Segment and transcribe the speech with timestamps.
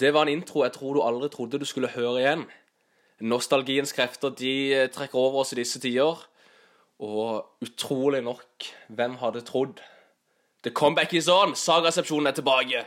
[0.00, 2.44] Det var en intro jeg tror du aldri trodde du skulle høre igjen.
[3.20, 6.22] Nostalgiens krefter de eh, trekker over oss i disse tider.
[7.00, 9.80] Og utrolig nok, hvem hadde trodd?
[10.64, 11.52] The comeback is on!
[11.56, 12.82] Sagasepsjonen er tilbake.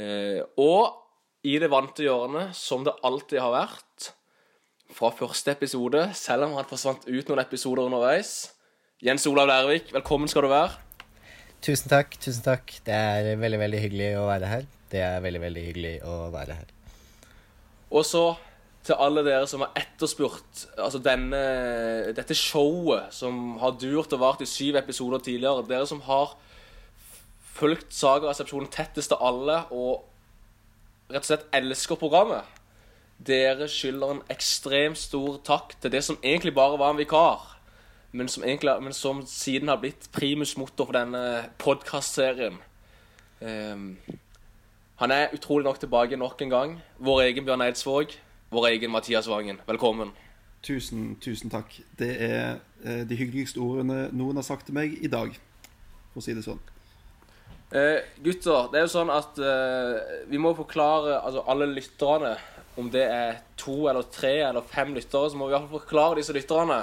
[0.00, 0.96] Eh, og
[1.44, 4.10] i det vante hjørnet, som det alltid har vært,
[4.90, 8.50] fra første episode, selv om han forsvant ut noen episoder underveis
[9.00, 10.74] Jens Olav Lærvik, velkommen skal du være.
[11.64, 12.18] Tusen takk.
[12.20, 12.74] tusen takk.
[12.84, 14.68] Det er veldig veldig hyggelig å være her.
[14.90, 16.70] Det er veldig veldig hyggelig å være her.
[17.90, 18.24] Og så
[18.86, 21.40] til alle dere som har etterspurt altså denne,
[22.16, 25.66] dette showet som har durt og vart i syv episoder tidligere.
[25.68, 26.32] Dere som har
[27.60, 30.06] fulgt Saga-resepsjonen tettest av alle og
[31.10, 32.48] rett og slett elsker programmet.
[33.20, 37.42] Dere skylder en ekstremt stor takk til det som egentlig bare var en vikar,
[38.16, 42.56] men som, egentlig, men som siden har blitt primus motor for denne podkastserien.
[43.40, 43.98] Um,
[45.00, 46.72] han er utrolig nok tilbake nok en gang.
[46.98, 48.12] Vår egen Bjørn Eidsvåg.
[48.52, 49.60] Vår egen Mathias Vangen.
[49.66, 50.10] Velkommen.
[50.62, 51.72] Tusen, tusen takk.
[51.96, 55.32] Det er eh, de hyggeligste ordene noen har sagt til meg i dag,
[56.12, 56.60] for å si det sånn.
[57.72, 62.34] Eh, gutter, det er jo sånn at eh, vi må forklare altså alle lytterne
[62.76, 65.80] om det er to eller tre eller fem lyttere, så må vi i hvert fall
[65.80, 66.82] forklare disse lytterne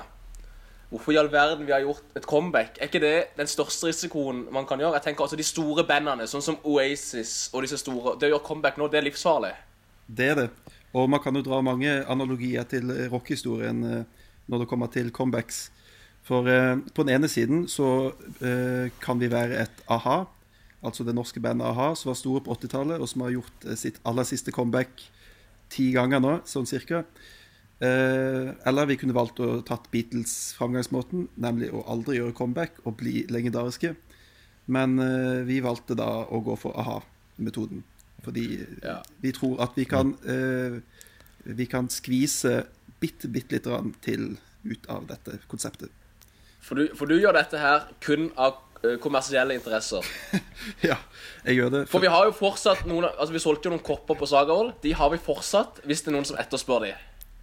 [0.90, 2.78] hvorfor i all verden vi har gjort et comeback.
[2.80, 4.96] Er ikke det den største risikoen man kan gjøre?
[5.00, 8.48] Jeg tenker altså De store bandene, sånn som Oasis og disse store Det å gjøre
[8.48, 9.54] comeback nå, det er livsfarlig.
[10.08, 10.50] Det er det.
[10.96, 15.68] Og man kan jo dra mange analogier til rockehistorien eh, når det kommer til comebacks.
[16.28, 18.12] For eh, på den ene siden så
[18.44, 20.26] eh, kan vi være et a-ha,
[20.84, 23.80] altså det norske bandet a-ha, som var store på 80-tallet, og som har gjort eh,
[23.80, 25.06] sitt aller siste comeback
[25.72, 27.04] ti ganger nå, sånn cirka.
[27.80, 32.98] Eh, eller vi kunne valgt å tatt Beatles framgangsmåten, nemlig å aldri gjøre comeback og
[33.02, 33.94] bli legendariske.
[34.74, 37.84] Men eh, vi valgte da å gå for a-ha-metoden.
[38.26, 38.48] Fordi
[38.82, 38.98] ja.
[39.22, 40.80] vi tror at vi kan eh,
[41.48, 42.66] Vi kan skvise
[43.00, 44.34] bitte, bitte lite grann til
[44.66, 45.94] ut av dette konseptet.
[46.60, 48.58] For du, for du gjør dette her kun av
[49.00, 50.04] kommersielle interesser.
[50.90, 50.98] ja,
[51.46, 51.82] jeg gjør det.
[51.86, 51.94] For...
[51.94, 54.74] for vi har jo fortsatt noen Altså Vi solgte jo noen kopper på Sagahold.
[54.84, 56.92] De har vi fortsatt, hvis det er noen som etterspør de.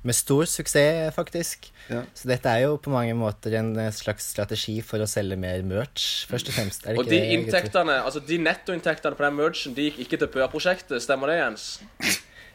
[0.04, 1.70] Med stor suksess, faktisk.
[1.88, 2.02] Ja.
[2.16, 5.64] Så dette er jo på mange måter en eh, slags strategi for å selge mer
[5.64, 6.84] merch, først og fremst.
[6.92, 11.32] og de inntektene, altså de nettoinntektene på den merchen, de gikk ikke til PØA-prosjektet, stemmer
[11.32, 11.66] det, Jens?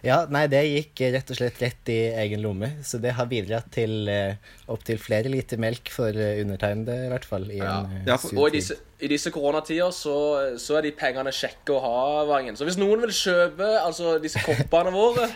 [0.05, 2.69] Ja, nei, det gikk rett og slett rett i egen lomme.
[2.87, 4.37] Så det har bidratt til uh,
[4.71, 7.49] opptil flere liter melk for uh, undertegnede, i hvert fall.
[7.51, 7.73] I ja.
[7.83, 10.15] En, uh, ja, og i disse, i disse koronatider så,
[10.61, 11.99] så, er de pengene kjekke å ha,
[12.29, 12.55] Vangen.
[12.55, 15.27] Så hvis noen vil kjøpe altså disse koppene våre,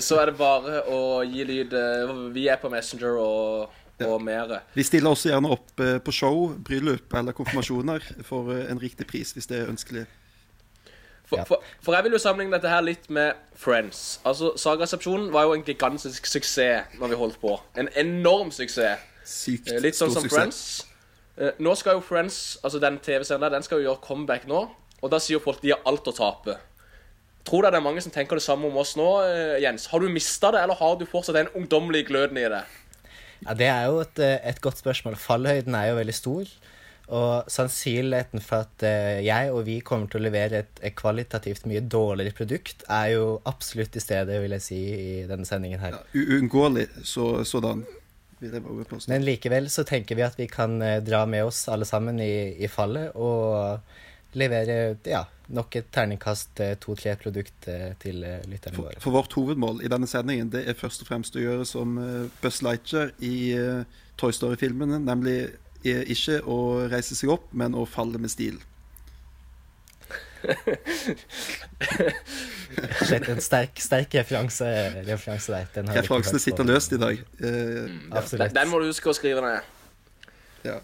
[0.00, 1.76] så er det bare å gi lyd.
[2.32, 4.50] Vi er på Messenger og og mer.
[4.74, 9.46] Vi stiller også gjerne opp på show, bryllup eller konfirmasjoner for en riktig pris, hvis
[9.46, 10.02] det er ønskelig.
[11.32, 14.20] For, for, for, jeg vil jo sammenligne dette her litt med Friends.
[14.28, 17.56] Altså, Sagaresepsjonen var jo en gigantisk suksess når vi holdt på.
[17.78, 19.08] En enorm suksess.
[19.24, 20.34] Sykt eh, Litt sånn som suksess.
[20.36, 20.60] Friends.
[21.38, 24.66] Eh, nå skal jo Friends, altså den TV-serien der, den skal jo gjøre comeback nå.
[25.02, 26.58] Og da sier folk de har alt å tape.
[27.46, 29.88] Tror du det er mange som tenker det samme om oss nå, eh, Jens?
[29.90, 32.62] Har du mista det, eller har du fortsatt den ungdommelige gløden i det?
[33.42, 35.16] Ja, Det er jo et, et godt spørsmål.
[35.18, 36.52] Fallhøyden er jo veldig stor.
[37.12, 41.66] Og sannsynligheten for at uh, jeg og vi kommer til å levere et, et, kvalitativt
[41.68, 45.98] mye dårligere produkt, er jo absolutt i stedet, vil jeg si, i denne sendingen her.
[45.98, 47.82] Ja, Uunngåelig så, sådan.
[49.06, 52.70] Men likevel så tenker vi at vi kan dra med oss alle sammen i, i
[52.70, 53.78] fallet og
[54.34, 55.20] levere ja,
[55.54, 57.70] nok et terningkast uh, to-tre produkt
[58.02, 58.96] til lytterne våre.
[58.96, 61.96] For, for, vårt hovedmål i denne sendingen det er først og fremst å gjøre som
[62.42, 63.34] Buzz Lightyear i
[64.20, 65.52] Toy Story-filmene, nemlig
[65.82, 66.58] ikke å
[66.90, 68.60] reise seg opp, men å falle med stil.
[73.06, 74.66] Slett en sterk, sterk referanse,
[75.06, 75.66] referanse der.
[75.74, 77.20] Den Referansene sitter løst i dag.
[77.38, 77.44] Uh,
[78.10, 79.60] den, den må du huske å skrive ned.
[80.66, 80.78] Ja.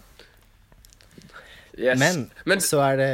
[1.79, 1.99] Yes.
[1.99, 3.11] Men, Men, så er det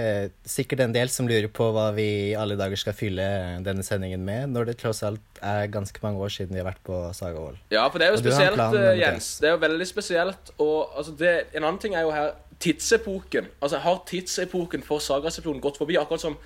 [0.50, 3.26] sikkert en del som lurer på hva vi i alle dager skal fylle
[3.66, 6.82] denne sendingen med, når det tross alt er ganske mange år siden vi har vært
[6.88, 7.60] på Sagavoll.
[7.74, 9.36] Ja, for det er jo spesielt, eh, Jens.
[9.44, 10.52] Det er jo veldig spesielt.
[10.58, 13.52] Og altså, det, en annen ting er jo her tidsepoken.
[13.62, 16.00] Altså, Har tidsepoken for Sagaseplonen gått forbi?
[16.02, 16.38] Akkurat som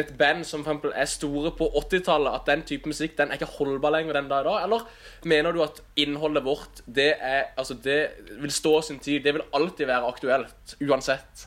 [0.00, 3.36] et band som for eksempel er store på 80-tallet, at den type musikk den er
[3.36, 4.64] ikke holdbar lenger den dag i dag?
[4.64, 4.86] Eller
[5.28, 7.98] mener du at innholdet vårt det, er, altså det
[8.40, 9.20] vil stå sin tid?
[9.24, 11.46] Det vil alltid være aktuelt, uansett?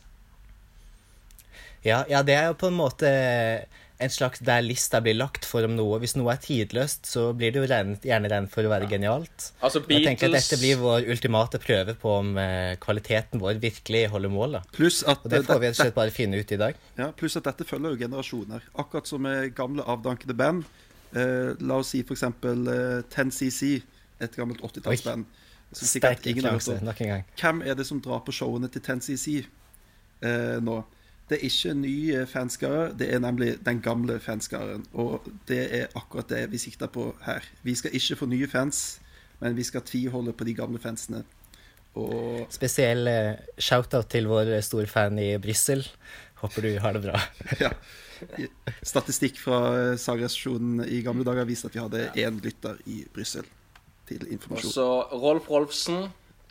[1.85, 3.09] Ja, ja, det er jo på en måte
[3.97, 5.99] en slags der lista blir lagt for om noe.
[6.03, 8.91] Hvis noe er tidløst, så blir det jo gjerne regnet for å være ja.
[8.97, 9.49] genialt.
[9.61, 10.01] Altså, Beatles...
[10.01, 14.33] Jeg tenker at Dette blir vår ultimate prøve på om eh, kvaliteten vår virkelig holder
[14.33, 14.59] mål.
[14.75, 16.81] Pluss at Og det får vi rett bare finne ut i dag.
[16.99, 18.67] Ja, Pluss at dette følger jo generasjoner.
[18.83, 20.65] Akkurat som med gamle, avdankede band.
[21.15, 23.77] Eh, la oss si eksempel eh, 10CC,
[24.19, 25.23] et gammelt 80-tallsband.
[25.75, 27.23] som Sterk ingen influense nok en gang.
[27.39, 30.81] Hvem er det som drar på showene til 10CC eh, nå?
[31.29, 34.83] Det er ikke nye fanskare, det er nemlig den gamle fanskaren.
[34.93, 37.45] Og det er akkurat det vi sikter på her.
[37.65, 38.99] Vi skal ikke få nye fans,
[39.41, 41.23] men vi skal tviholde på de gamle fansene.
[41.95, 45.81] Og Spesiell eh, shout-out til vår store fan i Brussel.
[46.43, 47.21] Håper du har det bra.
[47.63, 47.71] ja.
[48.83, 49.59] Statistikk fra
[49.95, 53.47] eh, i gamle dager viste at vi hadde én lytter i Brussel.
[54.05, 54.71] Til Og informasjon.
[54.75, 54.87] så
[55.17, 56.03] Rolf Rolfsen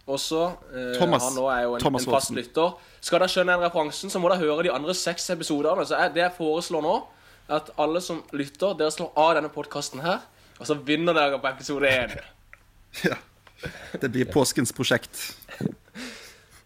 [0.07, 0.43] også.
[0.73, 1.25] Eh, Thomas.
[1.29, 2.75] Han nå er jo en, Thomas en fast lytter.
[3.01, 5.87] Skal dere skjønne den referansen, så må dere høre de andre seks episodene.
[5.89, 6.95] Så jeg, det jeg foreslår nå,
[7.49, 10.25] er at alle som lytter, dere slår av denne podkasten her,
[10.59, 12.17] og så vinner dere på episode én.
[13.03, 13.17] Ja.
[13.99, 15.19] Det blir påskens prosjekt.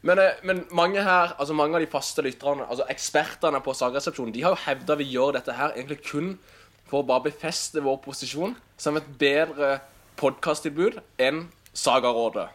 [0.06, 4.31] Men, eh, men mange her, altså mange av de faste lytterne, altså ekspertene på Sagresepsjonen,
[4.35, 6.29] de har jo hevda vi gjør dette her egentlig kun
[6.88, 9.81] for å bare befeste vår posisjon som et bedre
[10.20, 12.46] podkasttilbud enn Sagarådet.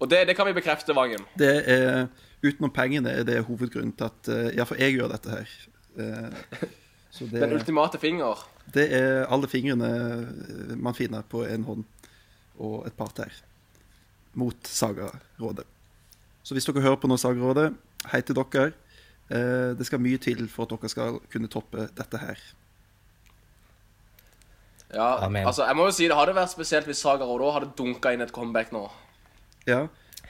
[0.00, 1.24] Og det, det kan vi bekrefte, Vangen.
[1.38, 2.06] Det er,
[2.42, 5.52] utenom pengene er det hovedgrunnen til at uh, Ja, for jeg gjør dette her.
[5.96, 6.30] Eh,
[7.18, 8.46] det, Den ultimate finger.
[8.74, 11.84] det er alle fingrene eh, man finner på en hånd
[12.60, 13.32] og et par tær
[14.38, 15.66] mot Sagarådet.
[16.42, 17.72] Så hvis dere hører på nå, Sagarådet,
[18.12, 18.70] hei til dere.
[19.30, 22.40] Eh, det skal mye til for at dere skal kunne toppe dette her.
[24.94, 25.46] Ja, Amen.
[25.46, 28.24] altså jeg må jo si Det hadde vært spesielt hvis Sagarådet òg hadde dunka inn
[28.24, 28.88] et comeback nå.
[29.66, 29.86] Ja,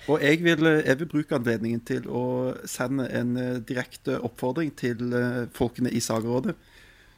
[0.08, 5.12] og jeg vil, jeg vil bruke anledningen til å sende en eh, direkte oppfordring til
[5.14, 6.54] eh, folkene i Sagerådet.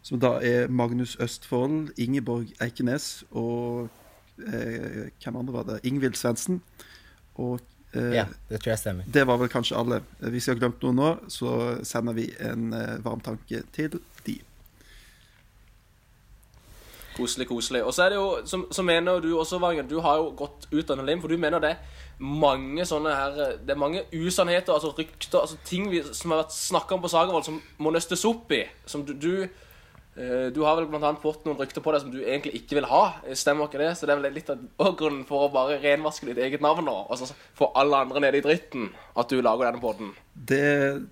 [0.02, 3.88] som da er Magnus Østfold, Ingeborg Eikenes og
[4.38, 5.80] eh, Hvem andre var det?
[5.84, 6.60] Ingvild Svendsen.
[7.34, 7.60] Og
[7.94, 9.04] eh, Ja, det tror jeg stemmer.
[9.06, 10.02] det var vel kanskje alle.
[10.18, 14.40] Hvis jeg har glemt noe nå, så sender vi en eh, varm tanke til de.
[17.16, 17.82] Koselig, koselig.
[17.84, 20.68] Og så er det jo, som, så mener du også, Vangen, du har jo gått
[20.72, 24.04] ut av en lim, for du mener det er mange sånne her Det er mange
[24.14, 27.92] usannheter, altså rykter, altså ting vi, som har vært snakka om på Sagervold, som må
[27.92, 28.64] nøstes opp i.
[28.86, 29.48] Som du, du
[30.12, 33.00] Du har vel annet fått noen rykter på deg som du egentlig ikke vil ha.
[33.38, 33.94] Stemmer ikke det?
[33.96, 36.96] Så det er vel litt av grunnen for å bare renvaske ditt eget navn nå,
[37.08, 40.10] og så få alle andre nede i dritten, at du lager denne podden.
[40.34, 40.60] Det,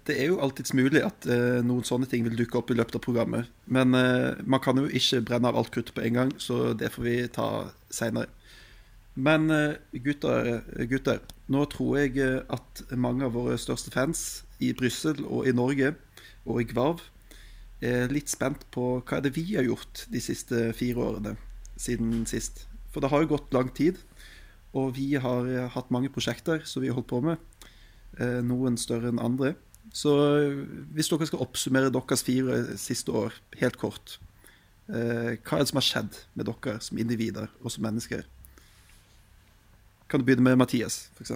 [0.05, 3.01] det er jo alltids mulig at uh, noen sånne ting vil dukke opp i løpet
[3.01, 3.49] av programmet.
[3.73, 6.93] Men uh, man kan jo ikke brenne av alt kruttet på en gang, så det
[6.93, 7.49] får vi ta
[7.89, 8.29] seinere.
[9.15, 11.19] Men eh, gutter, gutter,
[11.51, 15.95] nå tror jeg eh, at mange av våre største fans i Brussel og i Norge
[16.47, 17.03] og i Gvarv
[17.81, 21.33] litt spent på hva er det vi har gjort de siste fire årene
[21.81, 22.67] siden sist.
[22.93, 23.99] For det har jo gått lang tid,
[24.77, 27.39] og vi har eh, hatt mange prosjekter som vi har holdt på med
[28.19, 29.55] eh, noen større enn andre.
[29.95, 30.61] Så eh,
[30.95, 34.19] hvis dere skal oppsummere deres fire siste år helt kort,
[34.91, 38.27] eh, hva er det som har skjedd med dere som individer og som mennesker?
[40.11, 41.35] Kan du begynne med Mathias, f.eks.?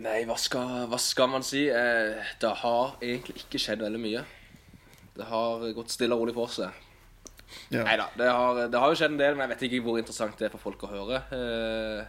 [0.00, 1.66] Nei, hva skal, hva skal man si?
[1.68, 4.22] Eh, det har egentlig ikke skjedd veldig mye.
[5.18, 6.72] Det har gått stille og rolig for seg.
[7.68, 7.82] Ja.
[7.84, 9.98] Nei da, det, har- det har jo skjedd en del, men jeg vet ikke hvor
[10.00, 11.18] interessant det er for folk å høre.
[11.36, 12.04] Eh,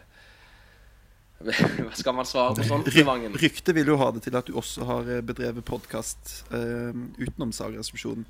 [1.84, 3.04] hva skal man svare på sånt, Ry
[3.42, 7.52] Ryktet vil jo ha det til at du også har eh, bedrevet podkast eh, utenom
[7.52, 8.24] Saga-resepsjonen.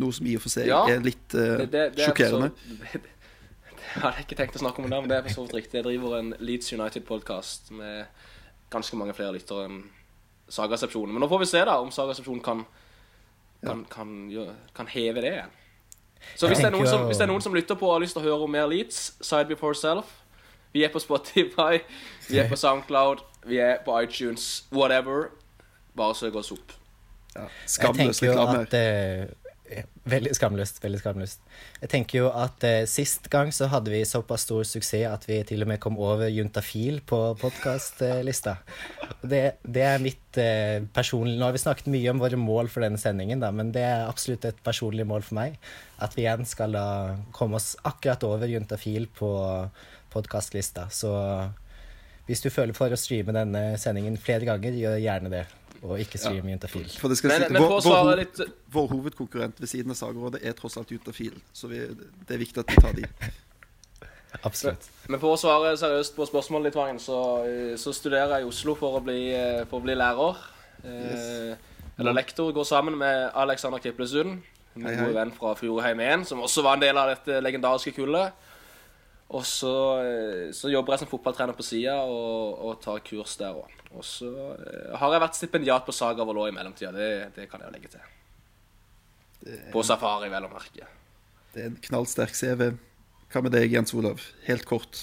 [0.00, 2.52] Noe som i og for seg Ja, er litt eh, Det, det, det er sjokkerende.
[2.92, 3.00] så-
[3.90, 5.54] det hadde jeg ikke tenkt å snakke om det, men det er for så vidt
[5.56, 5.80] riktig.
[5.80, 8.28] Jeg driver en Leeds United-podkast med
[8.70, 9.80] ganske mange flere lyttere enn
[10.50, 11.14] Sagasepsjonen.
[11.14, 12.64] Men nå får vi se da om Sagasepsjonen kan,
[13.62, 14.14] kan, kan,
[14.74, 15.56] kan heve det igjen.
[16.36, 18.02] Så hvis det, er noen som, hvis det er noen som lytter på og har
[18.02, 20.10] lyst til å høre om mer Leeds, Side Before Self
[20.74, 21.80] Vi er på Spotify,
[22.28, 25.30] vi er på Soundcloud, vi er på iTunes, whatever.
[25.96, 26.76] Bare søk oss opp.
[27.34, 29.39] Ja, Jeg Skamløs tenker jo reklame at
[30.10, 30.80] Veldig skamløst.
[30.82, 31.42] veldig skamløst.
[31.80, 35.38] Jeg tenker jo at eh, Sist gang så hadde vi såpass stor suksess at vi
[35.46, 38.56] til og med kom over Juntafil på podkastlista.
[39.22, 42.82] Det, det er mitt eh, personlige Nå har vi snakket mye om våre mål for
[42.84, 45.56] denne sendingen, da, men det er absolutt et personlig mål for meg.
[46.02, 46.86] At vi igjen skal da
[47.36, 49.30] komme oss akkurat over Juntafil på
[50.10, 50.88] podkastlista.
[50.90, 51.14] Så
[52.26, 55.46] hvis du føler for å streame denne sendingen flere ganger, gjør gjerne det.
[55.82, 56.88] Og ikke streame Juntafil.
[57.00, 58.40] For det skal Men, si, men vår, vår, litt
[58.74, 61.80] vår hovedkonkurrent ved siden av Sagerådet er tross alt Jutafil, så vi,
[62.28, 63.06] det er viktig at vi tar de.
[64.46, 64.86] Absolutt.
[65.10, 68.50] Men for å svare seriøst på spørsmålet ditt, Vangen, så, eh, så studerer jeg i
[68.50, 70.38] Oslo for å bli, eh, for å bli lærer.
[70.84, 71.56] Eh,
[72.00, 72.52] Eller lektor.
[72.52, 74.38] Går sammen med Alexander Kiplesund,
[74.74, 75.04] min Hei, hei.
[75.04, 78.32] gode venn fra Fjordheim 1, som også var en del av dette legendariske kullet.
[79.30, 83.54] Og så, eh, så jobber jeg som fotballtrener på sida og, og tar kurs der
[83.54, 83.76] òg.
[83.94, 86.90] Og så eh, har jeg vært stipendiat på Saga Volå i mellomtida.
[86.94, 88.08] Det, det kan jeg jo legge til.
[89.70, 90.88] På safari, vel å merke.
[91.54, 92.66] Det er en knallsterk CV.
[93.30, 94.22] Hva med deg, Jens Olav?
[94.48, 94.98] Helt kort.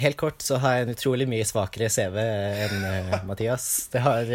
[0.00, 3.68] Helt kort så har jeg en utrolig mye svakere CV enn eh, Mathias.
[3.92, 4.32] Det har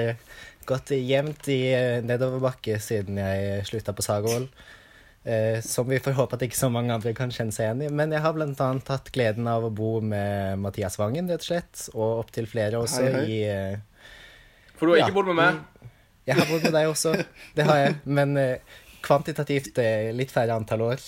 [0.69, 1.61] gått jevnt i
[2.05, 4.51] nedoverbakke siden jeg slutta på Sagavoll.
[5.27, 7.87] Eh, som vi får håpe at ikke så mange andre kan kjenne seg igjen i.
[7.91, 11.81] Men jeg har annet hatt gleden av å bo med Mathias Vangen, rett og slett.
[11.93, 13.23] Og opptil flere også Hei, hei.
[13.27, 13.79] i eh,
[14.77, 15.07] For du har Ja.
[15.09, 15.59] ikke bodd med meg.
[16.27, 17.11] Jeg har bodd med deg også,
[17.55, 17.95] det har jeg.
[18.05, 21.03] Men eh, kvantitativt eh, litt færre antall år.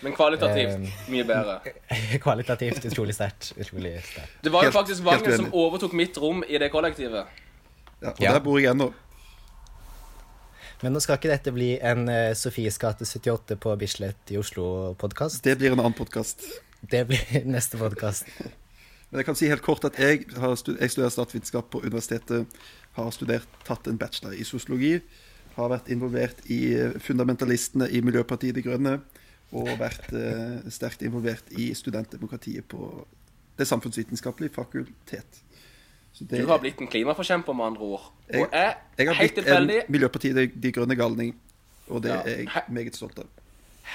[0.00, 1.58] Men kvalitativt Eh, mye bedre.
[2.24, 3.52] Kvalitativt utrolig sterkt.
[3.58, 4.36] Utrolig sterkt.
[4.44, 7.26] Det var jo faktisk Vangen som overtok mitt rom i det kollektivet.
[8.00, 8.32] Ja, og Ja.
[8.32, 8.92] der bor jeg ennå.
[10.82, 15.42] Men nå skal ikke dette bli en eh, Sofies gate 78 på Bislett i Oslo-podkast.
[15.42, 16.44] Det blir en annen podkast.
[16.86, 18.28] Det blir neste podkast.
[19.08, 22.46] Men jeg kan si helt kort at jeg, har stu- jeg studerer statsvitenskap på universitetet.
[22.98, 24.98] Har studert, tatt en bachelor i sosiologi.
[25.56, 28.98] Har vært involvert i eh, fundamentalistene i Miljøpartiet De Grønne.
[29.58, 32.92] Og vært eh, sterkt involvert i studentdemokratiet på
[33.58, 35.42] Det samfunnsvitenskapelige fakultet.
[36.18, 38.00] Det- Du har blitt en klimaforkjemper, med andre ord.
[38.34, 41.34] Og jeg, Jeg har blitt tilfeldig en Miljøpartiet De, De Grønne galning.
[41.88, 42.20] Og det Ja.
[42.24, 43.24] er jeg meget stolt av.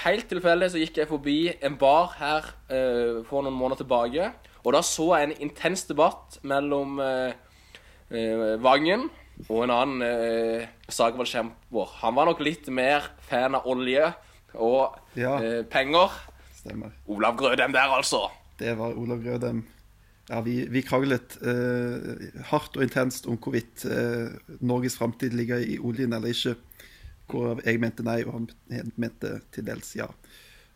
[0.04, 4.32] Helt tilfeldig så gikk jeg forbi en bar her uh, for noen måneder tilbake.
[4.64, 7.30] Og da så jeg en intens debatt mellom uh,
[8.10, 9.10] uh, Vangen
[9.48, 11.86] og en annen uh, Sagvold-kjemper.
[12.02, 14.12] Han var nok litt mer fan av olje
[14.54, 15.36] og Ja.
[15.42, 16.10] eh, penger.
[16.54, 16.90] Stemmer.
[17.08, 18.30] Olav Grødem der, altså.
[18.58, 19.64] Det var Olav Grødem.
[20.30, 24.32] Ja, vi, vi kranglet eh, hardt og intenst om hvorvidt eh,
[24.64, 26.54] Norges framtid ligger i oljen eller ikke.
[27.28, 28.48] Hvor jeg mente nei, og han
[29.00, 30.08] mente til dels ja.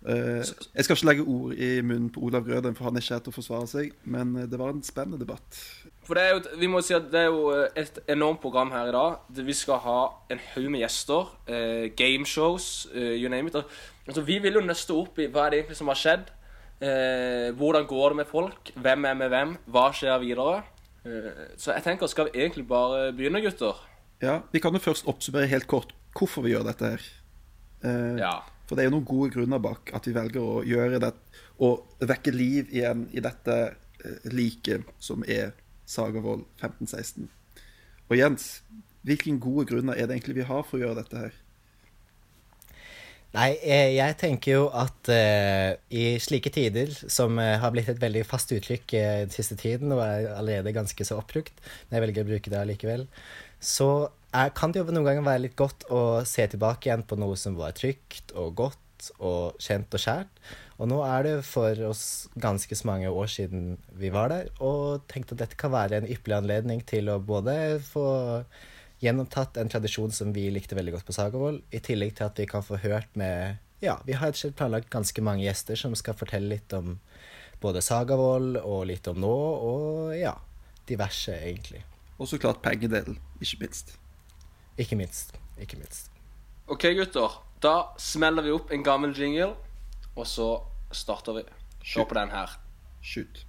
[0.06, 3.16] Eh, jeg skal ikke legge ord i munnen på Olav Grøden, for han er ikke
[3.16, 3.96] her til å forsvare seg.
[4.04, 5.58] Men eh, det var en spennende debatt.
[6.06, 8.70] For det er jo, vi må si at det er jo eh, et enormt program
[8.74, 9.18] her i dag.
[9.48, 9.98] Vi skal ha
[10.30, 11.32] en haug med gjester.
[11.48, 13.58] Eh, gameshows, you name it.
[14.06, 16.34] Altså, vi vil jo nøste opp i hva er det egentlig som har skjedd.
[16.80, 18.70] Eh, hvordan går det med folk?
[18.78, 19.54] Hvem er med hvem?
[19.66, 20.60] Hva skjer videre?
[21.04, 23.80] Eh, så jeg tenker, skal vi egentlig bare begynne, gutter?
[24.22, 27.02] Ja, Vi kan jo først oppsummere helt kort hvorfor vi gjør dette her.
[27.82, 28.36] Eh, Ja.
[28.68, 31.14] For det er jo noen gode grunner bak at vi velger å gjøre det,
[31.64, 33.54] og vekke liv igjen i dette
[34.04, 35.54] eh, liket som er
[35.88, 37.30] Sagavold 1516.
[38.10, 38.60] Og Jens,
[39.06, 41.32] hvilke gode grunner er det egentlig vi har for å gjøre dette her?
[43.36, 48.00] Nei, eh, jeg tenker jo at uh, i slike tider, som uh, har blitt et
[48.00, 52.06] veldig fast uttrykk uh, den siste tiden, og er allerede ganske så oppbrukt, men jeg
[52.06, 53.04] velger å bruke det allikevel,
[53.60, 53.90] så
[54.32, 57.36] er, kan det jo noen ganger være litt godt å se tilbake igjen på noe
[57.36, 60.42] som var trygt og godt og kjent og kjært.
[60.78, 62.02] Og nå er det for oss
[62.38, 66.08] ganske så mange år siden vi var der, og tenkte at dette kan være en
[66.08, 68.08] ypperlig anledning til å både få
[69.02, 72.46] gjenopptatt en tradisjon som vi likte veldig godt på Sagavoll, i tillegg til at vi
[72.50, 76.50] kan få hørt med Ja, vi har ikke planlagt ganske mange gjester som skal fortelle
[76.50, 76.96] litt om
[77.62, 79.34] både Sagavoll og litt om nå,
[79.70, 80.34] og ja,
[80.90, 81.84] diverse, egentlig.
[82.18, 83.94] Og så klart pengedelen, ikke minst.
[84.78, 85.34] Ikke minst.
[85.58, 86.10] Ikke minst.
[86.66, 87.38] OK, gutter.
[87.62, 89.54] Da smeller vi opp en gammel jingle,
[90.14, 90.48] og så
[90.94, 91.44] starter vi.
[91.86, 92.58] Se på den her.
[93.02, 93.44] Shoot.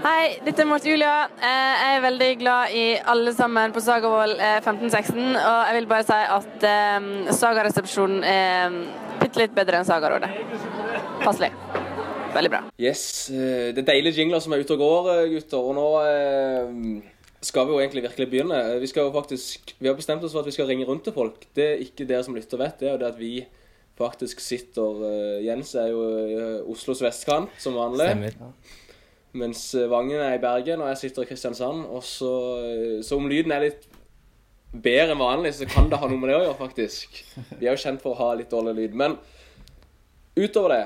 [0.00, 1.26] Hei, dette er Marte Julia.
[1.36, 5.36] Eh, Jeg er veldig glad i alle sammen på Sagavoll eh, 1516.
[5.36, 8.78] Og jeg vil bare si at eh, Sagaresepsjonen er
[9.20, 10.30] bitte litt bedre enn Sagarådet.
[11.24, 11.50] Passelig.
[12.34, 12.62] Veldig bra.
[12.80, 13.02] Yes,
[13.34, 15.60] eh, det er deilige jingler som er ute og går, eh, gutter.
[15.68, 16.74] Og nå eh,
[17.44, 18.60] skal vi jo egentlig virkelig begynne.
[18.72, 21.04] Eh, Vi skal jo faktisk, vi har bestemt oss for at vi skal ringe rundt
[21.04, 21.44] til folk.
[21.56, 23.34] Det er ikke dere som lytter vet, det er jo det at vi
[24.00, 26.36] faktisk sitter eh, Jens er jo i
[26.72, 28.06] Oslos vestkant, som vanlig.
[28.08, 28.79] Stemmer.
[29.38, 31.84] Mens eh, Vangen er i Bergen, og jeg sitter i Kristiansand.
[31.90, 32.30] Og så,
[32.66, 33.86] eh, så om lyden er litt
[34.70, 37.20] bedre enn vanlig, så kan det ha noe med det å gjøre, faktisk.
[37.58, 38.96] Vi er jo kjent for å ha litt dårlig lyd.
[38.98, 39.18] Men
[40.38, 40.82] utover det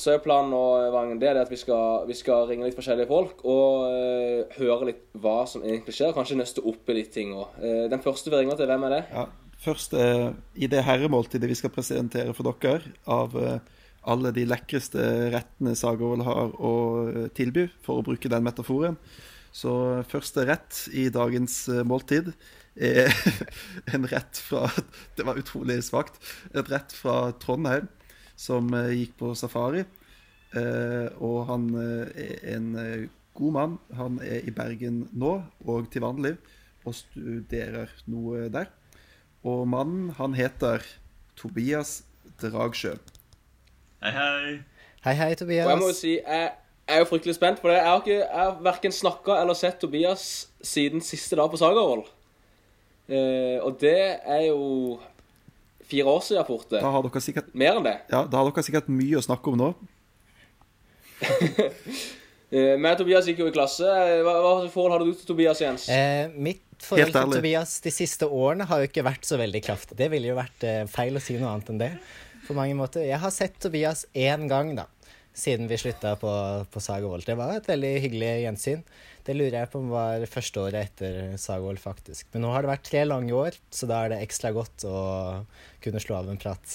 [0.00, 3.10] så er planen nå, Vangen, det er at vi skal, vi skal ringe litt forskjellige
[3.10, 6.14] folk og uh, høre litt hva som egentlig skjer.
[6.16, 7.58] Kanskje nøste opp i litt ting òg.
[7.92, 9.02] den første vi ringer til, hvem er det?
[9.12, 9.26] Ja,
[9.62, 13.60] først uh, i det herremåltidet vi skal presentere for dere av eh,
[14.02, 16.74] alle de lekreste rettene Sagavold har å
[17.06, 18.98] eh, tilby, for å bruke den metaforen.
[19.52, 22.32] Så første rett i dagens eh, måltid
[22.74, 23.12] er
[23.94, 24.66] en rett fra
[25.16, 26.18] Det var utrolig svakt.
[26.50, 27.90] Et rett fra Trondheim
[28.34, 29.84] som eh, gikk på safari.
[30.52, 32.66] Og han er en
[33.32, 33.76] god mann.
[33.96, 35.30] Han er i Bergen nå
[35.64, 36.34] og til vanlig
[36.84, 38.68] og studerer noe der.
[39.48, 40.84] Og mannen, han heter
[41.40, 42.02] Tobias
[42.42, 42.98] Dragsjø.
[44.02, 44.54] Hei, hei.
[45.04, 45.66] Hei, hei, Tobias.
[45.66, 46.48] Og jeg må jo si, jeg,
[46.88, 49.78] jeg er jo fryktelig spent, for jeg har, ikke, jeg har verken snakka eller sett
[49.82, 50.24] Tobias
[50.66, 52.02] siden siste dag på Sagervoll.
[53.12, 54.98] Eh, og det er jo
[55.90, 56.66] fire år siden fort.
[56.72, 57.94] Da har dere sikkert, Mer enn det.
[58.10, 59.70] ja, da har dere sikkert mye å snakke om nå.
[62.52, 63.88] Eh, Men Tobias gikk jo i klasse.
[64.26, 65.86] Hva, hva forhold har du til Tobias, Jens?
[65.88, 67.30] Eh, mitt forhold til.
[67.38, 69.96] Tobias de siste årene har jo ikke vært så veldig kraftig.
[69.96, 71.88] Det ville jo vært eh, feil å si noe annet enn det.
[72.46, 73.04] På mange måter.
[73.06, 74.88] Jeg har sett Tobias én gang, da.
[75.32, 76.30] Siden vi slutta på,
[76.68, 77.24] på Sagavold.
[77.24, 78.82] Det var et veldig hyggelig gjensyn.
[79.24, 82.26] Det lurer jeg på om var første året etter Sagavold, faktisk.
[82.34, 84.98] Men nå har det vært tre lange år, så da er det ekstra godt å
[85.84, 86.74] kunne slå av en prat.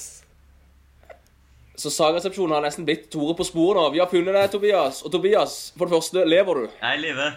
[1.77, 3.91] Så Sagaresepsjonen har nesten blitt Tore på sporet nå.
[3.93, 5.03] Vi har funnet deg, Tobias.
[5.05, 6.79] Og Tobias, for det første, lever du?
[6.79, 7.35] Jeg lever.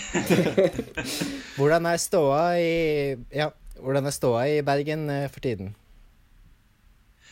[1.58, 2.70] Hvordan er ståa i
[3.34, 3.50] Ja,
[3.82, 5.74] hvordan er ståa i Bergen eh, for tiden?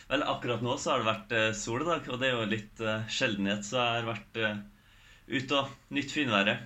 [0.09, 2.45] Vel, akkurat nå så har det vært eh, sol i dag, og det er jo
[2.49, 4.61] litt eh, sjeldenhet, så jeg har vært eh,
[5.29, 6.63] ute og nytt finværet.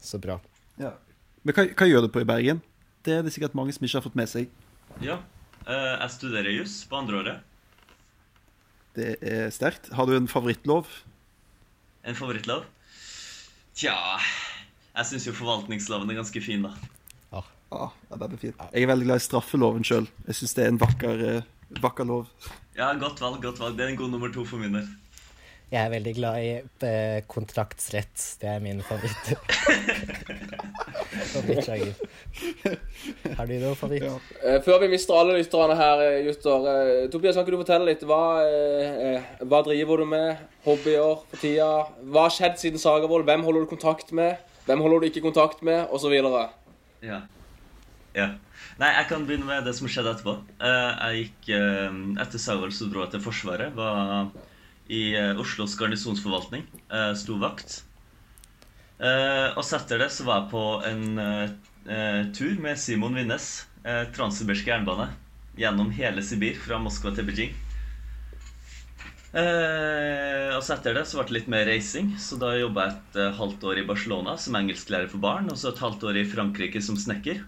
[0.00, 0.38] Så bra.
[0.80, 0.94] Ja.
[1.44, 2.62] Men hva, hva gjør du på i Bergen?
[3.04, 4.48] Det er det sikkert mange som ikke har fått med seg.
[5.04, 5.18] Ja,
[5.66, 7.44] eh, jeg studerer juss på andreåret.
[8.96, 9.90] Det er sterkt.
[9.92, 10.88] Har du en favorittlov?
[12.08, 12.64] En favorittlov?
[13.76, 13.92] Tja
[14.96, 16.72] Jeg syns jo forvaltningsloven er ganske fin, da.
[17.28, 17.42] Ja,
[17.74, 18.56] ja, den er fin.
[18.72, 20.08] Jeg er veldig glad i straffeloven sjøl.
[20.30, 21.24] Jeg syns det er en vakker,
[21.82, 22.26] vakker.
[22.76, 23.76] Ja, godt valg, godt valg.
[23.78, 24.86] Det er en god nummer to for min del.
[25.66, 26.50] Jeg er veldig glad i
[26.86, 28.38] eh, kontraktsrett.
[28.38, 29.32] Det er min favoritt.
[33.36, 34.04] Har du noen favoritt?
[34.06, 34.14] Ja.
[34.46, 38.04] Eh, Før vi mister alle lytterne her, eh, eh, Tobias, kan ikke du fortelle litt?
[38.06, 40.38] Hva, eh, hva driver du med?
[40.68, 41.70] Hobbyer for tida?
[42.14, 43.26] Hva har skjedd siden Sagavold?
[43.26, 44.38] Hvem holder du kontakt med?
[44.70, 45.88] Hvem holder du ikke kontakt med?
[45.90, 46.46] Og så videre.
[47.02, 47.24] Ja.
[48.14, 48.28] ja.
[48.76, 50.34] Nei, jeg kan begynne med det som skjedde etterpå.
[50.60, 53.72] Eh, jeg gikk eh, Etter Sagvold så dro jeg til Forsvaret.
[53.76, 54.28] Var
[54.92, 56.66] i eh, Oslos garnisonsforvaltning.
[57.16, 57.80] Sto vakt.
[58.96, 63.66] Og så etter det så var jeg på en tur med Simon Winnes.
[64.16, 65.10] Transsibirsk jernbane.
[65.56, 67.52] Gjennom hele Sibir, fra Moskva til Beijing.
[69.36, 72.96] Eh, og så etter det så ble det litt mer reising, så da jobba jeg
[72.96, 76.28] et halvt år i Barcelona som engelsklærer for barn, og så et halvt år i
[76.28, 77.42] Frankrike som snekker.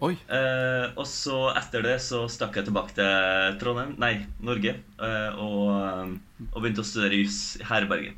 [0.00, 0.14] Oi.
[0.32, 5.66] Eh, og så etter det så stakk jeg tilbake til Trondheim, nei, Norge, eh, og,
[5.76, 8.16] eh, og begynte å studere juss her i Bergen.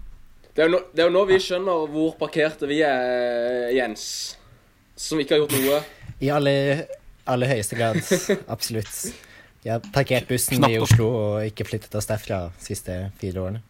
[0.53, 4.05] Det er, jo nå, det er jo nå vi skjønner hvor parkerte vi er, Jens.
[4.95, 5.81] Som ikke har gjort noe.
[6.23, 6.85] I aller,
[7.33, 7.99] aller høyeste grad.
[8.55, 8.95] Absolutt.
[9.65, 10.79] Jeg har parkert bussen Knapp i.
[10.85, 13.63] Oslo og ikke flyttet oss derfra de siste fire årene.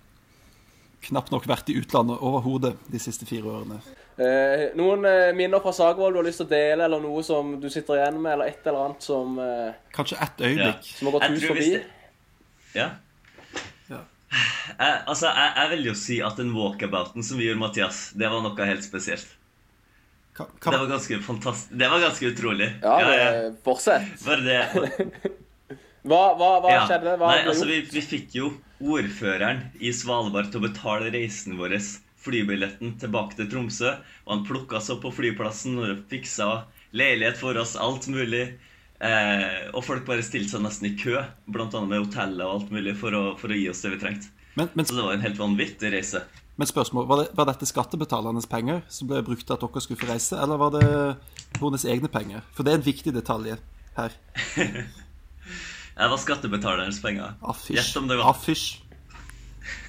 [1.06, 3.80] Knapt nok vært i utlandet overhodet de siste fire årene.
[4.18, 7.54] Eh, noen eh, minner fra Sagvold du har lyst til å dele, eller noe som
[7.60, 10.84] du sitter igjen med, eller et eller annet som, eh, Kanskje ett øyeblikk.
[10.98, 11.70] som har gått Jeg hus forbi?
[11.70, 11.86] det-
[12.74, 12.90] Ja.
[13.88, 14.00] Ja.
[14.78, 18.28] Jeg, altså, jeg, jeg vil jo si at den walkabouten som vi gjorde, Mathias, det
[18.30, 19.26] var noe helt spesielt.
[20.34, 21.76] Ka Det var ganske fantastisk.
[21.76, 22.68] Det var ganske utrolig.
[22.82, 23.50] Ja, Ja, ja.
[23.64, 24.24] fortsett.
[24.24, 24.60] Bare det
[26.04, 26.86] Hva, hva, hva Ja.
[26.88, 27.16] skjedde?
[27.18, 28.48] Hva Nei, altså, vi, vi fikk jo
[28.82, 31.76] ordføreren i Svalbard til å betale reisen vår,
[32.22, 33.94] flybilletten tilbake til Tromsø.
[34.26, 36.50] Og han plukka oss opp på flyplassen og fiksa
[36.96, 38.46] leilighet for oss, alt mulig.
[39.02, 42.94] Eh, og folk bare stilte seg nesten i kø, annet med hotellet og alt mulig,
[43.00, 44.30] for å, for å gi oss det vi trengte.
[44.54, 46.22] men, men, Så det var en helt vanvittig reise.
[46.56, 49.98] men spørsmål, var, det, var dette skattebetalernes penger som ble brukt til at dere skulle
[49.98, 50.86] få reise, eller var det
[51.58, 52.44] hennes egne penger?
[52.54, 53.56] For det er en viktig detalj
[53.96, 54.18] her.
[55.92, 57.34] Det var skattebetalernes penger.
[57.68, 58.30] Gjett om det var.
[58.32, 58.78] Affisj.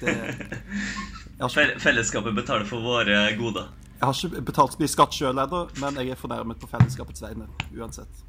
[0.02, 0.12] Det,
[1.50, 3.66] Fel- Fellesskapet betaler for våre goder.
[4.00, 7.22] jeg har ikke betalt så mye skatt sjøl ennå, men jeg er fornærmet på fellesskapets
[7.24, 7.46] vegne
[7.78, 8.22] uansett.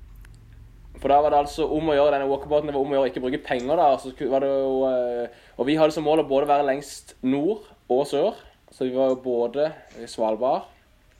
[1.02, 3.10] For da var det altså om å gjøre denne walkabouten, det var om å gjøre
[3.10, 3.98] å ikke bruke penger der.
[4.00, 5.28] Så var det jo, eh,
[5.60, 8.34] og vi hadde som mål å både være lengst nord og sør.
[8.72, 9.68] Så vi var jo både
[10.02, 10.64] i Svalbard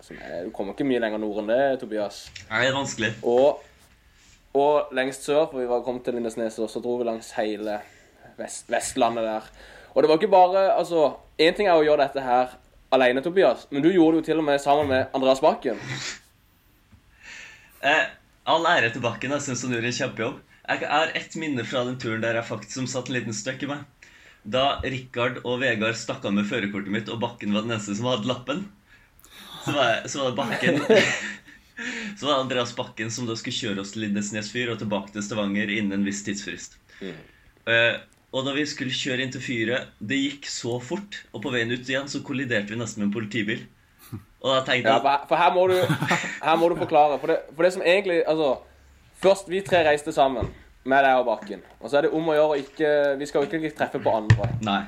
[0.02, 2.30] som er, Du kommer ikke mye lenger nord enn det, Tobias.
[2.50, 3.12] Nei, det er vanskelig.
[3.24, 3.62] Og,
[4.56, 7.80] og lengst sør, for vi var kommet til Lindesnes, og så dro vi langs hele
[8.40, 9.52] vest, Vestlandet der.
[9.94, 12.54] Og det var ikke bare Altså, én ting er å gjøre dette her
[12.96, 15.80] alene, Tobias, men du gjorde det jo til og med sammen med Andreas Bakken.
[17.86, 18.06] Eh,
[18.50, 19.34] all ære til Bakken.
[19.36, 20.40] Jeg syns han gjorde en kjempejobb.
[20.66, 23.66] Jeg har ett minne fra den turen der jeg faktisk som satt en liten støkk
[23.66, 23.84] i meg.
[24.46, 28.10] Da Rikard og Vegard stakk av med førerkortet mitt, og Bakken var den eneste som
[28.10, 28.66] hadde lappen.
[29.66, 30.82] Så var, jeg, så var det Bakken
[32.18, 35.12] Så var det Andreas Bakken som da skulle kjøre oss til Lindesnes fyr og tilbake
[35.12, 36.78] til Stavanger innen en viss tidsfrist.
[37.02, 37.98] Eh,
[38.36, 41.72] og da vi skulle kjøre inn til fyret, det gikk så fort, og på veien
[41.72, 43.62] ut igjen så kolliderte vi nesten med en politibil.
[44.46, 45.78] Og da tenkte jeg ja, for her, må du,
[46.44, 47.18] her må du forklare.
[47.22, 48.52] For det, for det som egentlig Altså,
[49.24, 50.52] først vi tre reiste sammen
[50.86, 51.64] med deg og Bakken.
[51.80, 54.14] Og så er det om å gjøre å ikke Vi skal jo ikke treffe på
[54.14, 54.52] andre.
[54.68, 54.84] Nei.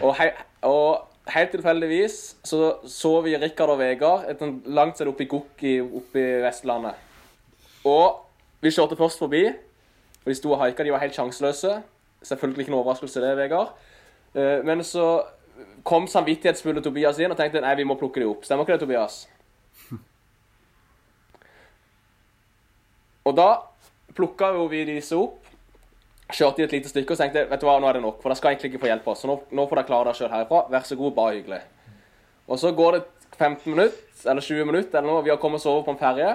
[0.00, 0.30] Og, hei,
[0.64, 5.74] og helt tilfeldigvis så så vi Rikard og Vegard et langt sted oppe i oppi
[5.82, 6.96] oppe i Vestlandet.
[7.84, 8.22] Og
[8.64, 9.44] vi kjørte først forbi,
[10.22, 11.76] For de sto og haika, de var helt sjanseløse.
[12.24, 13.74] Selvfølgelig ikke noe overraskelse det, Vegard.
[14.34, 15.22] Eh, Men så
[15.84, 18.44] kom samvittighetsfulle Tobias inn og tenkte nei, vi må plukke dem opp.
[18.44, 19.26] Stemmer ikke det, Tobias?
[23.26, 23.48] Og da
[24.16, 25.42] plukka jo vi disse opp.
[26.32, 28.20] Kjørte i et lite stykke og tenkte vet du hva, nå er det nok.
[28.22, 29.22] For de skal egentlig ikke få hjelp av oss.
[29.22, 30.62] Så nå, nå får dere klare dere sjøl herfra.
[30.72, 31.60] Vær så god, bare hyggelig.
[32.46, 33.02] Og så går det
[33.36, 35.24] 15 minutter, eller 20 minutter, eller noe.
[35.26, 36.32] Vi har kommet oss over på en ferje.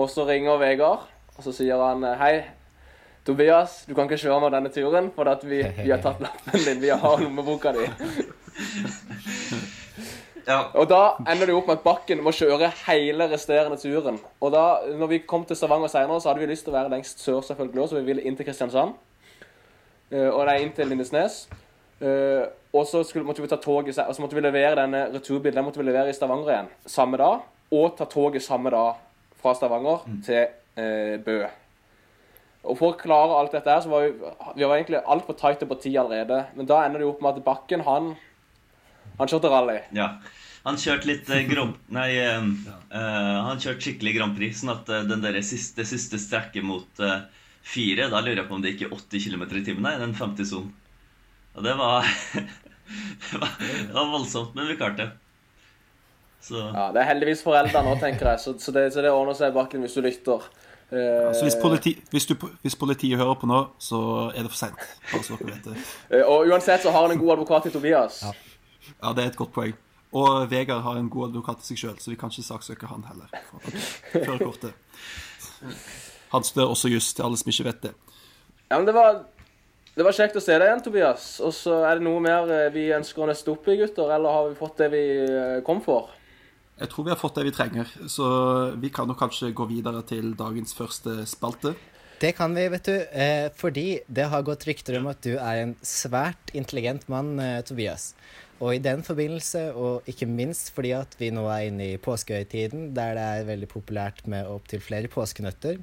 [0.00, 2.34] Og så ringer Vegard, og så sier han hei.
[3.26, 6.80] Tobias, du kan ikke kjøre med denne turen, for vi, vi har tatt lappen din.
[6.80, 7.84] Vi har lommeboka di.
[10.50, 10.64] Ja.
[10.74, 14.16] Og da ender det opp med at Bakken må kjøre hele resterende turen.
[14.42, 14.64] Og da,
[14.98, 17.42] når vi kom til Stavanger senere, så hadde vi lyst til å være lengst sør,
[17.46, 18.96] selvfølgelig også, så vi ville inn til Kristiansand.
[20.10, 21.44] Eh, og det er inn til Lindesnes.
[22.00, 25.66] Eh, og så måtte vi ta toget, og så måtte vi levere denne returbilen den
[25.68, 27.46] måtte vi levere i Stavanger igjen samme dag.
[27.70, 28.98] Og ta toget samme dag
[29.42, 30.46] fra Stavanger til
[30.80, 31.42] eh, Bø.
[32.60, 35.68] Og for å klare alt dette her, så var vi, vi var egentlig altfor tighte
[35.68, 36.42] på tid allerede.
[36.58, 38.12] Men da ender det jo opp med at Bakken, han,
[39.16, 39.78] han kjørte rally.
[39.96, 40.12] Ja.
[40.66, 41.72] Han kjørte litt eh, grob...
[41.96, 42.48] Nei, eh,
[42.92, 47.00] eh, han kjørte skikkelig Grand Prix, sånn at eh, den der siste, siste strekket mot
[47.00, 47.22] eh,
[47.64, 50.12] fire Da lurer jeg på om det gikk i 80 km i timen i den
[50.18, 50.68] 50-sonen.
[51.56, 52.04] Og det var,
[53.24, 55.10] det var Det var voldsomt, men vi klarte det.
[56.44, 59.36] Så Ja, Det er heldigvis foreldre nå, tenker jeg, så, så, det, så det ordner
[59.40, 60.44] seg, Bakken, hvis du lytter.
[60.90, 64.00] Eh, Så hvis, politi, hvis, du, hvis politiet hører på nå, så
[64.34, 64.80] er det for seint.
[66.10, 68.22] Eh, og uansett så har han en god advokat i Tobias.
[68.24, 69.76] Ja, det er et godt poeng.
[70.10, 73.04] Og Vegard har en god advokat i seg sjøl, så vi kan ikke saksøke han
[73.06, 73.30] heller.
[74.10, 74.72] Før han kortet.
[76.32, 77.92] Han studerer også juss, til alle som ikke vet det.
[78.70, 79.20] Ja, men det var,
[79.94, 81.28] det var kjekt å se deg igjen, Tobias.
[81.46, 84.10] Og så er det noe mer eh, vi ønsker å nøste opp i, gutter?
[84.16, 85.04] Eller har vi fått det vi
[85.66, 86.10] kom for?
[86.80, 88.26] Jeg tror vi har fått det vi trenger, så
[88.80, 91.74] vi kan nok kanskje gå videre til dagens første spalte.
[92.20, 92.94] Det kan vi, vet du.
[93.16, 97.60] Eh, fordi det har gått rykter om at du er en svært intelligent mann, eh,
[97.64, 98.14] Tobias.
[98.60, 102.90] Og i den forbindelse, og ikke minst fordi at vi nå er inne i påskehøytiden,
[102.96, 105.80] der det er veldig populært med opptil flere påskenøtter,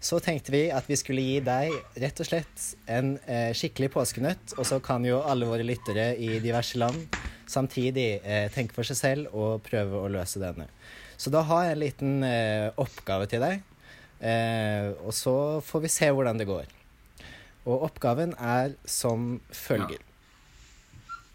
[0.00, 4.54] så tenkte vi at vi skulle gi deg rett og slett en eh, skikkelig påskenøtt,
[4.58, 7.16] og så kan jo alle våre lyttere i diverse land
[7.50, 10.68] samtidig eh, tenke for seg selv og prøve å løse denne.
[11.18, 13.64] Så da har jeg en liten eh, oppgave til deg.
[14.22, 15.34] Eh, og så
[15.66, 16.68] får vi se hvordan det går.
[17.68, 19.98] Og oppgaven er som følger.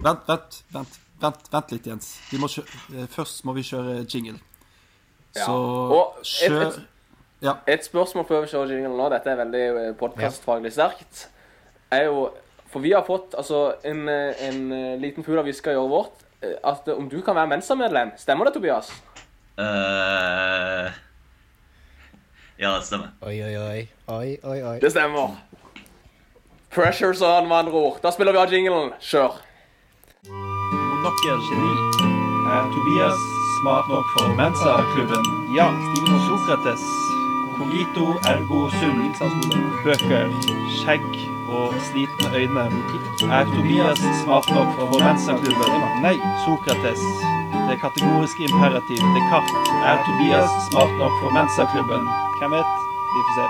[0.04, 2.13] Vent, vent, vent, vent, vent litt, Jens.
[2.32, 4.39] Vi må eh, først må vi kjøre jingle.
[5.36, 5.45] Ja.
[5.47, 6.82] Så Og et- kjør et-
[7.43, 7.58] Ja.
[7.67, 11.27] Et spørsmål før vi kjører jingle nå, dette er veldig podkastfaglig sterkt,
[11.91, 12.32] er jo
[12.73, 15.91] For vi har fått altså, en, eh, en eh, liten fugl av hviska i året
[15.91, 18.15] vårt eh, at eh, om du kan være Mensa-medlem.
[18.17, 18.89] Stemmer det, Tobias?
[19.60, 20.89] Uh...
[22.58, 23.12] Ja, det stemmer.
[23.21, 23.86] Oi, oi, oi.
[24.08, 24.79] Oi, oi, oi.
[24.82, 25.38] Det stemmer.
[26.73, 28.01] Pressure's on, med andre ord.
[28.01, 28.97] Da spiller vi av jinglen.
[28.97, 29.38] Kjør.
[30.34, 31.73] Monokkel-geni.
[32.58, 33.25] Er Tobias
[33.62, 35.34] smart nok for Mensa-klubben?
[35.53, 35.69] Ja.
[35.93, 37.02] Steven Sokrates.
[37.57, 38.97] Cogito ergo sum.
[39.83, 40.27] Bøker.
[40.79, 41.05] Skjegg
[41.57, 42.65] og slitne øyne.
[43.37, 45.73] Er Tobias smart nok for Mensa-klubben?
[46.05, 46.15] Nei.
[46.45, 47.03] Sokrates.
[47.69, 49.01] Det kategoriske imperativ.
[49.15, 49.69] Descartes.
[49.89, 52.01] Er Tobias smart nok for Mensa-klubben?
[52.39, 52.71] Hvem vet?
[53.13, 53.45] Vi får se.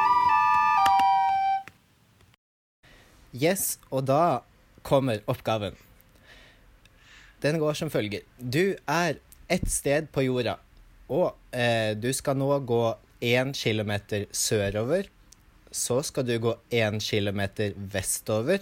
[3.46, 4.40] Yes, og da
[4.84, 5.74] kommer oppgaven.
[7.42, 8.20] Den går som følger.
[8.38, 9.14] Du er
[9.50, 10.58] ett sted på jorda,
[11.10, 12.84] og eh, du skal nå gå
[13.24, 15.08] én kilometer sørover.
[15.74, 18.60] Så skal du gå én kilometer vestover.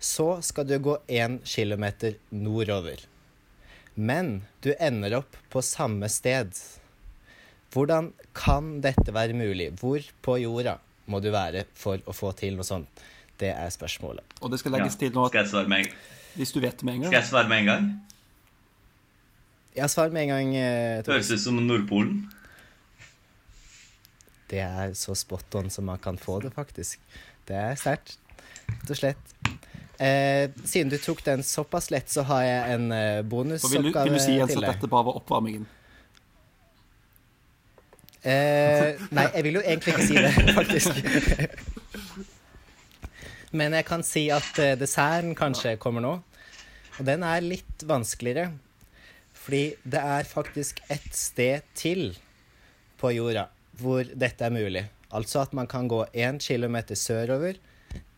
[0.00, 3.00] Så skal du gå én kilometer nordover.
[3.96, 6.52] Men du ender opp på samme sted.
[7.74, 9.70] Hvordan kan dette være mulig?
[9.80, 10.78] Hvor på jorda
[11.10, 13.02] må du være for å få til noe sånt?
[13.40, 14.24] Det er spørsmålet.
[14.42, 14.88] Og det skal Ja.
[14.88, 15.92] til nå Skal jeg svare med en,
[16.36, 18.00] hvis du vet det med en skal gang jeg svare med en gang?
[19.76, 20.56] Ja, svar med en gang.
[20.56, 22.30] eh, Høres ut som Nordpolen.
[24.50, 26.98] Det er så spot on som man kan få det, faktisk.
[27.46, 28.16] Det er sterkt,
[28.66, 29.34] rett og slett.
[30.00, 33.52] Eh, siden du tok den såpass lett, så har jeg en eh, til
[33.92, 33.98] deg.
[34.08, 35.68] vil du si Jens at dette bare var oppvarmingen?
[38.20, 40.98] Eh, nei, jeg vil jo egentlig ikke si det, faktisk.
[43.56, 46.16] Men jeg kan si at eh, desserten kanskje kommer nå.
[46.98, 48.50] Og den er litt vanskeligere.
[49.40, 52.10] Fordi det er faktisk et sted til
[53.00, 53.48] på jorda
[53.80, 54.84] hvor dette er mulig.
[55.10, 57.58] Altså at man kan gå én kilometer sørover,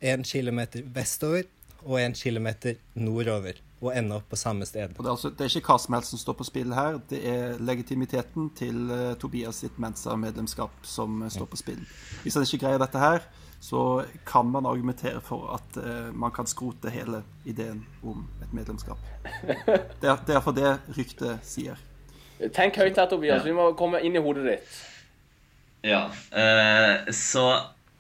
[0.03, 1.49] én kilometer vestover
[1.85, 3.61] og én kilometer nordover.
[3.83, 4.95] og ende opp på samme sted.
[4.97, 6.99] Og det, er altså, det er ikke hva som helst som står på spill her.
[7.11, 11.81] Det er legitimiteten til uh, Tobias sitt Mensa-medlemskap som uh, står på spill.
[12.23, 13.27] Hvis han ikke greier dette her,
[13.63, 19.03] så kan man argumentere for at uh, man kan skrote hele ideen om et medlemskap.
[20.03, 21.79] Det er, det er for det ryktet sier.
[22.55, 23.45] Tenk høyt her, Tobias.
[23.47, 24.79] Vi må komme inn i hodet ditt.
[25.83, 27.47] Ja, eh, så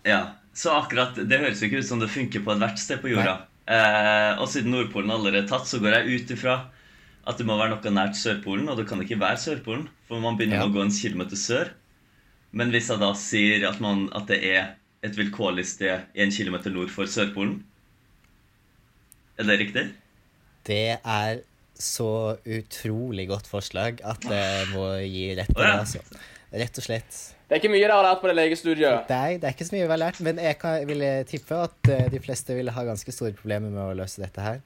[0.05, 0.23] Ja.
[0.55, 3.39] Så akkurat Det høres jo ikke ut som det funker på ethvert sted på jorda.
[3.67, 6.59] Eh, og siden Nordpolen allerede er tatt, så går jeg ut ifra
[7.27, 10.37] at det må være noe nært Sørpolen, og det kan ikke være Sørpolen, for man
[10.37, 10.67] begynner Ja.
[10.67, 11.71] å gå en kilometer sør.
[12.53, 16.71] Men hvis jeg da sier at, man, at det er et vilkårlig sted en kilometer
[16.71, 17.63] nord for Sørpolen
[19.39, 19.87] Er det riktig?
[20.67, 21.41] Det er
[21.75, 26.03] så utrolig godt forslag at det må gi rett på det, altså.
[26.53, 27.17] Rett og slett.
[27.53, 29.11] Det er ikke mye dere har lært på det legestudiet.
[29.13, 31.91] Nei, det er ikke så mye vi har lært, men jeg kan, vil tippe at
[31.93, 34.63] uh, de fleste vil ha ganske store problemer med å løse dette her.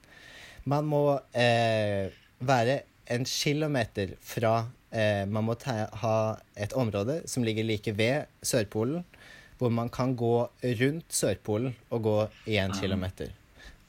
[0.63, 2.05] Man må uh,
[2.47, 2.77] være
[3.11, 6.15] en kilometer fra uh, Man må ta, ha
[6.55, 9.03] et område som ligger like ved Sørpolen,
[9.59, 10.47] hvor man kan gå
[10.79, 13.35] rundt Sørpolen og gå én en kilometer.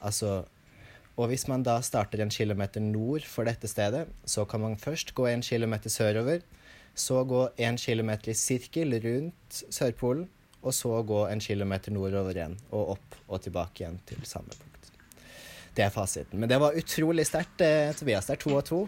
[0.03, 0.41] Altså
[1.19, 5.15] og hvis man da starter en kilometer nord for dette stedet, så kan man først
[5.15, 6.43] gå en kilometer sørover,
[6.99, 10.27] så gå en kilometer i sirkel rundt Sørpolen,
[10.61, 14.89] og så gå en kilometer nordover igjen, og opp og tilbake igjen til samme punkt.
[15.75, 16.39] Det er fasiten.
[16.39, 18.27] Men det var utrolig sterkt, eh, Tobias.
[18.27, 18.79] Det er to og to.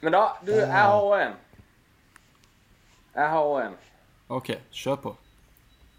[0.00, 1.34] Men da, du, jeg har òg en.
[3.14, 3.76] Jeg har òg en.
[4.32, 5.12] OK, kjør på.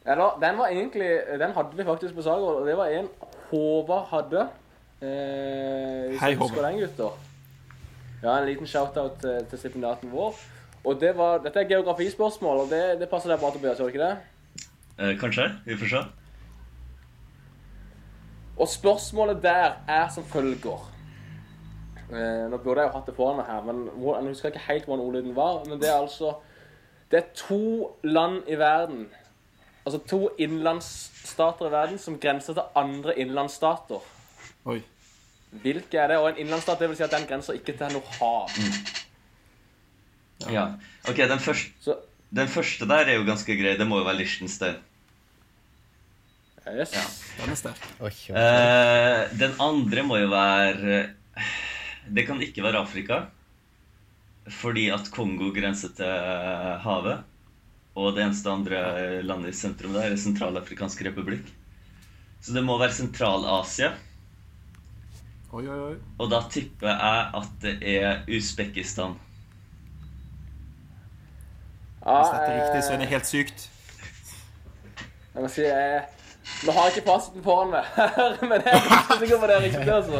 [0.05, 3.07] Eller, den var egentlig Den hadde vi faktisk på Sager, og det var en
[3.51, 4.47] Håvard hadde.
[5.03, 6.65] Eh, hvis Hei, Håvard.
[6.65, 7.21] den, gutter.
[8.23, 10.35] Ja, en liten shout-out til, til stipendiaten vår.
[10.83, 14.03] Og det var, Dette er geografispørsmål, og det, det passer deg bra, Tobias, gjør ikke
[14.03, 14.15] det?
[14.99, 15.47] Eh, kanskje?
[15.65, 16.01] Vi får se.
[18.57, 20.89] Og spørsmålet der er som følger.
[22.11, 24.85] Eh, nå burde jeg jo hatt det foran meg her, men jeg husker ikke helt
[24.85, 25.63] hvordan ordlyden var.
[25.65, 26.35] Men det er altså
[27.11, 29.07] Det er to land i verden,
[29.85, 34.01] altså to innlandsstater i verden, som grenser til andre innlandsstater.
[34.65, 34.81] Oi.
[35.51, 36.17] Hvilke er det?
[36.17, 38.49] Og en innlandsstat, det vil si at den grenser ikke til noe hav.
[40.51, 40.65] Ja.
[41.09, 41.97] Ok, den første, Så
[42.33, 43.77] den første der er jo ganske grei.
[43.77, 44.75] Det må jo være Liechtenstein.
[46.67, 46.93] yes.
[46.93, 47.03] Ja.
[47.41, 47.87] Den er sterk.
[48.29, 51.09] Eh, den andre må jo være
[52.13, 53.25] Det kan ikke være Afrika.
[54.49, 57.23] Fordi at Kongo grenser til havet.
[57.95, 58.79] Og det eneste andre
[59.23, 61.45] landet i sentrum der er Sentralafrikansk republikk.
[62.41, 63.93] Så det må være Sentral-Asia.
[65.53, 65.97] Oi, oi, oi.
[66.17, 69.13] Og da tipper jeg at det er Usbekistan.
[72.05, 73.69] Ja, Hvis dette er riktig, så er det eh, helt sykt.
[75.33, 76.01] Jeg må si jeg,
[76.67, 77.85] Nå har jeg ikke fasiten foran meg,
[78.49, 79.93] men jeg er ikke sikker på det er riktig.
[79.93, 80.19] altså.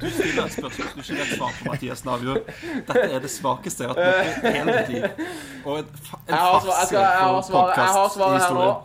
[0.00, 2.38] Du stiller et spørsmål du ikke vet svar på, Mathias Navjord.
[2.86, 5.10] Dette er det svakeste jeg har hatt hele tiden.
[5.64, 5.90] Og en,
[6.28, 7.26] en har for svaret, jeg.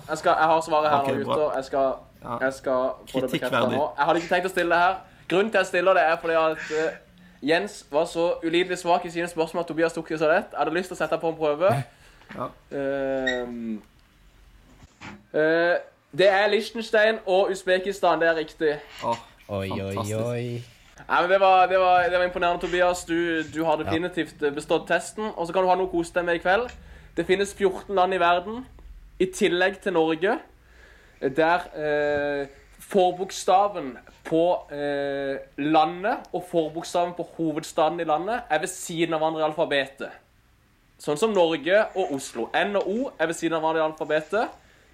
[0.09, 1.55] Jeg, skal, jeg har svaret her nå, gutter.
[1.55, 1.93] Jeg skal,
[2.41, 3.83] jeg skal få det bekreftet nå.
[3.97, 5.01] Jeg hadde ikke tenkt å stille det her.
[5.29, 6.97] Grunnen til at jeg stiller det, er fordi at eh,
[7.45, 10.51] Jens var så ulidelig svak i sine spørsmål at Tobias tok det så lett.
[10.51, 11.73] Jeg hadde lyst til å sette på en prøve.
[12.35, 12.47] Ja.
[12.73, 13.77] Uh,
[15.33, 15.75] uh,
[16.17, 18.71] det er Liechtenstein og Usbekistan, det er riktig.
[19.03, 20.25] Oh, Oi, oi, fantastisk.
[20.25, 20.63] oi.
[21.05, 23.03] Nei, men det var, det, var, det var imponerende, Tobias.
[23.05, 25.27] Du, du har definitivt eh, bestått testen.
[25.35, 26.71] Og så kan du ha noe å kose deg med i kveld.
[27.15, 28.63] Det finnes 14 land i verden,
[29.21, 30.37] i tillegg til Norge,
[31.21, 32.47] der eh,
[32.89, 39.41] forbokstaven på eh, landet og forbokstaven på hovedstaden i landet er ved siden av hverandre
[39.41, 40.21] i alfabetet.
[41.01, 42.49] Sånn som Norge og Oslo.
[42.55, 44.45] N og O er ved siden av hverandre i alfabetet.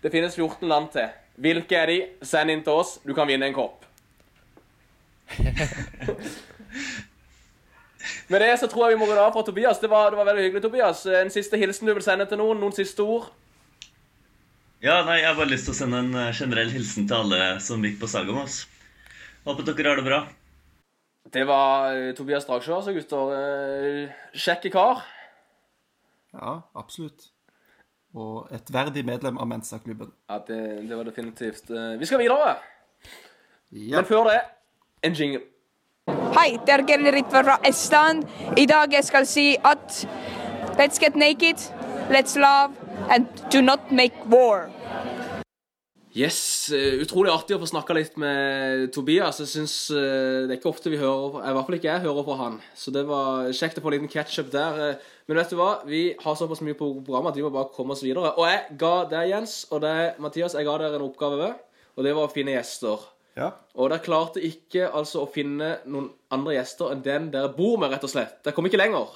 [0.01, 1.09] Det finnes 14 land til.
[1.41, 1.99] Hvilke er de?
[2.25, 2.99] Send inn til oss.
[3.05, 3.85] Du kan vinne en kopp.
[8.31, 9.79] Med det så tror jeg vi må gå av fra Tobias.
[9.79, 11.05] Det var, det var veldig hyggelig, Tobias.
[11.05, 12.59] En siste hilsen du vil sende til noen?
[12.59, 13.29] Noen siste ord?
[14.81, 17.59] Ja, nei, Jeg har bare lyst til å sende en eh, generell hilsen til alle
[17.61, 18.63] som gikk på Saga med oss.
[19.45, 20.17] Håper dere har det bra.
[21.35, 23.35] Det var eh, Tobias Dragsjå, altså, gutter.
[23.37, 25.03] Eh, Kjekke kar.
[26.33, 27.29] Ja, absolutt.
[28.17, 30.09] Og et verdig medlem av Mensa-klubben.
[30.25, 32.57] Ja, det, det var definitivt Vi skal videre.
[33.69, 34.01] Ja.
[34.01, 34.41] Men før det,
[35.05, 35.45] en jingle.
[36.33, 38.25] Hei, det er Gerli Ritva fra Estland.
[38.57, 40.01] I dag jeg skal si at
[40.81, 41.69] let's get naked,
[42.09, 44.69] let's love, and do not make war.
[46.11, 49.37] Yes, eh, utrolig artig å få snakka litt med Tobias.
[49.39, 52.25] Jeg synes eh, Det er ikke ofte vi hører I hvert fall ikke jeg hører
[52.27, 52.57] fra han.
[52.75, 54.81] Så det var kjekt å få en liten catch-up der.
[54.89, 55.13] eh.
[55.29, 55.69] Men vet du hva?
[55.87, 58.33] Vi har såpass mye på programmet at vi må bare komme oss videre.
[58.35, 61.63] Og jeg ga deg, Jens, og deg, Mathias, jeg ga dere en oppgave ved.
[61.95, 63.07] Og det var å finne gjester.
[63.39, 63.53] Ja.
[63.79, 67.93] Og dere klarte ikke altså å finne noen andre gjester enn den dere bor med,
[67.95, 68.41] rett og slett.
[68.43, 69.15] Dere kom ikke lenger.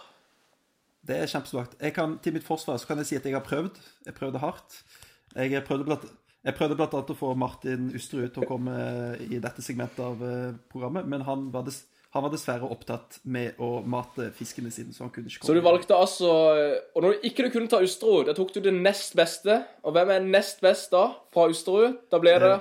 [1.06, 1.80] Det er kjempesvakt.
[2.26, 3.78] Til mitt forsvar så kan jeg si at jeg har prøvd.
[4.08, 4.80] Jeg prøvde hardt.
[5.36, 6.06] Jeg prøvde blant,
[6.46, 8.76] jeg prøvde blant annet å få Martin Usterud til å komme
[9.26, 11.82] i dette segmentet av eh, programmet, men han var, dess,
[12.16, 15.50] han var dessverre opptatt med å mate fiskene sine, så han kunne ikke komme.
[15.50, 16.30] Så du valgte altså
[16.96, 19.60] Og når du ikke du kunne ta Usterud, da tok du det nest beste.
[19.84, 22.00] Og hvem er nest best da, fra Usterud?
[22.14, 22.56] Da ble det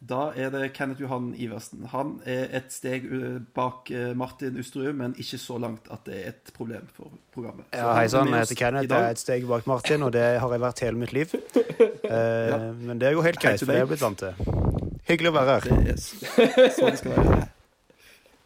[0.00, 1.82] Da er det Kenneth Johan Iversen.
[1.92, 6.14] Han er et steg eh, bak eh, Martin Usterud, men ikke så langt at det
[6.22, 7.66] er et problem for programmet.
[7.68, 8.88] Så Ja, hei er sann, jeg heter Kenneth.
[8.88, 11.36] Jeg er et steg bak Martin, og det har jeg vært hele mitt liv.
[12.10, 14.48] Eh, Men det er jo helt greit, for det er jeg blitt vant til.
[15.06, 15.68] Hyggelig å være her.
[15.70, 15.92] Det
[16.64, 17.36] er sånn det skal være.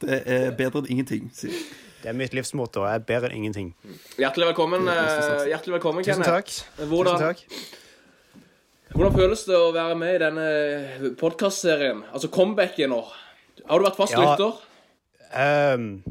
[0.05, 1.55] Det er bedre enn ingenting, sier
[2.03, 3.71] Det er mitt livsmåte, og Jeg er bedre enn ingenting.
[4.21, 6.61] Hjertelig velkommen, hjertelig velkommen Tusen Kenneth.
[6.77, 6.85] takk.
[6.93, 7.81] Hvordan, Tusen takk.
[8.95, 12.05] Hvordan føles det å være med i denne podkastserien?
[12.15, 13.01] Altså comebacket nå.
[13.69, 14.23] Har du vært fast Ja.
[14.23, 14.61] lytter?
[15.35, 16.05] Ehm,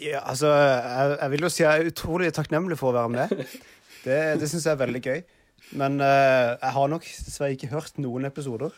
[0.00, 3.46] ja, altså, jeg, jeg vil jo si jeg er utrolig takknemlig for å være med.
[4.02, 5.20] Det, det syns jeg er veldig gøy.
[5.78, 8.72] Men uh, jeg har nok dessverre ikke hørt noen episoder.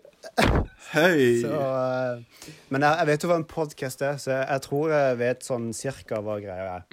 [0.94, 1.42] Høy!
[1.42, 4.94] Så, uh, men jeg, jeg vet jo hva en podkast er, så jeg, jeg tror
[4.94, 6.86] jeg vet sånn cirka hva greia er.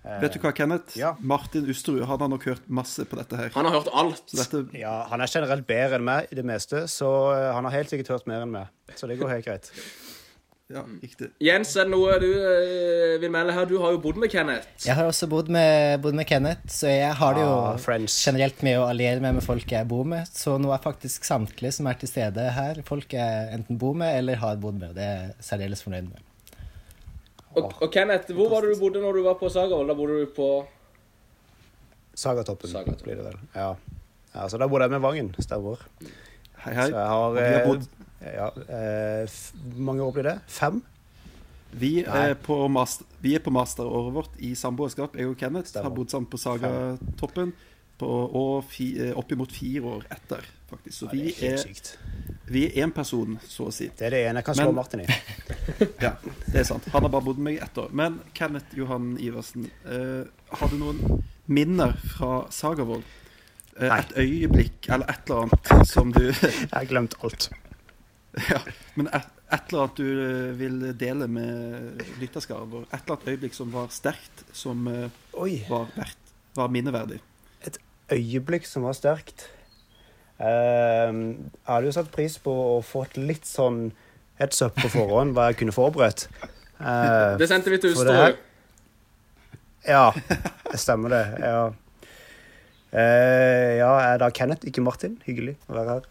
[0.00, 0.94] Vet du hva, Kenneth?
[0.96, 1.10] Ja.
[1.20, 3.50] Martin Usterud han har nok hørt masse på dette her.
[3.52, 4.22] Han har hørt alt.
[4.32, 7.74] Dette, Ja, Han er generelt bedre enn meg i det meste, så eh, han har
[7.74, 8.70] helt sikkert hørt mer enn meg.
[8.96, 9.68] Så det går helt greit.
[10.72, 11.28] ja, riktig.
[11.44, 13.68] Jens, er det noe du eh, vil melde her?
[13.68, 14.70] Du har jo bodd med Kenneth.
[14.86, 18.64] Jeg har også bodd med, bodd med Kenneth, så jeg har det jo Ah, generelt
[18.64, 20.32] med å alliere meg med folk jeg bor med.
[20.32, 24.16] Så nå er faktisk samtlige som er til stede her, folk jeg enten bor med
[24.22, 24.94] eller har bodd med.
[24.94, 26.24] og Det er jeg særdeles fornøyd med.
[27.56, 29.88] Og, og Kenneth, hvor var det du bodde når du var på Sagavoll?
[29.90, 30.50] Da bodde du på
[32.14, 33.04] Sagatoppen Sagatoppen.
[33.06, 33.38] blir det vel.
[33.54, 33.70] Ja.
[34.34, 35.32] ja så da bodde jeg med Vangen.
[35.40, 35.82] Stemmer.
[36.64, 36.86] Hei, hei.
[36.90, 37.88] Så jeg har Og vi har eh, bodd-
[38.20, 39.28] ja, eh,
[39.80, 40.36] mange år blir det?
[40.46, 40.82] Fem?
[41.72, 45.14] Vi er på, master, vi er på masteråret vårt i samboerskap.
[45.16, 45.88] Jeg og Kenneth Stemmer.
[45.88, 47.52] har bodd sammen på Sagatoppen
[48.00, 50.96] på, og fi, eh, oppimot fire år etter, faktisk.
[50.98, 53.88] Så Ja, vi er helt er, vi er én person, så å si.
[53.96, 55.06] Det er det ene jeg kan slå Men- Martin i.
[56.04, 56.14] Ja,
[56.46, 56.88] det er sant.
[56.94, 57.90] Han har bare bodd med meg ett år.
[57.94, 60.24] Men Kenneth Johan Iversen, uh,
[60.58, 63.04] har du noen minner fra Sagavold?
[63.80, 67.50] Uh, et øyeblikk eller et eller annet som du Jeg har glemt alt.
[68.50, 68.60] Ja,
[68.94, 72.84] men et, et eller annet du eh, vil dele med lytterskaren vår?
[72.90, 77.18] Et eller annet øyeblikk som var sterkt, som eh, var, verdt, var minneverdig?
[78.10, 79.48] Øyeblikk som var sterkt.
[80.40, 83.90] Eh, jeg hadde jo satt pris på å få et litt sånn
[84.40, 86.26] heads up på forhånd, hva jeg kunne forberedt.
[86.80, 88.38] Eh, Det sendte vi til Ustad.
[89.88, 90.10] Ja,
[90.70, 91.24] det stemmer det.
[91.44, 91.60] Ja.
[92.90, 95.18] Eh, ja, jeg er da Kenneth, ikke Martin.
[95.26, 96.08] Hyggelig å være her.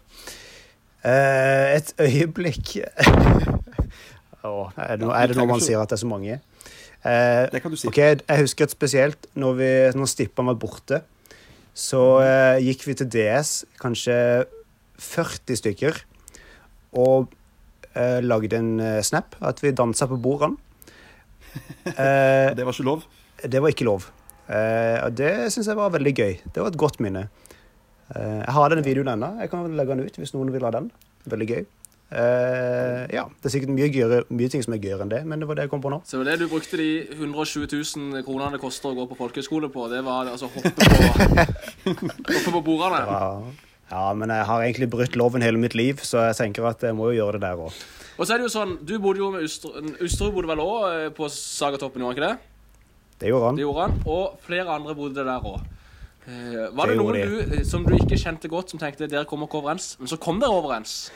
[1.00, 2.74] Eh, et øyeblikk
[4.44, 6.34] oh, er, det noe, er det noe man sier at det er så mange?
[7.00, 7.88] Eh, Det kan du si.
[7.88, 11.00] ok, Jeg husker et spesielt når, vi, når Stippan var borte.
[11.76, 14.16] Så eh, gikk vi til DS, kanskje
[15.00, 16.00] 40 stykker,
[16.98, 17.30] og
[17.94, 19.36] eh, lagde en eh, snap.
[19.40, 20.56] At vi dansa på bordene.
[21.90, 23.00] Eh, Det var ikke lov.
[23.42, 24.04] det var ikke lov.
[24.46, 26.34] Eh, og det syns jeg var veldig gøy.
[26.44, 27.28] Det var et godt minne.
[28.14, 29.32] Jeg har den videoen ennå.
[29.40, 30.88] Jeg kan legge den ut hvis noen vil ha den.
[31.30, 31.64] Veldig gøy.
[32.10, 35.38] Eh, ja, Det er sikkert mye, gøyere, mye ting som er gøyere enn det, men
[35.38, 36.00] det var det jeg kom på nå.
[36.02, 39.18] Så det var det du brukte de 120 000 kronene det koster å gå på
[39.20, 39.86] folkehøyskole på.
[39.92, 40.90] Det var altså hoppe på,
[42.34, 43.04] hoppe på bordene.
[43.06, 43.30] Ja,
[43.90, 46.98] ja, men jeg har egentlig brutt loven hele mitt liv, så jeg tenker at jeg
[46.98, 47.80] må jo gjøre det der òg.
[48.20, 51.30] Og så er det jo sånn, du bodde jo med Usterud bodde vel òg på
[51.32, 52.56] Sagatoppen, gjorde han ikke det?
[53.20, 53.58] Det gjorde han.
[53.58, 54.00] Det gjorde han.
[54.10, 55.62] Og flere andre bodde der òg.
[56.20, 59.24] Uh, var det, Det noen du, eh, som du ikke kjente godt, som tenkte dere
[59.26, 59.94] kommer ikke overens?
[59.98, 61.08] Men så kom dere overens.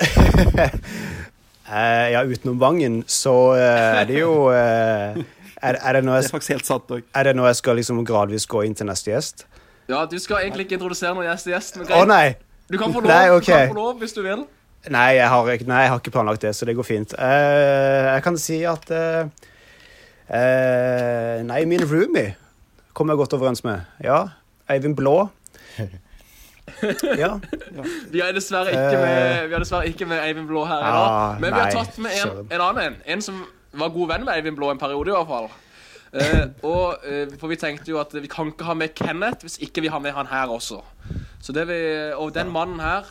[1.64, 3.60] Eh, ja, utenom Vangen, så uh,
[4.02, 5.16] er det jo uh,
[5.64, 7.06] er, er, det noe Det er jeg, faktisk helt sant òg.
[7.08, 9.46] er det noe jeg skal liksom gradvis gå inn til neste gjest?
[9.88, 12.10] Ja, du skal egentlig ikke introdusere noen gjest til gjest, men Å greit.
[12.12, 12.68] nei!
[12.68, 13.48] Du kan få lov, Nei, okay.
[13.48, 14.44] du kan få lov hvis du vil.
[14.92, 17.16] Nei jeg, har, nei, jeg har ikke planlagt det, så det går fint.
[17.16, 18.92] Eh, jeg kan si at
[21.48, 22.34] Nei, min roomie
[22.92, 23.88] kommer jeg godt overens med.
[24.04, 24.26] Ja.
[24.68, 25.16] Eivind Blå.
[27.22, 27.34] Ja.
[28.10, 31.10] Vi er dessverre ikke med, vi er dessverre ikke med Eivind Blå her i dag.
[31.10, 32.96] Ah, Men vi har tatt med en, en annen en.
[33.16, 33.44] En som
[33.74, 35.52] var god venn med Eivind Blå en periode, i hvert fall.
[36.14, 39.56] Uh, og, uh, for vi tenkte jo at vi kan ikke ha med Kenneth hvis
[39.66, 40.78] ikke vi har med han her også.
[41.42, 41.80] Så det vi,
[42.14, 43.08] og den mannen her,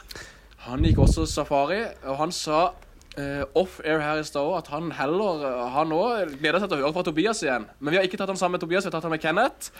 [0.63, 2.69] han gikk også safari, og han sa
[3.19, 6.85] uh, off-air her i stad at han heller eh, Han òg gleder seg til å
[6.85, 7.67] høre fra Tobias igjen.
[7.79, 9.73] Men vi har ikke tatt han sammen med Tobias, vi har tatt han med Kenneth.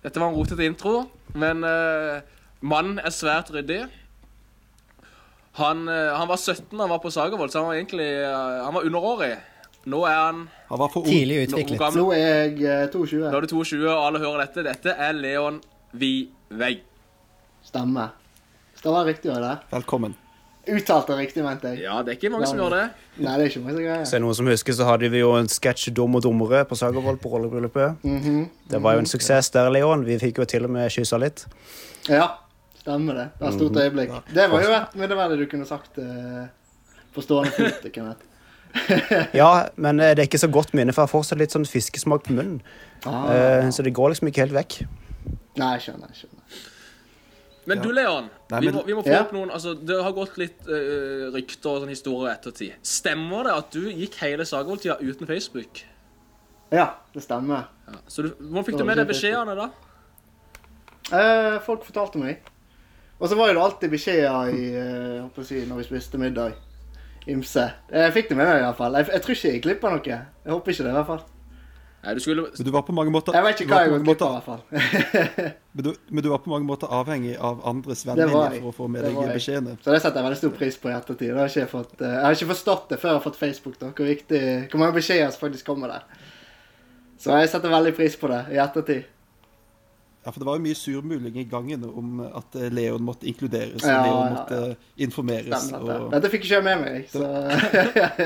[0.00, 1.04] Dette var en rotete intro,
[1.38, 2.22] men eh,
[2.60, 3.84] mannen er svært ryddig.
[5.58, 8.64] Han, eh, han var 17 da han var på Sagervold, så han var egentlig eh,
[8.64, 9.32] Han var underårig.
[9.90, 11.04] Nå er han Han var for.
[11.04, 11.80] Tidlig utviklet.
[11.80, 13.20] Nå, Nå er jeg eh, 22.
[13.26, 14.64] Nå er du 22, og alle hører dette.
[14.68, 15.60] Dette er Leon
[15.92, 16.80] Vivei.
[17.66, 18.14] Stemmer.
[18.84, 19.56] være riktig, var det?
[19.72, 20.14] Velkommen.
[20.70, 21.82] Uttalte riktig, mente jeg.
[21.82, 22.82] Ja, det er ikke mange som gjør det.
[23.16, 24.04] Nei, det er ikke mange som greier.
[24.04, 26.62] Så er det noen som husker, så hadde vi jo en sketsj Dum og dummere
[26.68, 28.04] på Sagervold på rollebryllupet.
[28.06, 28.44] Mhm.
[28.70, 30.04] Det var jo en suksess der, Leon.
[30.06, 31.46] Vi fikk jo til og med kyssa litt.
[32.08, 32.28] Ja,
[32.80, 33.28] stemmer det.
[33.36, 34.16] Det var et stort øyeblikk.
[34.34, 36.48] Det var jo et minneverdig du kunne sagt eh,
[37.14, 38.26] på stående fot,
[39.40, 41.66] Ja, men eh, det er ikke så godt minne, for jeg har fortsatt litt sånn
[41.66, 42.60] fiskesmak på munnen.
[43.04, 43.30] Ah.
[43.34, 44.76] Eh, Så det går liksom ikke helt vekk.
[45.58, 46.12] Nei, jeg skjønner.
[46.12, 46.60] jeg skjønner.
[47.70, 49.20] Men du, Leon, Nei, vi, må, vi må få Ja.
[49.22, 52.78] opp noen altså, Det har gått litt uh, rykter og sånn historier i ettertid.
[52.82, 55.82] Stemmer det at du gikk hele Sagervold-tida uten Facebook?
[56.72, 57.68] Ja, det stemmer.
[57.86, 58.00] Ja.
[58.08, 59.68] Så du, Hvordan fikk du med deg beskjedene, da?
[61.10, 62.40] Uh, folk fortalte meg.
[63.20, 64.68] Og så var det alltid beskjeder i,
[65.20, 66.56] å si, når vi spiste middag.
[67.28, 67.66] Ymse.
[67.92, 68.96] Jeg fikk det med meg i hvert fall.
[68.96, 70.16] Jeg, jeg tror ikke jeg klippa noe.
[70.16, 71.26] Jeg håper ikke det, i hvert fall.
[72.00, 74.04] Nei, du skulle Men du var på mange måter Jeg vet ikke hva jeg har
[74.06, 74.62] klippa, i hvert fall.
[75.74, 78.88] men, du, men du var på mange måter avhengig av andres vennlinjer for å få
[78.88, 79.76] med deg beskjedene.
[79.84, 81.28] Så det setter jeg veldig stor pris på i ettertid.
[81.28, 83.76] Jeg har ikke fått, eh, jeg har ikke forstått det før jeg har fått Facebook.
[83.82, 84.42] da, Hvor, viktig,
[84.72, 86.28] hvor mange beskjeder som faktisk kommer der.
[87.20, 89.04] Så jeg setter veldig pris på det i ettertid.
[90.20, 93.80] Ja, for det var jo mye surmuling i gangen om at eh, Leon måtte inkluderes,
[93.88, 94.74] Ja, og Leon måtte ja.
[95.06, 95.62] informeres.
[95.70, 95.94] Stemmer.
[96.06, 97.24] Og, Dette fikk ikke jeg med meg, så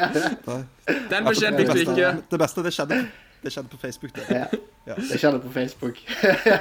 [1.11, 2.11] Den Ja, beskjeden fikk du ikke.
[2.33, 2.99] Det beste, det skjedde,
[3.45, 4.15] det skjedde på Facebook.
[4.19, 4.27] Det.
[4.41, 4.47] ja.
[4.85, 4.95] Ja.
[5.01, 6.01] Det skjedde på Facebook.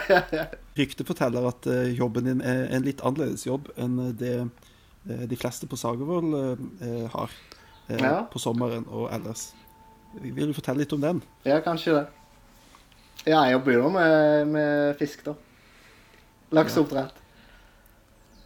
[0.79, 5.35] Ryktet forteller at eh, jobben din er en litt annerledes jobb enn det eh, de
[5.41, 7.33] fleste på Sagervoll eh, har
[7.89, 8.13] eh, Ja.
[8.31, 9.49] på sommeren og ellers.
[10.21, 11.19] Vil du fortelle litt om den?
[11.43, 12.05] Ja, kanskje det.
[13.25, 15.33] Ja, jeg jobber jo med, med fisk, da.
[16.53, 17.19] Lakseoppdrett.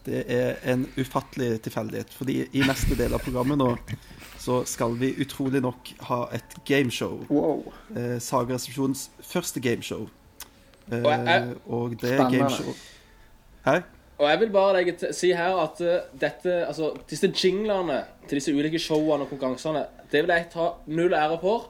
[0.08, 3.74] Det er en ufattelig tilfeldighet, fordi i neste del av programmet nå
[4.40, 7.18] så skal vi utrolig nok ha et gameshow.
[7.28, 7.66] Wow.
[7.92, 10.06] Eh, Sagaresepsjonens første gameshow.
[10.92, 12.72] Eh, Og jeg- og det er gameshow
[13.66, 13.82] Hæ?
[14.20, 18.38] Og jeg vil bare legge til, si her at eh, dette, altså, disse jinglene til
[18.40, 21.68] disse ulike showene og konkurransene, det vil jeg ta null ære for.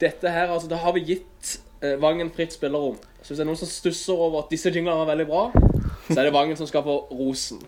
[0.00, 1.58] Dette her, altså, det har vi gitt
[2.00, 2.98] Vangen fritt spillerom.
[3.20, 5.44] Så hvis det er noen som stusser over at disse jinglene er veldig bra,
[6.08, 7.62] så er det Vangen som skal få rosen.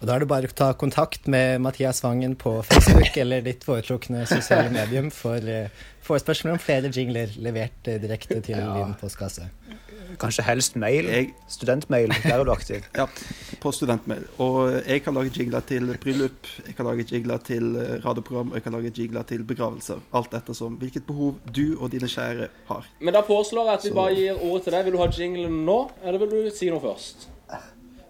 [0.00, 3.64] Og da er det bare å ta kontakt med Mathias Vangen på Facebook eller ditt
[3.64, 9.48] foretrukne sosiale medium for uh, forespørsel om flere jingler levert eh, direkte til din postkasse.
[10.20, 11.08] Kanskje helst mail.
[11.10, 12.12] Jeg, Studentmail.
[12.22, 12.84] Der er du aktiv.
[13.00, 13.06] ja,
[13.60, 14.22] på studentmail.
[14.38, 18.60] Og jeg kan lage jingler til bryllup, jeg kan lage jingler til eh, radioprogram, og
[18.60, 20.02] jeg kan lage jingler til begravelser.
[20.14, 22.90] Alt ettersom hvilket behov du og dine kjære har.
[23.00, 24.84] Men da foreslår jeg at vi bare gir ordet til deg.
[24.86, 27.32] Vil du ha jinglen nå, eller vil du si noe først?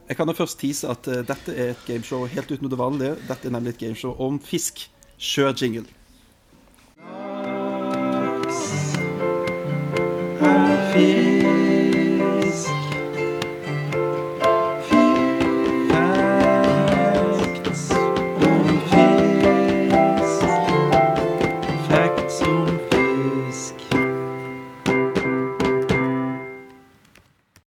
[0.08, 3.16] Jeg kan jo først tease at uh, dette er et gameshow helt utenom det vanlige.
[3.26, 4.86] Dette er nemlig et gameshow om fisk.
[5.18, 5.52] Kjør.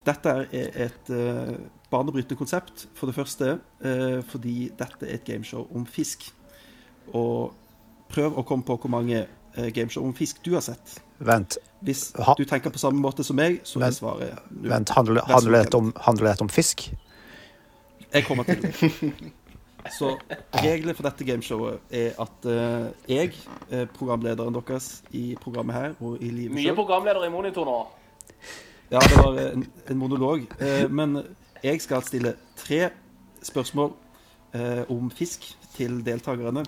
[0.06, 5.66] Dette er et uh, banebrytende konsept, for det første, eh, fordi dette er et gameshow
[5.74, 6.28] om fisk.
[7.14, 7.52] Og
[8.10, 9.24] prøv å komme på hvor mange
[9.56, 11.00] eh, gameshow om fisk du har sett.
[11.18, 11.58] Vent.
[11.84, 13.96] Hvis Ha- du tenker på samme måte som meg, så er Vent.
[13.98, 14.70] svaret null.
[14.70, 16.90] Vent handler, det handler, god, om, handler om fisk?
[18.12, 18.74] Jeg kommer til det.
[19.96, 20.10] Så
[20.60, 23.30] reglene for dette gameshowet er at eh, jeg,
[23.96, 27.76] programlederen deres i programmet her og i livet Mye selv programleder i monitor nå.
[28.90, 30.44] Ja, det var en, en monolog.
[30.60, 31.16] Eh, men
[31.64, 32.90] jeg skal stille tre
[33.42, 33.92] spørsmål
[34.54, 36.64] eh, om fisk til deltakerne.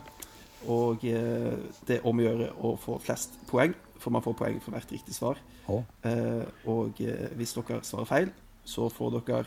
[0.71, 4.61] Og eh, det er om å gjøre å få flest poeng, for man får poeng
[4.63, 5.41] for hvert riktig svar.
[5.71, 5.83] Oh.
[6.07, 8.35] Eh, og eh, hvis dere svarer feil,
[8.65, 9.45] så får dere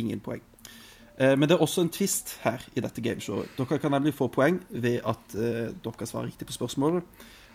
[0.00, 0.42] ingen poeng.
[1.18, 3.52] Eh, men det er også en twist her i dette gameshowet.
[3.58, 7.04] Dere kan nemlig få poeng ved at eh, dere svarer riktig på spørsmålet.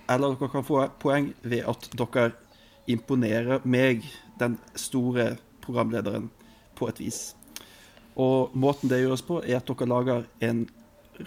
[0.09, 2.31] Eller dere kan få poeng ved at dere
[2.87, 4.05] imponerer meg,
[4.39, 6.29] den store programlederen,
[6.77, 7.21] på et vis.
[8.17, 10.65] Og måten det gjøres på, er at dere lager en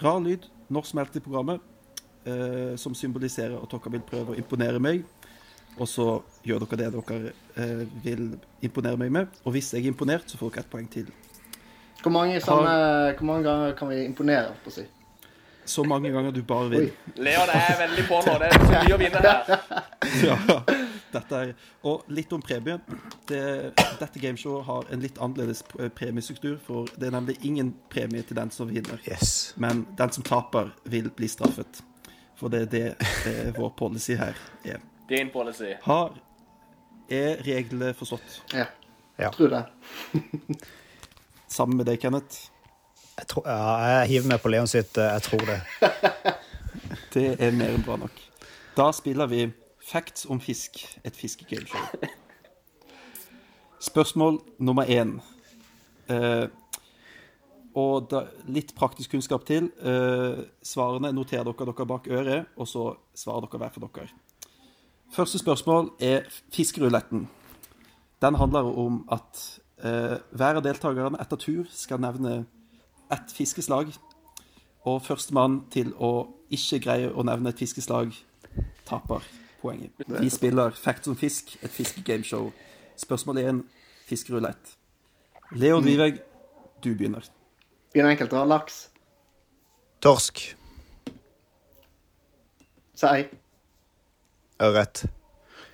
[0.01, 1.59] rar lyd når som helst i programmet,
[2.25, 5.03] eh, som symboliserer at dere vil prøve å imponere meg.
[5.79, 6.05] Og så
[6.43, 8.25] gjør dere det dere eh, vil
[8.63, 9.41] imponere meg med.
[9.45, 11.11] Og hvis jeg er imponert, så får dere ett poeng til.
[12.01, 14.87] Hvor mange, sånne, hvor mange ganger kan vi imponere, på å si?
[15.65, 16.87] Så mange ganger du bare vil.
[16.89, 17.17] Oi.
[17.21, 18.37] Leon er veldig på nå.
[18.41, 19.59] Det er så mye å vinne her.
[20.25, 20.89] Ja.
[21.13, 21.53] Dette er,
[21.87, 22.81] og litt om premien.
[23.27, 23.41] Det,
[23.99, 25.63] dette gameshowet har en litt annerledes
[25.97, 26.57] premiestruktur.
[26.65, 29.01] For det er nemlig ingen premie til den som vinner.
[29.07, 29.53] Yes.
[29.61, 31.83] Men den som taper, vil bli straffet.
[32.39, 32.85] For det er det
[33.29, 34.79] eh, vår policy her er.
[35.09, 35.75] Din policy.
[35.83, 36.15] Har
[37.11, 38.43] Er reglene forstått?
[38.53, 38.65] Ja.
[39.19, 39.31] Ja.
[39.31, 39.63] Tror det.
[41.51, 42.47] Sammen med deg, Kenneth?
[43.17, 46.37] Jeg, tror, ja, jeg hiver meg på Leon sitt eh, 'jeg tror det'.
[47.13, 48.21] Det er mer enn bra nok.
[48.77, 49.51] Da spiller vi
[49.91, 51.79] Facts om fisk, et fiskegameshow.
[53.79, 55.17] Spørsmål nummer én.
[56.07, 56.47] Eh,
[57.75, 59.67] og da, litt praktisk kunnskap til.
[59.83, 62.85] Eh, svarene noterer dere dere bak øret, og så
[63.15, 64.07] svarer dere hver for dere.
[65.11, 66.23] Første spørsmål er
[66.55, 67.27] fiskeruletten.
[68.21, 69.43] Den handler om at
[69.83, 72.45] eh, hver av deltakerne etter tur skal nevne
[73.11, 73.91] ett fiskeslag.
[74.87, 78.15] Og førstemann til å ikke greie å nevne et fiskeslag,
[78.87, 79.27] taper
[79.61, 79.91] poenget.
[80.07, 82.51] Vi spiller Facts om fisk, et fiskegameshow.
[82.97, 83.63] Spørsmål 1,
[84.09, 84.77] fiskerulett.
[85.51, 86.21] Leo Viveg,
[86.83, 87.25] du begynner.
[87.93, 88.85] Begynner enkelt å laks.
[90.01, 90.43] Torsk.
[92.95, 93.25] Sei.
[94.61, 95.05] Ørret.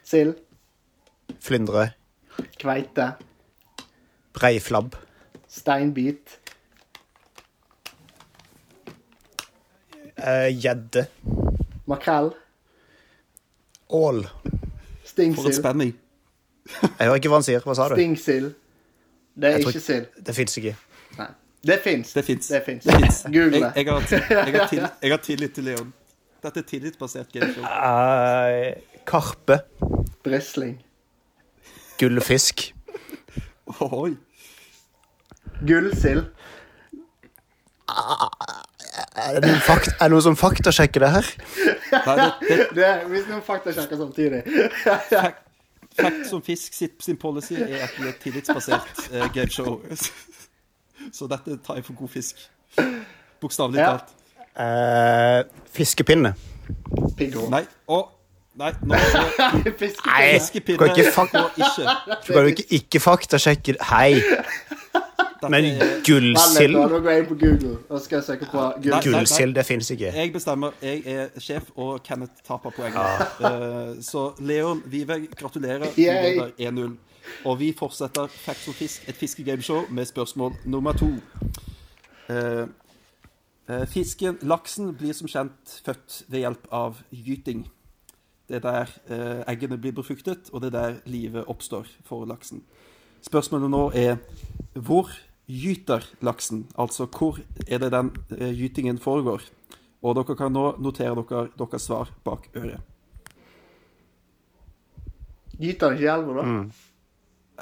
[0.07, 0.37] Sild.
[1.43, 1.89] Flyndre.
[2.57, 3.11] Kveite.
[4.33, 4.95] Breiflabb.
[5.47, 6.39] Steinbit.
[10.17, 11.07] Gjedde.
[11.27, 11.43] Uh,
[11.85, 12.33] Makrell.
[13.89, 14.23] Ål.
[15.15, 15.93] For en spenning.
[16.83, 17.63] Jeg hører ikke hva han sier.
[17.63, 17.95] Hva sa du?
[17.95, 18.51] Stingsild.
[19.37, 20.09] Det er ikke sild.
[20.25, 20.73] Det fins ikke.
[21.17, 21.27] Nei.
[21.67, 22.11] Det fins.
[22.13, 22.47] Det fins.
[22.47, 22.85] Det fins.
[22.85, 23.31] Det.
[23.33, 23.71] Google Jeg, det.
[23.75, 25.93] jeg, har, jeg, har jeg har tillit til Leon.
[26.43, 27.63] Dette er tillitsbasert gameshow.
[27.63, 28.77] Uh,
[29.09, 29.59] karpe.
[30.23, 30.77] Brisling.
[31.99, 32.73] Gullfisk.
[33.81, 34.15] Oi.
[35.67, 36.27] Gullsild.
[38.97, 41.27] Er det noen, fakt er det noen som faktasjekker det her?
[41.93, 44.41] Nei, det, det, Det er, hvis noen faktasjekker samtidig.
[45.11, 45.43] fact,
[45.99, 49.79] fact som fisk sitt, sin policy er at vi er tillitsbasert eh, gameshow.
[51.17, 52.41] Så dette tar jeg for god fisk.
[53.41, 53.93] Bokstavelig Ja.
[53.95, 54.13] talt.
[54.57, 55.43] Eh,
[55.77, 56.33] fiskepinne.
[57.17, 57.45] Pingo.
[57.53, 57.61] Nei.
[57.93, 57.99] Å,
[58.57, 58.97] nei, nå
[59.77, 60.17] Fiskepinne.
[60.17, 61.85] Nei, du kan ikke, fak ikke.
[62.25, 64.17] du kan ikke, ikke faktasjekke Hei,
[65.37, 65.65] Dette men
[66.05, 69.01] gullsild nå går jeg inn på Google og skal søke på Nei.
[69.05, 69.53] gullsild.
[69.55, 70.11] Det fins ikke.
[70.15, 70.73] jeg bestemmer.
[70.81, 73.27] Jeg er sjef, og Kenneth taper poenget.
[73.47, 75.85] Eh, så Leon Viveg, gratulerer.
[75.95, 76.97] Du leder 1-0.
[77.45, 81.09] Og vi fortsetter Facts og fisk, et fiskegameshow, med spørsmål nummer to.
[82.29, 82.67] Eh,
[83.69, 87.67] eh, fisken, laksen, blir som kjent født ved hjelp av gyting.
[88.47, 92.63] Det er der eh, eggene blir befruktet, og det er der livet oppstår for laksen.
[93.21, 94.17] Spørsmålet nå er
[94.73, 95.09] hvor
[95.47, 96.65] gyter laksen?
[96.77, 99.41] Altså hvor er det den eh, gytingen foregår?
[100.03, 102.79] Og dere kan nå notere dere deres svar bak øret.
[105.57, 106.43] Gyter den ikke i elva, da?
[106.45, 106.67] Mm.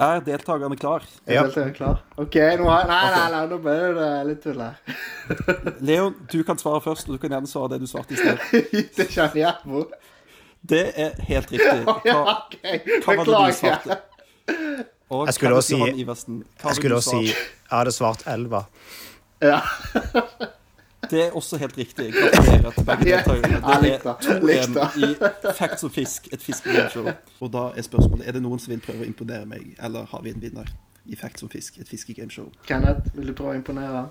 [0.05, 1.05] Er deltakerne klar?
[1.25, 1.43] Er Ja.
[1.45, 2.01] deltakeren klar?
[2.17, 4.75] OK, nå har Nei, nei, nei, nå ble det litt tull her.
[5.87, 8.43] Leon, du kan svare først, og du kan gjerne svare det du svarte i sted.
[8.73, 9.85] Gyter ikke elva?
[10.65, 11.85] Det er helt riktig.
[12.09, 12.59] Ja, Hva, OK.
[13.05, 13.99] hva var det du svarte?
[15.09, 17.25] Og Jeg skulle også si- Iversen, Jeg skulle også si?
[17.25, 17.35] Jeg
[17.77, 18.63] hadde svart elva.
[19.41, 19.59] Ja.
[21.09, 22.13] Det er også helt riktig.
[22.13, 23.59] Gratulerer til begge deltakerne.
[23.61, 24.85] Det er Likt da.
[24.89, 27.11] 2-1 i Facts og fisk, et fiskegameshow.
[27.45, 30.21] Og da er spørsmålet er det noen som vil prøve å imponere meg, eller har
[30.25, 30.65] vi en vinner
[31.05, 32.47] i Facts og fisk, et fiskegameshow?
[32.65, 34.07] Kenneth, vil du prøve å imponere?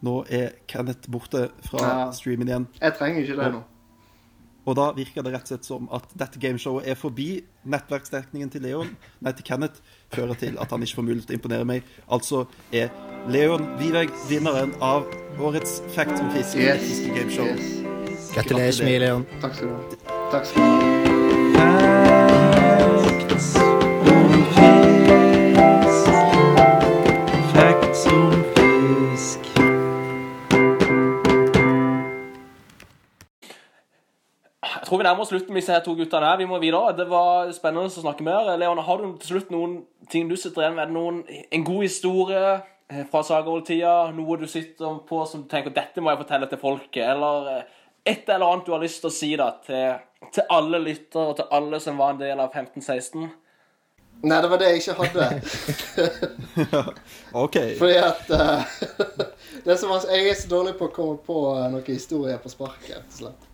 [0.00, 2.66] Nå er Kenneth borte fra streamen igjen.
[2.80, 3.62] Jeg trenger ikke det nå.
[4.68, 7.42] Og da virker det rett og slett som at dette gameshowet er forbi.
[7.64, 8.90] Nettverksdekningen til Leon,
[9.24, 9.80] nei til Kenneth,
[10.12, 11.82] fører til at han ikke får mulighet til å imponere meg.
[12.12, 12.88] Altså er
[13.28, 15.08] Leon Viveg vinneren av
[15.40, 17.00] årets Fact om fisk Yes.
[17.08, 17.46] Gameshow.
[17.46, 18.32] yes.
[18.34, 19.26] Gratulerer så mye, Leon.
[19.40, 20.28] Takk skal du ha.
[20.30, 21.89] Takk skal du ha.
[34.90, 36.38] Tror vi nærmer oss slutten med disse her to guttene her.
[36.40, 36.94] Vi må videre.
[36.98, 38.48] Det var spennende å snakke mer.
[38.58, 39.76] Leon, har du til slutt noen
[40.10, 40.94] ting du sitter igjen med?
[40.94, 44.10] Noen, en god historie eh, fra Sagervoll-tida?
[44.16, 47.04] Noe du sitter på som du tenker dette må jeg fortelle til folket?
[47.06, 47.76] Eller eh,
[48.10, 50.00] et eller annet du har lyst til å si da til,
[50.34, 53.28] til alle lyttere og til alle som var en del av 1516?
[54.20, 55.28] Nei, det var det jeg ikke hadde.
[57.44, 57.60] OK.
[57.78, 58.74] Fordi at uh,
[59.68, 61.38] det som Jeg er så dårlig på å komme på
[61.70, 62.98] noen historier på sparket.
[62.98, 63.49] rett og slett.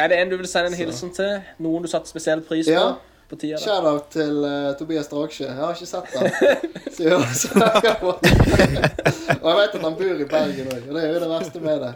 [0.00, 1.40] Er det en du vil sende en hilsen til?
[1.60, 2.72] Noen du satte spesiell pris på?
[2.72, 2.94] Ja.
[3.28, 3.58] på tida?
[3.60, 5.44] Shout-out til uh, Tobias Dragsjø.
[5.46, 6.26] Jeg har ikke sett ham.
[6.96, 7.12] Så jeg.
[9.40, 11.62] Og jeg vet at han bor i Bergen òg, og det er jo det verste
[11.64, 11.92] med det.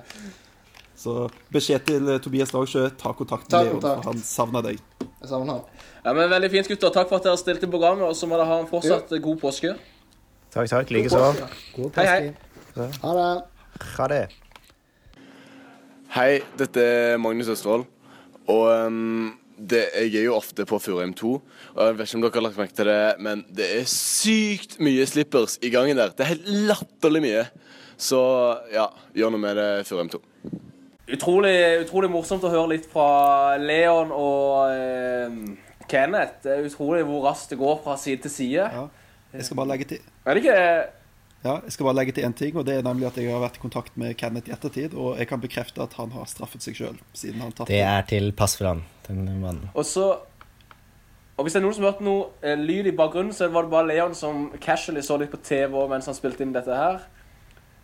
[1.05, 1.15] Så
[1.53, 4.05] beskjed til eh, Tobias Dagsjø, ta kontakt Ta med Leon, kontakt.
[4.05, 4.79] for han savner deg.
[5.03, 5.83] Jeg savner han.
[6.05, 6.93] Ja, men Veldig fint, gutter.
[6.95, 9.75] Takk for at dere stilte programmet, og så må dere ha en fortsatt god påske.
[10.55, 10.93] Takk, takk.
[10.95, 11.25] Likeså.
[11.99, 12.33] Hei, hei.
[13.03, 13.29] Ha det.
[13.97, 14.23] Ha det.
[16.15, 16.31] Hei,
[16.61, 17.89] dette er Magnus Østfold.
[18.51, 21.33] Og um, det, jeg er jo ofte på Furheim 2.
[21.75, 24.79] Og jeg vet ikke om dere har lagt merke til det, men det er sykt
[24.83, 26.13] mye slippers i gangen der.
[26.13, 27.45] Det er helt latterlig mye.
[28.01, 28.21] Så
[28.75, 30.21] ja, gjør noe med det, Furheim 2.
[31.15, 35.39] Utrolig, utrolig morsomt å høre litt fra Leon og eh,
[35.91, 36.41] Kenneth.
[36.45, 38.69] Det er utrolig hvor raskt det går fra side til side.
[38.73, 38.87] Ja.
[39.35, 40.59] Jeg skal bare legge til Er det ikke
[41.45, 43.43] Ja, jeg skal bare legge til én ting, og det er nemlig at jeg har
[43.43, 46.65] vært i kontakt med Kenneth i ettertid, og jeg kan bekrefte at han har straffet
[46.65, 47.69] seg sjøl siden han tapte.
[47.69, 49.69] Det er til pass for han, den mannen.
[49.75, 50.15] Og så
[51.35, 53.73] Og hvis det er noen som hørte noe eh, lyd i bakgrunnen, så var det
[53.73, 57.01] bare Leon som casually så litt på TV mens han spilte inn dette her.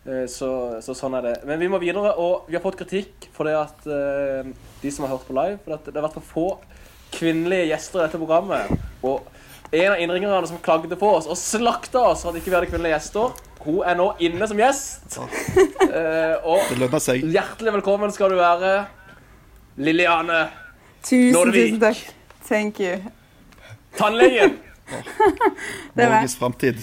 [0.07, 1.33] Eh, så, så sånn er det.
[1.49, 5.03] Men vi må videre, og vi har fått kritikk for det at eh, de som
[5.03, 6.47] har hørt på live, for at det har vært for få
[7.11, 8.71] kvinnelige gjester i dette programmet.
[9.03, 9.27] Og
[9.75, 12.71] en av innringerne som klagde på oss og slakta oss for at ikke vi hadde
[12.71, 13.35] kvinnelige gjester,
[13.65, 15.17] hun er nå inne som gjest.
[15.91, 17.23] Eh, og seg.
[17.33, 18.85] hjertelig velkommen skal du være,
[19.81, 20.43] Lilliane
[21.03, 21.73] Tusen, Nordvik.
[21.73, 22.01] tusen takk.
[22.47, 22.97] Thank you.
[23.97, 24.57] Tannlegen.
[25.95, 26.21] Det er meg.
[26.21, 26.81] Norges framtid.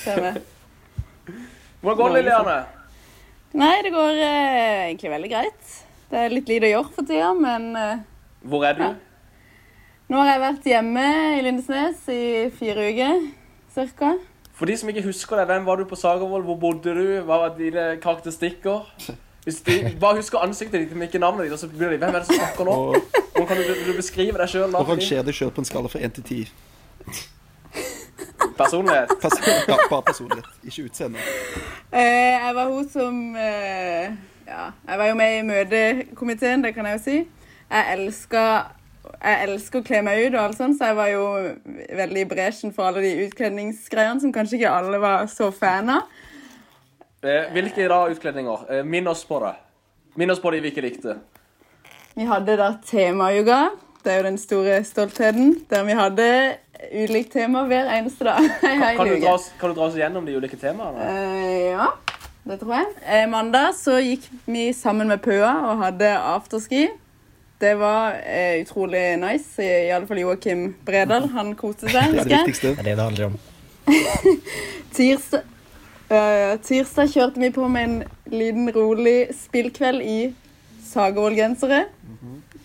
[1.81, 2.57] Hvordan går det, Lilliane?
[3.59, 5.74] Nei, det går eh, egentlig veldig greit.
[6.09, 8.01] Det er litt lite å gjøre for tida, men eh,
[8.49, 8.89] Hvor er du?
[10.09, 11.07] nå har jeg vært hjemme
[11.37, 12.22] i Lindesnes i
[12.57, 13.26] fire uker
[13.74, 14.14] cirka.
[14.59, 16.43] For de som ikke husker deg, hvem var du på Sagervoll?
[16.43, 17.07] Hvor bodde du?
[17.23, 18.89] Hva var dine karakteristikker?
[19.45, 22.15] Hvis de bare husker ansiktet ditt, men ikke navnet ditt, og så blir de Hvem
[22.15, 22.75] er det som snakker nå?
[23.37, 24.75] Hvordan kan du, du beskrive deg sjøl?
[24.75, 26.41] og ranger deg sjøl på en skala fra én til ti.
[28.59, 29.15] Personlighet.
[29.23, 31.23] Pers ja, bare personlighet, ikke utseende.
[31.93, 34.11] Eh, jeg var hun som eh,
[34.49, 37.17] Ja, jeg var jo med i møtekomiteen, det kan jeg jo si.
[37.71, 38.75] Jeg elsker
[39.19, 41.25] jeg elsker å kle meg ut, og alt sånt, så jeg var jo
[41.99, 46.21] veldig i bresjen for alle de utkledningsgreiene som kanskje ikke alle var så fan av.
[47.23, 48.69] Eh, hvilke da utkledninger?
[48.71, 49.57] Eh, Minn oss på det.
[50.19, 51.19] Minn oss på de vi ikke likte.
[52.14, 53.69] Vi hadde da temayoga.
[54.05, 55.57] Det er jo den store stoltheten.
[55.71, 56.29] Der vi hadde
[56.95, 58.39] ulikt tema hver eneste dag.
[58.62, 61.03] Kan, kan, du oss, kan du dra oss gjennom de ulike temaene?
[61.03, 61.91] Eh, ja,
[62.47, 62.95] det tror jeg.
[63.03, 66.87] Eh, mandag så gikk vi sammen med Pøa og hadde afterski.
[67.59, 69.63] Det var eh, utrolig nice.
[69.63, 71.29] I, i alle fall Joakim Bredal.
[71.35, 72.13] Han koste seg.
[72.15, 72.69] Det er det viktigste.
[72.69, 73.39] Det er det det handler om.
[74.99, 75.43] Tirsdag,
[76.11, 77.97] uh, tirsdag kjørte vi på med en
[78.31, 80.19] liten, rolig spillkveld i
[80.87, 81.87] Sagervoll-gensere.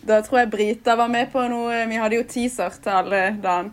[0.04, 3.72] Da tror jeg Brita var med på noe Vi hadde jo teaser til alle dagen.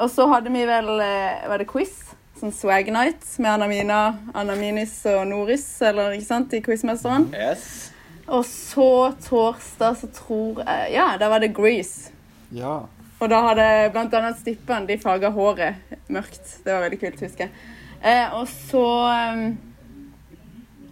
[0.00, 1.94] Og så hadde vi vel uh, Var det quiz?
[2.40, 4.02] Sånn swag night med Anna Mina,
[4.34, 7.28] Anna Minis og Noris, eller ikke sant, i Quizmesteren.
[7.30, 7.91] Yes.
[8.32, 8.86] Og så
[9.26, 12.10] torsdag så tror jeg Ja, da var det Grease.
[12.52, 12.78] Ja.
[13.22, 15.74] Og da hadde blant annet Stippan de farga håret
[16.10, 16.56] mørkt.
[16.64, 17.52] Det var veldig kult, husker jeg.
[18.02, 18.82] Eh, og så
[19.36, 19.44] um,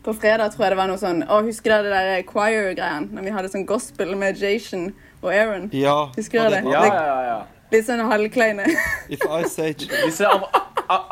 [0.05, 3.09] På fredag tror jeg det var noe sånn Å, husker dere det der choir-greien?
[3.17, 5.67] Når vi hadde sånn gospel med Jason og Aaron.
[5.75, 5.97] ja.
[6.17, 6.71] Husker dere det?
[6.71, 7.25] Ja, Det- ja, ja.
[7.33, 7.41] ja.
[7.71, 8.65] Litt sånn halvkleine.
[9.15, 10.43] If I say Disse am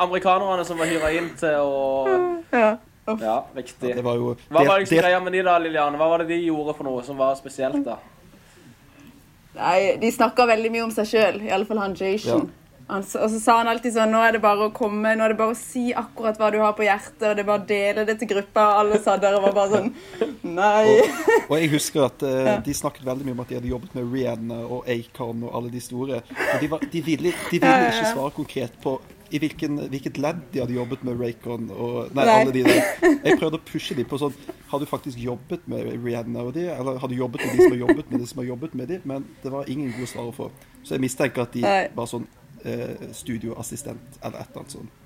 [0.03, 2.71] amerikanerne som var hyra inn til å ja.
[3.19, 3.95] Ja, riktig.
[3.95, 5.97] Det var jo Hva var det- liksom det- greia med de da, Liliane?
[5.97, 7.97] Hva var det de gjorde for noe som var spesielt, da?
[9.59, 12.51] Nei, de snakka veldig mye om seg sjøl, iallfall han Jason.
[12.89, 15.21] Han, s- og så sa han alltid sånn Nå er det bare å komme, nå
[15.21, 17.61] er det bare å si akkurat hva du har på hjertet, og det er bare
[17.61, 18.63] å dele det til gruppa.
[18.65, 19.91] Og alle satt der og var bare sånn
[20.43, 20.95] Nei.
[21.49, 24.09] Og jeg husker at uh, de snakket veldig mye om at de hadde jobbet med
[24.13, 26.23] Rihanna og Acon og alle de store.
[26.23, 28.95] Og de, var, de ville, de ville ikke svare konkret på
[29.31, 32.35] i hvilken, hvilket ledd de hadde jobbet med Raycon og Nei, Nei.
[32.41, 32.81] alle de der.
[33.25, 34.33] Jeg prøvde å pushe dem på sånn
[34.71, 36.67] Har du faktisk jobbet med Rihanna og de?
[36.73, 38.91] Eller har du jobbet med de som har jobbet med de som har jobbet med
[38.93, 38.99] de?
[39.09, 40.49] Men det var ingen gode svar å få.
[40.83, 41.63] Så jeg mistenker at de
[41.97, 42.25] var sånn
[42.63, 44.98] eh, studioassistent eller et eller annet sånt.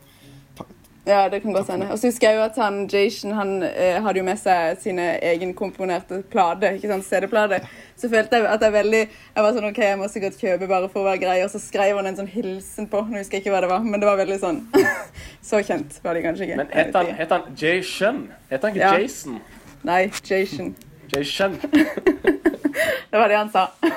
[1.05, 1.89] Ja, det kan godt hende.
[1.91, 5.07] Og så husker jeg jo at han Jason han eh, hadde jo med seg sine
[5.19, 6.77] egenkomponerte plater.
[6.77, 7.65] ikke sant, CD-plater.
[7.99, 10.87] Så følte jeg at jeg veldig Jeg var sånn OK, jeg må sikkert kjøpe bare
[10.93, 11.35] for å være grei.
[11.43, 13.01] Og så skrev han en sånn hilsen på.
[13.09, 14.61] Nå husker jeg ikke hva det var, men det var veldig sånn
[15.49, 16.61] Så kjent var de kanskje ikke.
[16.61, 18.23] Men het han, het han Jason?
[18.53, 18.95] Het han ikke Ja.
[19.03, 19.41] Jason?
[19.83, 20.71] Nei, Jason.
[21.11, 21.59] Jason.
[23.11, 23.67] Det var det han sa.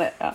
[0.00, 0.34] Ja.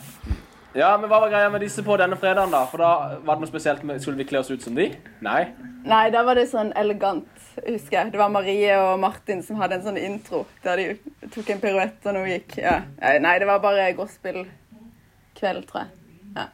[0.76, 2.66] Ja, men hva var greia med disse på denne fredagen, da?
[2.68, 2.90] For da
[3.24, 4.90] var det noe spesielt med Skulle vi kle oss ut som de?
[5.24, 5.46] Nei?
[5.88, 7.30] Nei, da var det sånn elegant,
[7.64, 8.12] husker jeg.
[8.12, 12.10] Det var Marie og Martin som hadde en sånn intro der de tok en piruett
[12.10, 12.58] og noe gikk.
[12.60, 12.80] Ja.
[13.24, 15.94] Nei, det var bare gospelkveld, tror jeg.
[16.36, 16.48] Ja.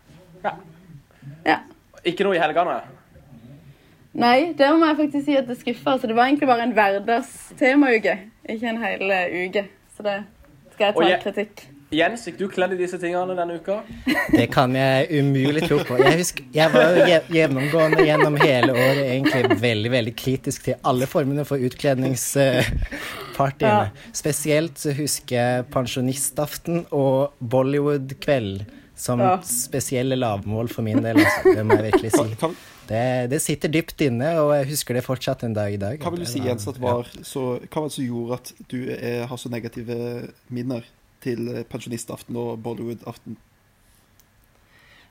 [0.44, 0.54] Ja.
[1.48, 1.58] ja.
[2.06, 2.82] Ikke noe i helgene?
[4.22, 5.94] Nei, det må jeg faktisk si at det skuffer.
[5.96, 8.18] Altså, det var egentlig bare en hverdags temauke,
[8.52, 9.66] ikke en hel eh, uke.
[9.96, 10.18] Så det
[10.76, 11.71] skal jeg ta jeg- kritikk.
[11.92, 13.82] Jens, fikk du kledd i disse tingene denne uka?
[14.32, 15.98] Det kan jeg umulig tro på.
[16.00, 17.04] Jeg husker, jeg var jo
[17.36, 23.90] gjennomgående gjennom hele året egentlig veldig veldig kritisk til alle formene for utkledningspartyene.
[24.16, 28.64] Spesielt så husker jeg pensjonistaften og Bollywood-kveld
[29.02, 29.40] som Ja.
[29.44, 31.18] spesielle lavmål for min del.
[31.20, 31.44] Altså.
[31.56, 32.24] Det må jeg virkelig si.
[32.92, 36.00] Det, det sitter dypt inne, og jeg husker det fortsatt en dag i dag.
[36.00, 38.80] Hva vil du si, Jens, at var så, hva var det som gjorde at du
[38.96, 39.96] er, har så negative
[40.48, 40.84] minner
[41.24, 43.38] til pensjonistaften og Bollywood-aften?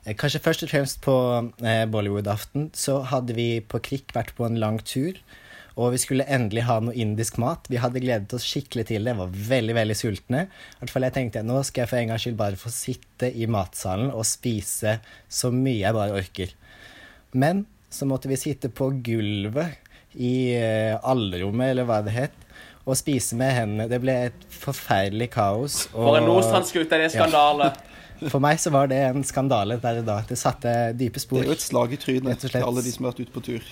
[0.05, 1.15] Eh, Kanskje først og fremst på
[1.61, 5.17] eh, Bollywood-aften så hadde vi på krikk vært på en lang tur.
[5.79, 7.69] Og vi skulle endelig ha noe indisk mat.
[7.71, 9.15] Vi hadde gledet oss skikkelig til det.
[9.15, 10.43] Var veldig veldig sultne.
[10.49, 13.29] I hvert fall jeg tenkte nå skal jeg for en gangs skyld bare få sitte
[13.31, 14.97] i matsalen og spise
[15.31, 16.51] så mye jeg bare orker.
[17.31, 19.79] Men så måtte vi sitte på gulvet
[20.19, 22.35] i eh, allrommet, eller hva det het,
[22.85, 23.87] og spise med hendene.
[23.91, 25.85] Det ble et forferdelig kaos.
[25.93, 27.71] For en nordstrandsgutt, er det skandale.
[27.71, 27.87] Ja.
[28.31, 30.19] For meg så var det en skandale der og da.
[30.29, 31.41] Det satte dype spor.
[31.41, 33.41] Det er jo et slag i trynet til alle de som har vært ute på
[33.47, 33.71] tur.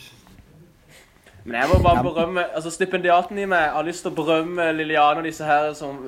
[1.43, 5.21] Men jeg må bare berømme altså Stipendiaten i meg har lyst til å berømme Liliane
[5.21, 6.01] og disse her som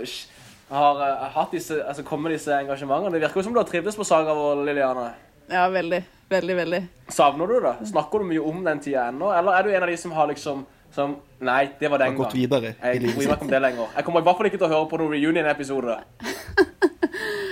[0.72, 3.14] har uh, hatt disse, altså kommet med disse engasjementene.
[3.14, 5.12] Det virker jo som du har trivdes på Saga vår, Liliane.
[5.52, 6.02] Ja, veldig.
[6.32, 6.82] Veldig, veldig.
[7.12, 7.74] Savner du det?
[7.89, 9.34] Snakker du mye om den tida ennå?
[9.36, 10.64] Eller er du en av de som har liksom
[10.95, 13.51] som, Nei, det var den Har gått videre i Jeg livet bryr meg ikke om
[13.53, 13.93] det lenger.
[13.95, 15.97] Jeg kommer i hvert fall ikke til å høre på noen reunion-episode.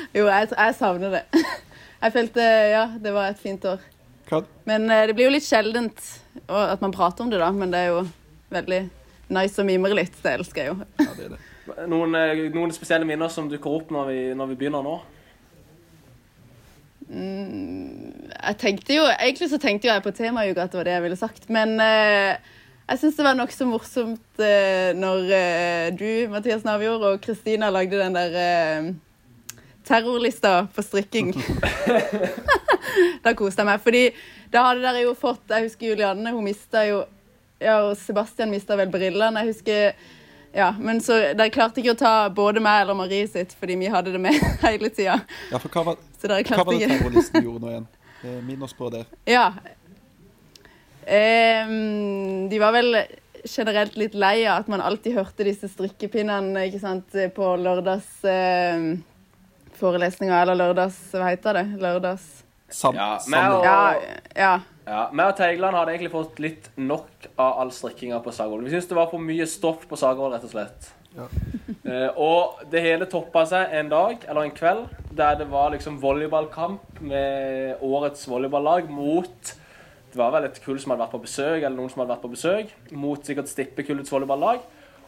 [0.10, 1.24] Jo, jeg, jeg savner det.
[2.00, 3.82] Jeg følte Ja, det var et fint år.
[4.30, 4.40] Hva?
[4.66, 6.00] Men eh, det blir jo litt sjeldent
[6.48, 7.50] at man prater om det, da.
[7.54, 8.00] Men det er jo
[8.54, 8.80] veldig
[9.36, 10.18] nice å mimre litt.
[10.24, 11.38] Det elsker jeg jo.
[11.92, 14.96] Noen, eh, noen spesielle minner som dukker opp når vi, når vi begynner nå?
[17.10, 20.96] Mm, jeg tenkte jo, Egentlig så tenkte jo jeg på temauka at det var det
[20.98, 21.50] jeg ville sagt.
[21.54, 22.56] Men eh,
[22.90, 28.00] jeg syns det var nokså morsomt eh, når eh, du, Mathias Navjord, og Kristina lagde
[28.02, 28.90] den der eh,
[29.86, 31.34] terrorlista på strikking.
[33.26, 33.84] da koste jeg meg.
[33.84, 34.04] Fordi
[34.50, 37.04] da hadde dere jo fått Jeg husker Julianne, hun mista jo
[37.62, 39.44] Ja, og Sebastian mista vel brillene.
[39.44, 39.94] Jeg husker
[40.56, 43.90] ja, men så Dere klarte ikke å ta både meg eller Marie sitt, fordi vi
[43.94, 44.34] hadde det med
[44.66, 45.20] hele tida.
[45.52, 47.86] Ja, for hva var, hva var det terrorlisten gjorde nå igjen?
[48.24, 49.04] Eh, Minn oss på det.
[49.30, 49.52] Ja.
[51.10, 53.00] Ehm, de var vel
[53.48, 58.92] generelt litt lei av at man alltid hørte disse strikkepinnene ikke sant, på lørdags eh,
[59.80, 61.66] forelesninger, eller lørdags Hva heter det?
[61.82, 62.28] Lørdags...
[62.70, 63.80] Sam, Ja, vi og, Ja,
[64.38, 64.52] ja.
[64.86, 68.62] ja, og Teigland hadde egentlig fått litt nok av all strikkinga på Sagvoll.
[68.68, 70.94] Vi syntes det var for mye stoff på Sagvoll, rett og slett.
[71.90, 74.84] Eh, og det hele toppa seg en dag, eller en kveld,
[75.16, 79.54] der det var liksom volleyballkamp med årets volleyballag mot
[80.10, 82.24] Det var vel et kull som hadde vært på besøk, eller noen som hadde vært
[82.26, 84.60] på besøk, mot sikkert Stippekullets volleyballag.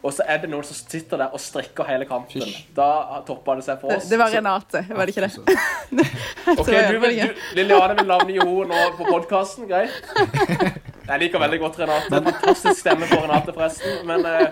[0.02, 2.42] Og så er det noen som sitter der og strikker hele kampen.
[2.74, 4.08] Da toppa det seg for oss.
[4.10, 6.06] det var Renate, var det ikke det?
[6.58, 9.68] Ok, du, vil- du, Liliane vil navngi henne nå på podkasten.
[9.70, 9.94] Greit.
[11.06, 12.10] Jeg liker veldig godt Renate.
[12.18, 14.02] Fantastisk stemme på Renate, forresten.
[14.10, 14.48] Men eh,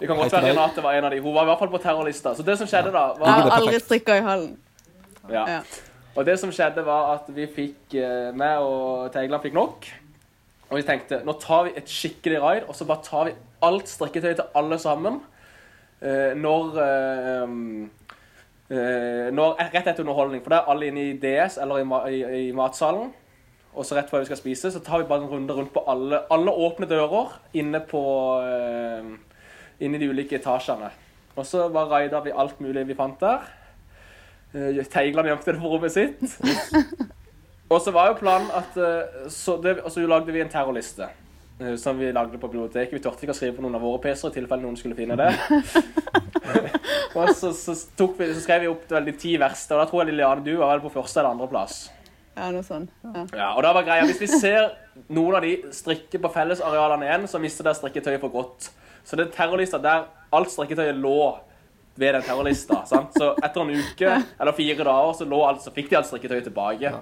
[0.00, 0.50] det kan godt være.
[0.52, 1.20] Renate var en av de.
[1.24, 2.34] Hun var i hvert fall på terrorlista.
[2.36, 4.56] Så det som skjedde da Jeg har var, aldri strikka i hallen.
[5.32, 5.46] ja.
[5.56, 5.60] Ja.
[6.18, 9.86] Og det som skjedde var at vi fikk eh, meg og Teigland fikk nok.
[10.70, 13.36] Og vi tenkte nå tar vi et skikkelig raid, og så bare tar vi
[13.66, 15.20] alt strikketøyet til alle sammen.
[16.02, 17.90] Eh, når eh, um,
[18.70, 20.44] når, Rett etter underholdning.
[20.44, 23.10] For da er alle inne i DS eller i, i, i matsalen.
[23.74, 25.82] Og så rett før vi skal spise, så tar vi bare en runde rundt på
[25.90, 28.02] alle, alle åpne dører inne på
[29.80, 30.90] Inne i de ulike etasjene.
[31.38, 33.46] Og så bare raida vi alt mulig vi fant der.
[34.52, 36.22] Gjemte det på rommet sitt.
[37.70, 41.06] Og så var jo planen at eh, så, det, og så lagde vi en terrorliste.
[41.60, 42.96] eh, Som vi lagde på biblioteket.
[42.96, 45.14] Vi turte ikke å skrive på noen av våre PC-er i tilfelle noen skulle finne
[45.20, 45.28] det.
[47.18, 50.02] og så, så, tok vi, så skrev vi opp de ti verste, og da tror
[50.02, 51.78] jeg Liliane du var på første eller andreplass.
[52.34, 52.88] Ja, noe sånn.
[53.04, 53.22] Ja.
[53.36, 54.72] Ja, og da var greia, Hvis vi ser
[55.06, 58.72] noen av de strikke på fellesarealene igjen, så mister dere strikketøyet for godt.
[59.06, 61.20] Så det er terrorlista der alt strikketøyet lå
[62.00, 62.80] ved den terrorlista.
[62.88, 63.12] sant?
[63.18, 66.48] Så etter en uke eller fire dager så, lå alt, så fikk de alt strikketøyet
[66.48, 66.94] tilbake.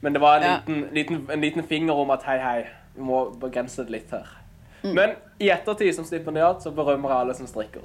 [0.00, 0.58] Men det var en Ja.
[0.66, 2.60] liten, liten, en liten finger om at hei, hei,
[2.96, 4.26] vi må begrense det litt her.
[4.82, 4.94] Mm.
[4.96, 7.84] Men i ettertid som stipendiat så berømmer jeg alle som strikker.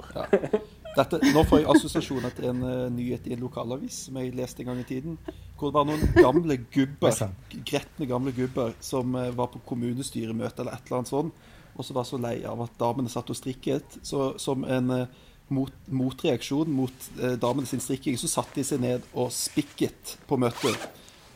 [0.96, 4.62] Dette, nå får jeg assosiasjoner til en uh, nyhet i en lokalavis som jeg leste
[4.64, 5.18] en gang i tiden.
[5.58, 10.64] Hvor det var noen gamle gubber, er gretne gamle gubber som uh, var på kommunestyremøte
[10.64, 11.34] eller et eller annet sånt,
[11.76, 13.98] og så var så lei av at damene satt og strikket.
[14.00, 15.08] Så som en eh,
[15.52, 20.38] mot, motreaksjon mot eh, damene sin strikking, så satte de seg ned og spikket på
[20.40, 20.88] møtet.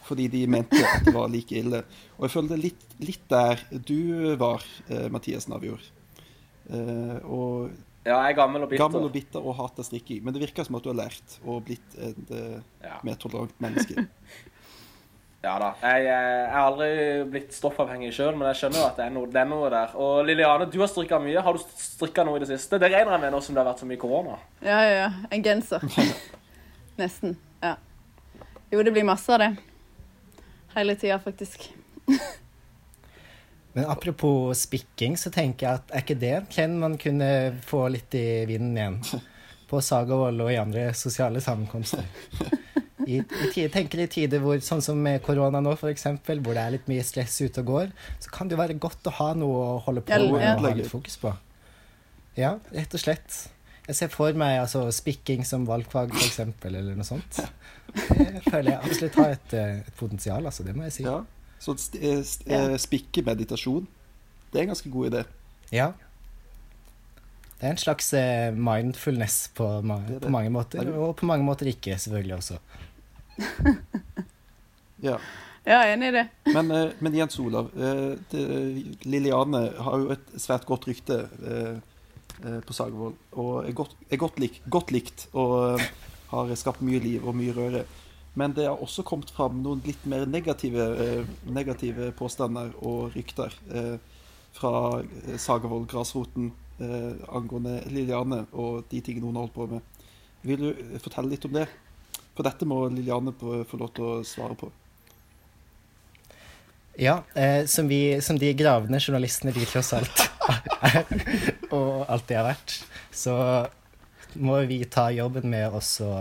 [0.06, 1.84] Fordi de mente at det var like ille.
[2.18, 5.84] Og jeg er litt, litt der du var, eh, Mathias Navjord.
[6.70, 8.82] Eh, og Ja, jeg er gammel og bitter.
[8.82, 10.24] Gammel og bitter og hater strikking.
[10.24, 12.96] Men det virker som at du har lært og blitt et ja.
[13.04, 14.06] mer tolerant menneske.
[15.41, 15.70] Ja da.
[15.80, 16.88] Jeg, eh, jeg har aldri
[17.32, 19.95] blitt stoffavhengig sjøl, men jeg skjønner jo at det er, noe, det er noe der.
[19.97, 21.41] Og Liliane, du har strikka mye.
[21.41, 22.80] Har du strikka noe i det siste?
[22.80, 24.36] Det regner jeg med nå som det har vært så mye korona.
[24.61, 25.09] Ja, ja, ja.
[25.32, 25.86] En genser.
[27.01, 27.38] Nesten.
[27.64, 27.78] Ja.
[28.70, 29.55] Jo, det blir masse av det.
[30.76, 31.70] Hele tida, faktisk.
[33.72, 37.30] Men apropos spikking, så tenker jeg at er ikke det en trend man kunne
[37.64, 39.01] få litt i vinden igjen?
[39.70, 42.05] På Sagavoll og i andre sosiale sammenkomster.
[43.07, 43.20] I,
[43.57, 46.90] i tenker i tider hvor, sånn som med korona nå, eksempel, hvor det er litt
[46.90, 49.78] mye stress ute og går, så kan det jo være godt å ha noe å
[49.86, 50.57] holde på med ja.
[50.57, 51.32] og ha litt fokus på.
[52.38, 53.40] Ja, rett og slett.
[53.88, 57.40] Jeg ser for meg altså, spikking som valgfag, eksempel, eller noe sånt.
[57.90, 60.66] Det føler jeg absolutt har et, et potensial, altså.
[60.66, 61.07] Det må jeg si.
[61.09, 61.22] Ja.
[61.61, 63.88] Så st eh, st eh, spikkemeditasjon,
[64.53, 65.24] det er en ganske god idé.
[65.74, 65.90] Ja.
[67.61, 70.22] Det er en slags eh, mindfulness på, ma det.
[70.24, 72.61] på mange måter, Er og på mange måter ikke, selvfølgelig også.
[75.01, 75.16] Ja.
[75.64, 76.26] Ja, enig i det.
[76.57, 78.37] Men, eh, men Jens Olav, eh,
[79.09, 81.78] Liliane har jo et svært godt rykte eh,
[82.45, 83.14] eh, på Sagvoll.
[83.33, 85.87] Og er godt, er godt, lik, godt likt og eh,
[86.33, 87.85] har skapt mye liv og mye røre.
[88.39, 93.55] Men det har også kommet fram noen litt mer negative, eh, negative påstander og rykter
[93.74, 93.97] eh,
[94.57, 94.72] fra
[95.03, 100.07] eh, Sagavoll, grasroten, eh, angående Liliane og de tingene hun har holdt på med.
[100.47, 101.66] Vil du eh, fortelle litt om det?
[102.37, 104.70] For dette må Liliane få lov til å svare på.
[107.01, 110.24] Ja, eh, som, vi, som de gravende journalistene de tross alt
[110.85, 111.05] er,
[111.76, 112.74] og alltid har vært,
[113.14, 113.37] så
[114.39, 116.12] må vi ta jobben med oss å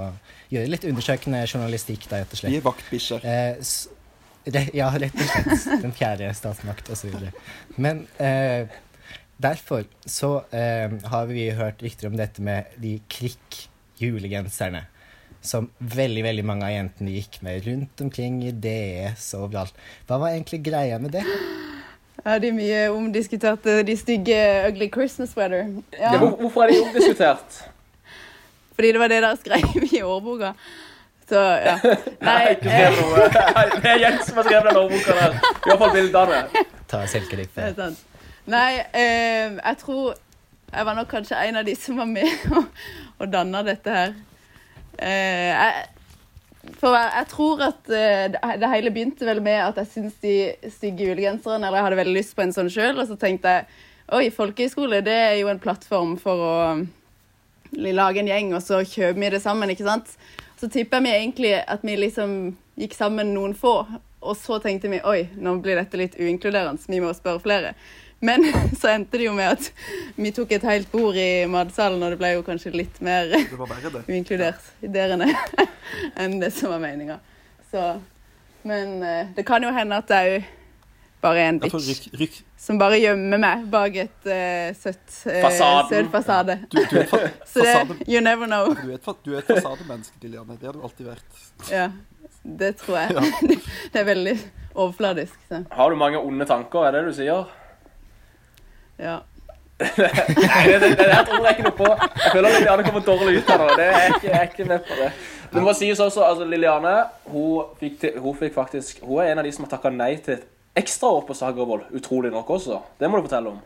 [0.49, 2.53] gjøre litt undersøkende journalistikk, da, rett og slett.
[2.53, 3.25] Vi er vaktbikkjer.
[3.27, 5.81] Eh, ja, rett og slett.
[5.83, 7.11] Den fjerde statsmakt osv.
[7.77, 8.71] Men eh,
[9.37, 14.85] derfor så eh, har vi hørt rykter om dette med de krikk-julegenserne.
[15.41, 19.77] Som veldig veldig mange av jentene gikk med rundt omkring i DS og overalt.
[20.09, 21.23] Hva var egentlig greia med det?
[22.25, 24.35] Ja, de mye omdiskuterte, de stygge
[24.67, 25.69] Ugly Christmas Weather.
[25.95, 27.61] Ja, Ja, hvorfor er de omdiskutert?
[28.75, 30.53] fordi det var det dere skrev i årboka.
[31.29, 31.77] Så, ja.
[32.27, 33.25] Nei, Ikke skrev noe.
[33.79, 35.35] Det er Jens som har skrevet den årboka der.
[35.39, 36.39] I hvert fall bildene.
[36.89, 37.51] Ta selvkritikk.
[37.55, 38.05] Det er sant.
[38.49, 40.15] Nei, eh, jeg tror
[40.69, 42.65] jeg var nok kanskje en av de som var med og,
[43.19, 44.15] og danna dette her.
[44.99, 45.85] Eh, jeg,
[46.79, 51.07] for jeg, tror at eh, det, hele begynte vel med at jeg syntes de stygge
[51.07, 53.85] julegenserne Eller jeg hadde veldig lyst på en sånn sjøl, og så tenkte jeg
[54.17, 56.55] oi, folkehøyskole det er jo en plattform for å
[57.77, 60.15] lage en gjeng, og så kjøper vi det sammen, ikke sant?
[60.59, 62.31] Så tipper vi egentlig at vi liksom
[62.79, 63.75] gikk sammen noen få,
[64.19, 67.75] og så tenkte vi oi, nå blir dette litt uinkluderende, vi må spørre flere.
[68.19, 68.45] Men
[68.79, 69.71] så endte det jo med at
[70.19, 73.31] vi tok et helt bord i matsalen, og det ble jo kanskje litt mer
[74.07, 75.67] uinkludert ja.
[76.21, 77.19] enn det som var meninga.
[78.67, 80.43] Men eh, det kan jo hende at jeg
[81.23, 82.35] bare er en Ja, bitch ryk, ryk.
[82.59, 85.47] som bare gjemmer meg bak et uh, søtt uh,
[85.89, 86.57] søt fasade.
[86.71, 88.71] Du, du, er fa Så det, you never know.
[88.75, 90.55] du, er et fa du er et fasademenneske, Liliane.
[90.59, 91.41] Det har du alltid vært.
[91.71, 91.89] Ja,
[92.43, 93.59] det tror jeg.
[93.91, 94.35] Det er veldig
[94.75, 95.35] overfladisk.
[95.49, 95.63] Så.
[95.75, 97.58] Har du mange onde tanker, er det det du sier?
[98.99, 99.19] Ja.
[99.79, 101.87] Det, det, det der tror jeg ikke noe på.
[101.87, 103.67] Jeg føler Liliane kommer dårlig ut nå.
[103.79, 105.11] Det er jeg, ikke, jeg er ikke med på det.
[105.53, 106.95] Det må sies også, altså Liliane
[107.31, 110.11] hun fikk, til, hun fikk faktisk Hun er en av de som har takka nei
[110.25, 110.43] til et
[110.83, 111.85] ekstraår på Sagervoll.
[111.95, 112.81] Utrolig nok også.
[112.99, 113.61] Det må du fortelle om.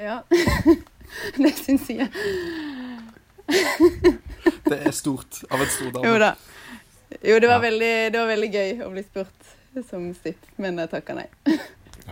[0.00, 0.22] ja.
[1.42, 2.08] det syns jeg.
[4.70, 6.06] Det er stort av en stor dame.
[6.06, 6.34] Jo da.
[7.26, 9.48] Jo, det var, veldig, det var veldig gøy å bli spurt
[9.88, 11.26] som stipp, men jeg takka nei.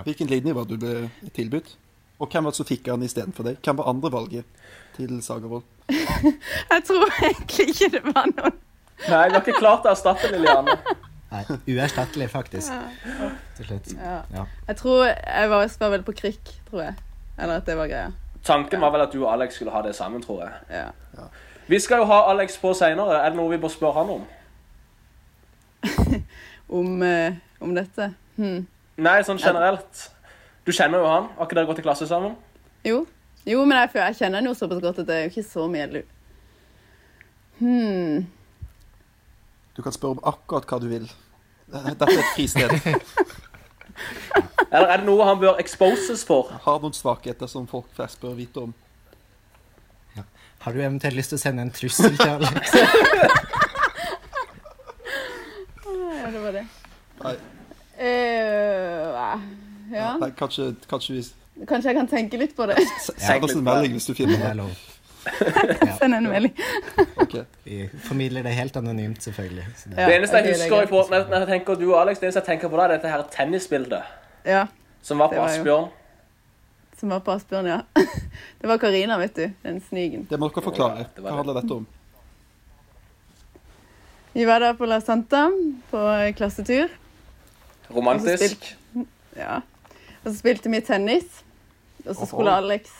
[0.05, 1.75] Hvilken linje var det du ble tilbudt?
[2.19, 3.59] Og hvem var det som fikk han istedenfor deg?
[3.63, 4.45] Hvem var andre valget
[4.97, 5.63] til Sagervold?
[6.73, 8.57] Jeg tror egentlig ikke det var noen
[8.99, 10.73] Nei, jeg har ikke klart å erstatte Liliane.
[11.31, 12.73] Nei, uerstattelig, faktisk.
[13.55, 13.93] Til slutt.
[13.95, 14.17] ja.
[14.35, 14.43] Ja.
[14.67, 16.97] Jeg tror jeg var, var vel på krikk, tror jeg.
[17.39, 18.09] Eller at det var greia.
[18.43, 20.83] Tanken var vel at du og Alex skulle ha det sammen, tror jeg.
[20.83, 21.29] Ja.
[21.71, 23.21] Vi skal jo ha Alex på seinere.
[23.23, 24.27] Er det noe vi bør spørre han om?
[26.81, 28.11] Om, eh, om dette.
[28.37, 28.67] Hm.
[28.99, 30.09] Nei, sånn generelt.
[30.67, 31.29] Du kjenner jo han.
[31.37, 32.35] Har ikke dere gått i klasse sammen?
[32.87, 33.05] Jo.
[33.47, 35.67] jo, men jeg, jeg kjenner han jo såpass godt at det er jo ikke så
[35.71, 36.01] mye lu.
[37.59, 38.27] Hmm.
[39.77, 41.07] Du kan spørre om akkurat hva du vil.
[41.71, 42.71] Dette er et fristed.
[44.75, 46.51] Eller er det noe han bør exposes for?
[46.67, 48.75] Har noen svakheter som folk flest bør vite om.
[50.59, 52.75] Har du eventuelt lyst til å sende en trussel til Alex?
[56.19, 56.63] Ja, det var det.
[57.23, 57.33] Nei,
[57.99, 59.41] Eh,
[59.93, 60.13] ja.
[60.21, 61.25] nei kanskje, kanskje vi
[61.67, 62.77] Kanskje jeg kan tenke litt på det.
[63.19, 64.67] Send oss en melding hvis du finner Det.
[65.99, 66.53] Send en melding.
[67.65, 69.65] Vi formidler det helt anonymt, selvfølgelig.
[69.77, 71.11] Så det, Det eneste jeg er husker i greit.
[71.11, 73.11] når når jeg tenker du og Alex, det eneste jeg tenker på da, er dette
[73.11, 74.63] her tennisbildet Ja,
[75.03, 75.91] som var på Asbjørn.
[77.01, 77.81] som var på Asbjørn, ja.
[78.63, 79.51] Det var Karina, vet du.
[79.67, 80.25] Den snigen.
[80.31, 81.09] Det må dere forklare.
[81.19, 81.87] Hva handler dette om?
[84.33, 85.49] Vi var der på La Santa
[85.91, 86.07] på
[86.39, 86.89] klassetur.
[87.89, 88.43] Og Romantisk.
[88.45, 89.61] spilte- Ja.
[90.25, 91.43] Og så spilte vi tennis.
[92.07, 92.57] Og så skulle Oho.
[92.65, 92.91] Alex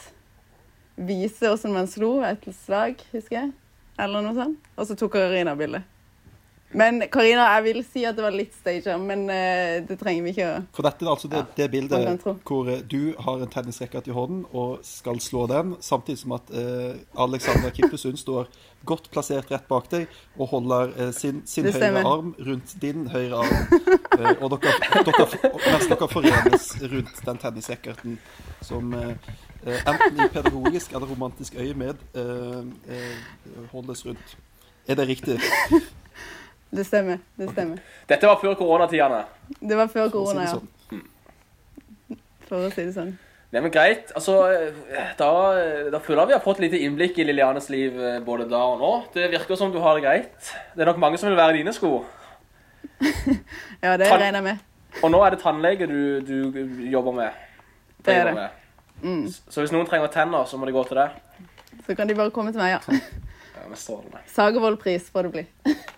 [0.97, 3.53] vise hvordan man slo et slag, husker jeg.
[3.99, 4.59] Eller noe sånt.
[4.77, 5.83] Og så tok Karina bilde.
[6.77, 10.33] Men Karina, jeg vil si at det var litt staged, men uh, det trenger vi
[10.35, 14.11] ikke å For dette er altså det, det bildet hvor eh, du har en tennisracket
[14.11, 16.93] i hånden og skal slå den, samtidig som at uh,
[17.25, 18.51] Alexander Kippesund står
[18.89, 23.41] godt plassert rett bak deg og holder uh, sin, sin høyre arm rundt din høyre
[23.41, 23.65] arm.
[24.19, 24.75] Og dere,
[25.09, 28.19] dere, mens dere forenes rundt den tennisracketen
[28.67, 32.03] som enten i pedagogisk eller romantisk øyemed
[33.73, 34.37] holdes rundt.
[34.89, 35.39] Er det riktig?
[36.71, 37.23] Det stemmer.
[37.39, 37.79] Det stemmer.
[38.09, 39.23] Dette var før koronatidene.
[39.61, 40.59] Det var før korona, ja.
[40.59, 40.69] sånn.
[42.49, 43.15] For å si det sånn.
[43.49, 44.11] Nei, men greit.
[44.17, 45.31] Altså, eh, da,
[45.93, 48.83] da føler jeg vi har fått lite innblikk i Lilianes liv eh, både da og
[48.83, 48.93] nå.
[49.15, 50.51] Det virker som du har det greit.
[50.75, 52.03] Det er nok mange som vil være i dine sko.
[53.85, 54.65] Ja, det regner jeg med.
[55.05, 57.45] Og nå er det tannlege du, du jobber med.
[58.05, 58.49] Det er det.
[59.03, 59.29] Mm.
[59.31, 61.45] Så hvis noen trenger tenner, så må de gå til deg.
[61.87, 62.99] Så kan de bare komme til meg, ja.
[63.59, 63.79] Ja.
[64.35, 65.47] Sagervold-pris får det bli.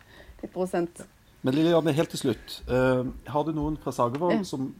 [1.42, 2.62] Men Lilianne, helt til slutt.
[2.68, 4.42] Uh, har du noen fra Ja.
[4.44, 4.74] som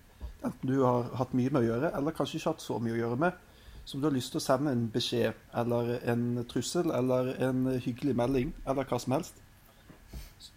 [0.45, 3.01] enten du har hatt mye med å gjøre, eller kanskje ikke hatt så mye å
[3.01, 3.33] gjøre med,
[3.85, 8.17] som du har lyst til å sende en beskjed, eller en trussel, eller en hyggelig
[8.17, 9.35] melding, eller hva som helst?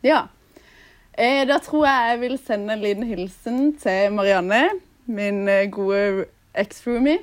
[0.04, 0.28] Ja.
[1.14, 4.70] Eh, da tror jeg jeg vil sende en liten hilsen til Marianne,
[5.06, 6.26] min eh, gode
[6.56, 7.20] eks-roomie.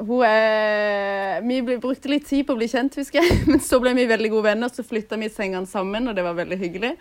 [0.00, 3.42] Hun er Vi ble, brukte litt tid på å bli kjent, husker jeg.
[3.50, 6.38] Men så ble vi veldig gode venner, så flytta vi sengene sammen, og det var
[6.38, 6.94] veldig hyggelig.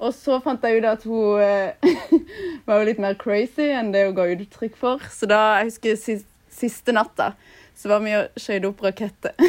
[0.00, 1.94] Og så fant jeg ut at hun eh,
[2.66, 5.04] var jo litt mer crazy enn det hun ga uttrykk for.
[5.12, 7.34] Så da, jeg husker siste, siste natta,
[7.76, 9.36] så var vi og skøyte opp raketter.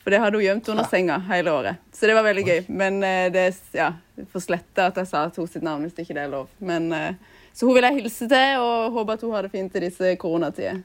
[0.00, 1.80] For det hadde hun gjemt under senga hele året.
[1.92, 2.60] Så det var veldig gøy.
[2.72, 3.90] Men eh, det ja,
[4.32, 6.48] for slette at jeg sa at hun sitt navn hvis ikke det er lov.
[6.56, 9.76] Men, eh, så hun vil jeg hilse til, og håper at hun har det fint
[9.76, 10.80] i disse koronatider.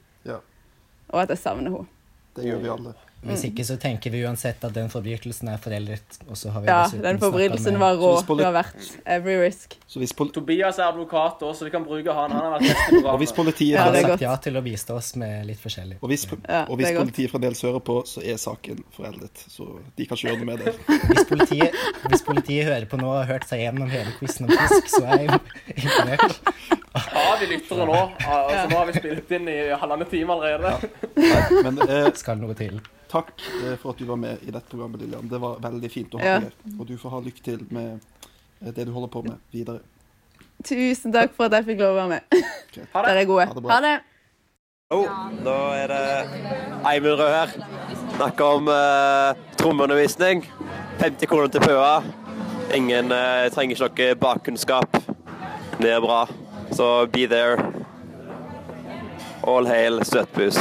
[1.09, 1.87] Og at jeg savner henne.
[2.35, 2.93] det gjør vi alle.
[3.25, 6.19] Hvis ikke så tenker vi uansett at den forbrytelsen er foreldet.
[6.29, 8.11] Og så har vi Ja, den forbrytelsen var rå.
[8.27, 9.73] Poli- Det var verdt every risk.
[9.87, 12.31] Så hvis, pol Tobias er advokat også, så vi kan bruke han.
[12.31, 14.95] Han har vært gjest i og hvis politiet Ja, har sagt ja til å bistå
[14.99, 15.97] oss med litt forskjellig.
[16.01, 19.45] og hvis, Ja, og hvis politiet fremdeles hører på, så er saken foreldet.
[19.49, 19.67] Så
[19.97, 20.75] de kan ikke gjøre noe med det.
[21.09, 21.75] Hvis politiet,
[22.09, 25.03] hvis politiet hører på nå og har hørt seg gjennom hele quizen om fisk, så
[25.05, 25.39] er jeg
[25.75, 26.39] imponert.
[26.95, 27.95] Har vi lyttere nå?
[28.25, 30.91] Altså, nå har vi spilt inn i halvannen time allerede.
[31.15, 32.77] Nei, men eh, Skal noe til.
[33.15, 33.31] Takk
[33.63, 35.27] eh, for at du var med i dette programmet, Lillian.
[35.31, 36.39] Det var veldig fint å ha Ja.
[36.39, 36.79] deg her.
[36.79, 37.99] Og du får ha lykke til med
[38.61, 39.79] eh, det du holder på med videre.
[40.65, 42.43] Tusen takk for at jeg fikk lov å være med.
[42.93, 43.23] Ha Dere det.
[43.23, 43.47] er gode.
[43.49, 43.73] Ha det bra.
[43.73, 43.95] Ha det.
[45.43, 46.03] Nå er det
[46.85, 47.55] Eimund Rød her.
[48.15, 50.45] Snakker om eh, trommeundervisning.
[51.01, 51.95] 50 kroner til PØA.
[52.77, 54.99] Ingen eh, trenger ikke noe bakkunnskap.
[55.81, 56.21] Det er bra.
[56.71, 57.57] Så be there.
[59.45, 60.57] All hail Støtbuss.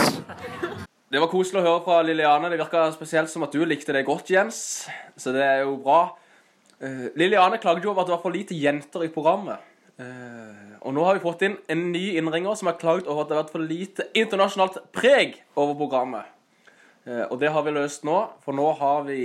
[1.14, 2.48] Det var koselig å høre fra Liliane.
[2.50, 4.56] Det virka spesielt som at du likte det godt, Jens.
[5.14, 6.08] Så det er jo bra.
[6.82, 9.62] Uh, Liliane klagde jo over at det var for lite jenter i programmet.
[9.94, 13.30] Uh, og nå har vi fått inn en ny innringer som har klagd over at
[13.30, 16.32] det har vært for lite internasjonalt preg over programmet.
[17.06, 19.20] Uh, og det har vi løst nå, for nå har vi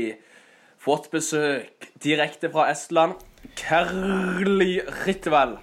[0.78, 3.18] fått besøk direkte fra Estland.
[3.58, 4.76] Kerli
[5.08, 5.58] Ritvel.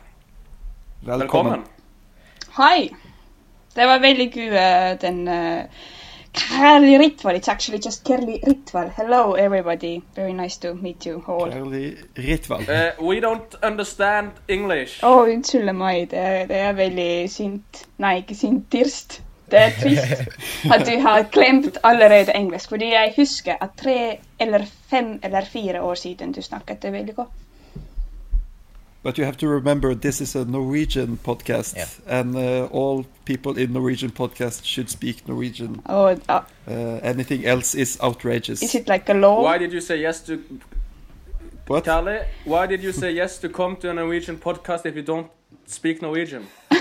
[1.06, 1.62] Velkommen.
[2.56, 2.88] Hei
[3.76, 5.86] Det var veldig god den uh,
[6.36, 7.36] Kerli Ritval.
[7.36, 8.90] It's actually just Kerli Ritval.
[8.96, 10.02] Hello everybody.
[10.14, 11.50] Very nice to meet you all.
[11.50, 12.68] Kerli Ritval.
[12.68, 15.00] Uh, we don't understand English.
[15.02, 16.10] oh, unnskyld meg.
[16.10, 17.86] Det, det er veldig sint.
[17.98, 18.68] Nei, ikke sint.
[18.70, 19.22] Tirst.
[19.50, 20.22] Det er trist
[20.74, 22.68] at du har glemt allerede engelsk.
[22.68, 27.14] Fordi jeg husker at tre eller fem eller fire år siden du snakket det veldig
[27.14, 27.45] godt.
[29.06, 31.76] But you have to remember this is a Norwegian podcast,
[32.08, 35.80] and uh, all people in Norwegian podcasts should speak Norwegian.
[35.86, 36.72] Oh, uh, Uh,
[37.04, 38.62] anything else is outrageous.
[38.64, 39.42] is it like a law?
[39.44, 40.42] Why did you say yes to
[41.68, 41.84] What?
[41.84, 42.18] Carly?
[42.44, 45.30] Why did you say yes to come to a Norwegian podcast if you don't
[45.66, 46.46] speak Norwegian?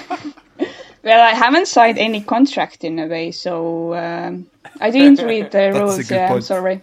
[1.04, 4.48] Well, I haven't signed any contract in a way, so um,
[4.82, 5.98] I didn't read the That's a rules.
[5.98, 6.82] good Yeah, I'm sorry.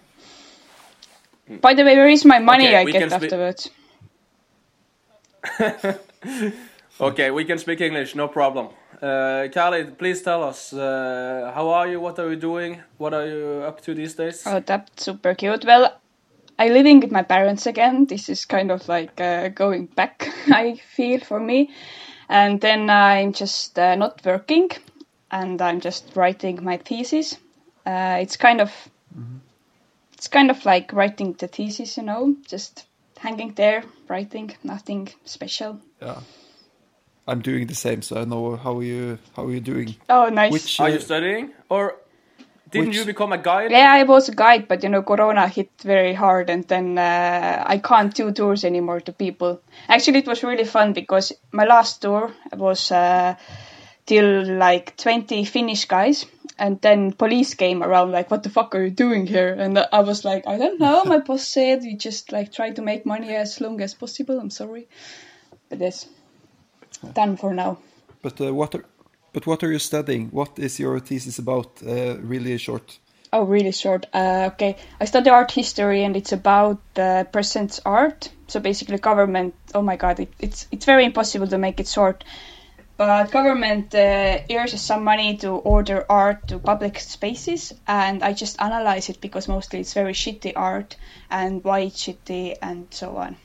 [1.59, 3.69] By the way, where is my money Okay, I get can spe- afterwards?
[7.01, 8.69] Okay, we can speak English, no problem.
[9.01, 11.99] Uh, Carly, please tell us uh, how are you?
[11.99, 12.83] What are you doing?
[12.97, 14.43] What are you up to these days?
[14.45, 15.65] Oh, that's super cute.
[15.65, 15.99] Well,
[16.59, 18.05] I'm living with my parents again.
[18.05, 21.71] This is kind of like uh, going back, I feel, for me.
[22.29, 24.69] And then I'm just uh, not working
[25.31, 27.35] and I'm just writing my thesis.
[27.85, 28.71] Uh, it's kind of
[30.13, 32.85] it's kind of like writing the thesis, you know, just
[33.23, 35.79] hanging there, writing, nothing special.
[36.01, 36.19] Yeah.
[37.25, 39.95] I'm doing the same, so I know how you how you doing.
[40.09, 40.51] Oh, nice.
[40.51, 41.51] Which Are uh, you studying?
[41.69, 41.95] Or
[42.69, 43.71] didn't Which- you become a guide?
[43.71, 47.63] Yeah, I was a guide, but you know, Corona hit very hard, and then uh,
[47.65, 49.61] I can't do tours anymore to people.
[49.87, 53.35] Actually, it was really fun because my last tour was uh,
[54.05, 56.25] till like 20 Finnish guys,
[56.57, 59.99] and then police came around like, "What the fuck are you doing here?" And I
[60.01, 63.35] was like, "I don't know." My boss said we just like try to make money
[63.35, 64.39] as long as possible.
[64.39, 64.87] I'm sorry,
[65.69, 66.07] but yes,
[67.13, 67.77] done for now.
[68.21, 68.85] but uh, what are
[69.33, 70.29] but what are you studying?
[70.29, 71.81] What is your thesis about?
[71.81, 72.99] Uh, really short.
[73.33, 74.05] Oh, really short.
[74.13, 78.29] Uh, okay, I study art history, and it's about uh, present art.
[78.47, 79.55] So basically, government.
[79.73, 82.23] Oh my god, it, it's it's very impossible to make it short.
[82.95, 88.61] But government uh, earns some money to order art to public spaces, and I just
[88.61, 90.95] analyze it because mostly it's very shitty art
[91.31, 93.35] and why it's shitty and so on.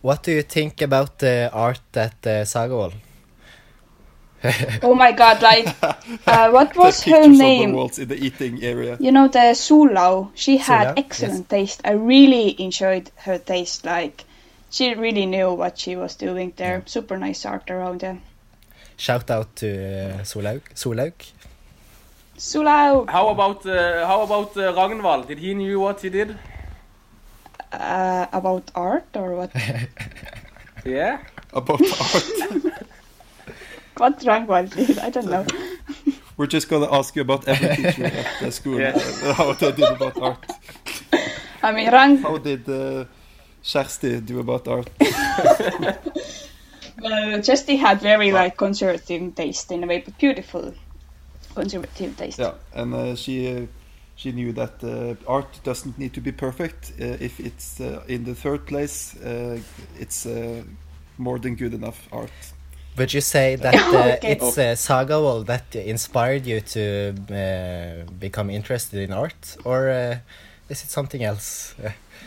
[0.00, 2.92] What do you think about the art at uh, Sagawal?
[4.82, 5.66] Oh my god, like
[6.26, 7.74] uh, what was the her name?
[7.76, 8.02] on the name?
[8.02, 8.96] in the eating area.
[9.00, 10.30] You know the Sulau.
[10.34, 11.80] She had Sulau, excellent taste.
[11.84, 13.84] I really enjoyed her taste.
[13.84, 14.24] Like
[14.70, 16.82] she really knew what she was doing there.
[16.86, 18.18] Super nice art around there.
[18.96, 20.62] Shout out to uh, Solaug.
[20.74, 21.12] Solaug.
[22.36, 23.08] Sulau.
[23.10, 25.26] How about uh, how about uh, Ragnvald?
[25.26, 26.38] Did he knew what he did?
[27.72, 29.50] Uh, about art or what?
[30.84, 31.18] Yeah.
[31.52, 32.24] About art.
[33.96, 34.98] what Rangwald did?
[34.98, 35.44] I don't know.
[36.36, 38.78] We're just gonna ask you about every teacher at the school.
[38.80, 38.94] Yeah.
[38.96, 40.46] uh, how they did about art.
[41.62, 42.18] I mean, Rang.
[42.18, 43.04] How did uh,
[43.68, 44.90] Kjersti do about art?
[47.00, 50.74] Well, Chesty had very like conservative taste in a way, but beautiful
[51.54, 52.38] conservative taste.
[52.38, 53.66] Yeah, and uh, she uh,
[54.16, 56.92] she knew that uh, art doesn't need to be perfect.
[57.00, 59.58] Uh, if it's uh, in the third place, uh,
[59.98, 60.62] it's uh,
[61.18, 62.32] more than good enough art.
[62.96, 64.32] Would you say that uh, Okay.
[64.32, 70.16] it's uh, Sagawal that inspired you to uh, become interested in art, or uh,
[70.68, 71.74] is it something else?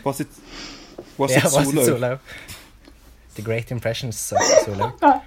[0.04, 0.28] Was it
[1.22, 1.84] was yeah, it was it Solo?
[1.86, 2.18] Solo?
[3.34, 4.92] The great impressions of Solo.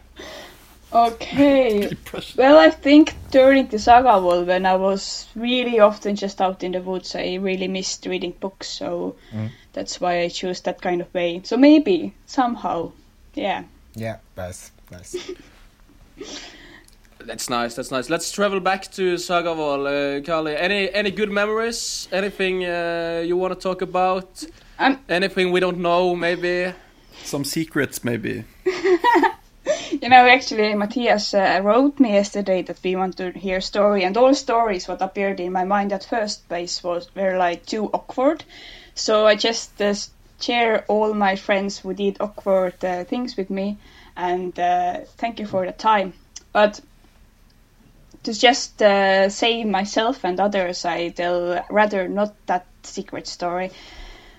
[0.93, 1.89] Okay.
[2.37, 6.71] Well, I think during the saga wall, when I was really often just out in
[6.71, 8.67] the woods, I really missed reading books.
[8.69, 9.49] So Mm.
[9.73, 11.41] that's why I chose that kind of way.
[11.43, 12.91] So maybe somehow,
[13.33, 13.63] yeah.
[13.95, 15.15] Yeah, nice, nice.
[17.25, 17.75] That's nice.
[17.75, 18.09] That's nice.
[18.09, 20.55] Let's travel back to Sagavall, uh, Carly.
[20.55, 22.07] Any any good memories?
[22.11, 24.43] Anything uh, you want to talk about?
[24.77, 26.15] Um, Anything we don't know?
[26.15, 26.73] Maybe.
[27.23, 28.43] Some secrets, maybe.
[30.01, 34.15] You know, actually, Matthias uh, wrote me yesterday that we want to hear story, and
[34.17, 38.43] all stories what appeared in my mind at first place was were like too awkward.
[38.93, 39.93] So I just uh,
[40.39, 43.77] share all my friends who did awkward uh, things with me,
[44.15, 46.13] and uh, thank you for the time.
[46.53, 46.81] But
[48.23, 53.71] to just uh, save myself and others, I tell rather not that secret story.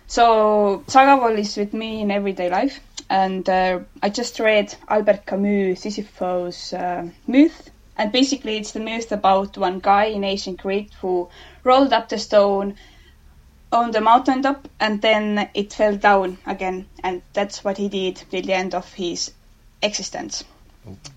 [0.09, 2.81] So Sagavol is with me in everyday life,
[3.11, 9.11] and uh, I just read Albert Camus' Sisyphus uh, myth, and basically it's the myth
[9.11, 11.28] about one guy in ancient Crete who
[11.65, 12.77] rolled up the stone
[13.73, 18.15] on the mountain top, and then it fell down again, and that's what he did
[18.31, 19.33] till the end of his
[19.83, 20.45] existence.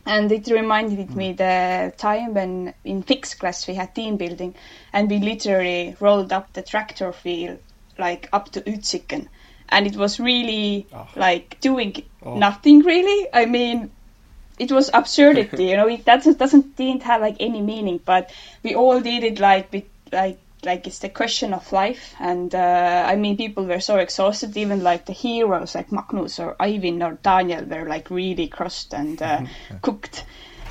[0.08, 4.56] And it reminded me the time when in fixed class we had team building,
[4.92, 7.60] and we literally rolled up the tractor wheel
[8.00, 9.28] like up to Utsiken.
[9.70, 12.36] And it was really like doing Oh.
[12.38, 13.28] nothing really.
[13.34, 13.92] I mean,
[14.58, 15.88] it was absurdity, you know.
[15.88, 18.32] It doesn't doesn't didn't have like any meaning, but
[18.64, 22.14] we all did it like with like like it's the question of life.
[22.20, 24.58] And uh, I mean, people were so exhausted.
[24.58, 29.22] Even like the heroes, like Magnus or Ivan or Daniel, were like really crushed and
[29.22, 29.46] uh,
[29.82, 30.26] cooked.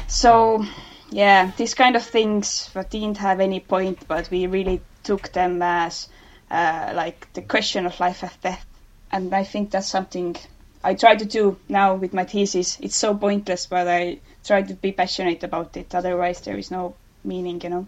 [0.06, 0.64] So
[1.10, 5.62] yeah, these kind of things that didn't have any point, but we really took them
[5.62, 6.08] as
[6.50, 8.64] uh, like the question of life and death.
[9.10, 10.36] And I think that's something
[10.84, 12.78] I try to do now with my thesis.
[12.80, 15.94] It's so pointless, but I try to be passionate about it.
[15.94, 16.94] Otherwise, there is no
[17.24, 17.86] meaning, you know.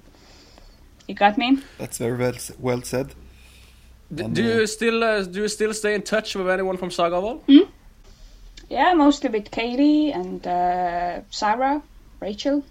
[1.06, 1.58] You got me?
[1.78, 3.14] That's very well well said.
[4.14, 6.76] D- And, do uh, you still uh, do you still stay in touch with anyone
[6.76, 7.40] from Sagavall?
[8.68, 11.82] Yeah, mostly with Katie and uh, Sarah,
[12.20, 12.62] Rachel,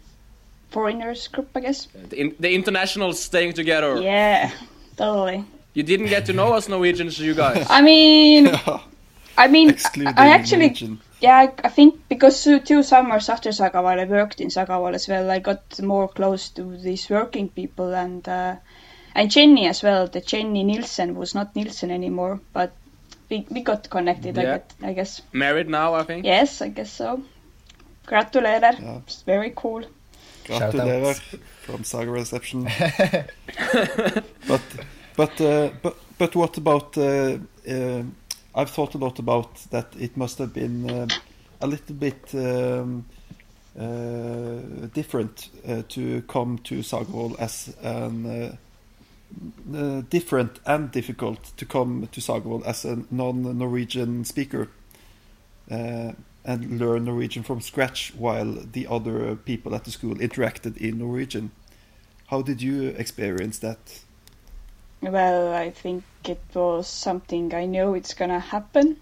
[0.72, 1.88] foreigners group, I guess.
[2.10, 4.02] The, in, the international staying together.
[4.02, 4.52] Yeah,
[4.96, 5.44] totally.
[5.74, 7.66] You didn't get to know us Norwegians, you guys.
[7.70, 8.52] I mean,
[9.38, 11.00] I mean, Excluding I actually, Norwegian.
[11.22, 15.08] yeah, I, I think because two, two summers after Sagaval, I worked in Sagaval as
[15.08, 15.30] well.
[15.30, 18.56] I got more close to these working people and uh,
[19.16, 20.08] and Jenny as well.
[20.08, 22.72] The Jenny Nielsen was not Nielsen anymore, but
[23.30, 24.38] we, we got connected.
[24.38, 24.52] I, Yeah.
[24.58, 25.22] get, I guess.
[25.34, 26.26] Married now, I think.
[26.26, 27.22] Yes, I guess so.
[28.08, 29.04] Gratulerer.
[29.04, 29.84] It's very cool.
[30.46, 31.14] Gratulerer
[31.62, 32.64] from Saga Reception.
[34.48, 34.62] but
[35.20, 36.98] but uh, but but what about?
[36.98, 37.40] Uh,
[37.70, 38.04] uh,
[38.56, 39.94] I've thought a lot about that.
[40.00, 41.08] It must have been uh,
[41.60, 43.04] a little bit um,
[43.78, 48.58] uh, different uh, to come to Sagavoll as an.
[50.10, 54.70] Different and difficult to come to Sagavoll as a non-Norwegian speaker
[55.70, 61.52] and learn Norwegian from scratch while the other people at the school interacted in Norwegian.
[62.28, 64.02] How did you experience that?
[65.02, 68.96] Well, I think it was something I know it's gonna happen.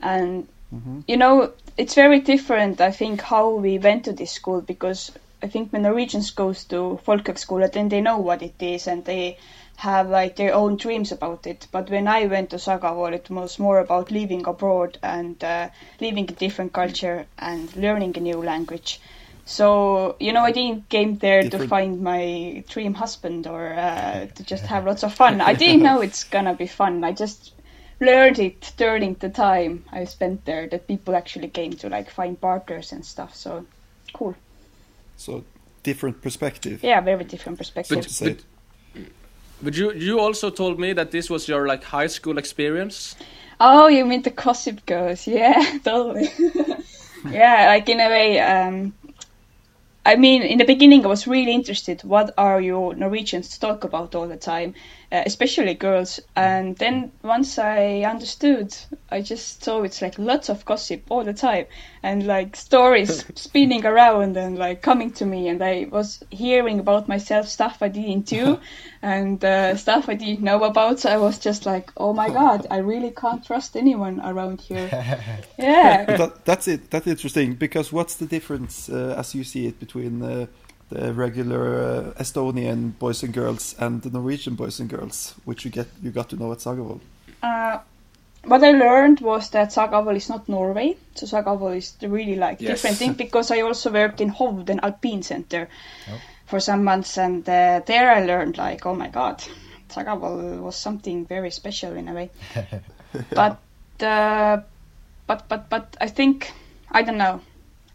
[0.00, 1.04] And Mhm.
[1.08, 5.12] you know, it's very different I think how we went to this school because
[5.42, 9.38] I think when Norwegians goes to Folkehøgskole then they know what it is and they
[9.76, 11.66] have like their own dreams about it.
[11.72, 15.68] But when I went to Sagavoll it was more about living abroad and uh,
[16.00, 19.00] living a different culture and learning a new language.
[19.52, 24.42] So you know, I didn't came there to find my dream husband or uh, to
[24.42, 25.42] just have lots of fun.
[25.42, 27.04] I didn't know it's gonna be fun.
[27.04, 27.52] I just
[28.00, 32.40] learned it during the time I spent there that people actually came to like find
[32.40, 33.36] partners and stuff.
[33.36, 33.66] So
[34.14, 34.34] cool.
[35.18, 35.44] So
[35.82, 36.82] different perspective.
[36.82, 38.04] Yeah, very different perspective.
[38.04, 38.36] So to say.
[39.60, 43.16] But you you also told me that this was your like high school experience.
[43.60, 45.26] Oh, you mean the Gossip Girls?
[45.26, 46.30] Yeah, totally.
[47.30, 48.40] yeah, like in a way.
[48.40, 48.94] Um,
[50.04, 52.02] I mean, in the beginning, I was really interested.
[52.02, 54.74] What are you Norwegians talk about all the time,
[55.12, 56.20] uh, especially girls?
[56.34, 58.74] And then once I understood,
[59.10, 61.66] I just saw it's like lots of gossip all the time,
[62.02, 65.48] and like stories spinning around and like coming to me.
[65.48, 68.58] And I was hearing about myself stuff I didn't do,
[69.02, 71.00] and uh, stuff I didn't know about.
[71.00, 74.88] So I was just like, oh my god, I really can't trust anyone around here.
[75.58, 76.04] Yeah.
[76.16, 76.90] That, that's it.
[76.90, 80.46] That's interesting because what's the difference uh, as you see it between uh,
[80.92, 85.70] the regular uh, Estonian boys and girls and the Norwegian boys and girls, which you
[85.70, 87.00] get you got to know at Sagavoll?
[87.42, 87.78] Uh,
[88.44, 90.96] what I learned was that Sagavoll is not Norway.
[91.14, 92.70] So Sagavoll is really like Yes.
[92.70, 95.68] different thing because I also worked in Hovden Alpine Center
[96.46, 99.42] for some months, and uh, there I learned like, oh my god,
[99.88, 102.30] Sagavoll was something very special in a way.
[103.30, 103.58] but
[104.02, 104.60] uh,
[105.26, 106.52] but but but I think
[106.90, 107.40] I don't know.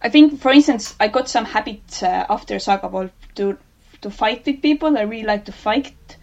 [0.01, 3.57] I think, for instance, I got some habits uh, after Sagavoll to
[4.01, 4.97] to fight with people.
[4.97, 6.17] I really like to fight,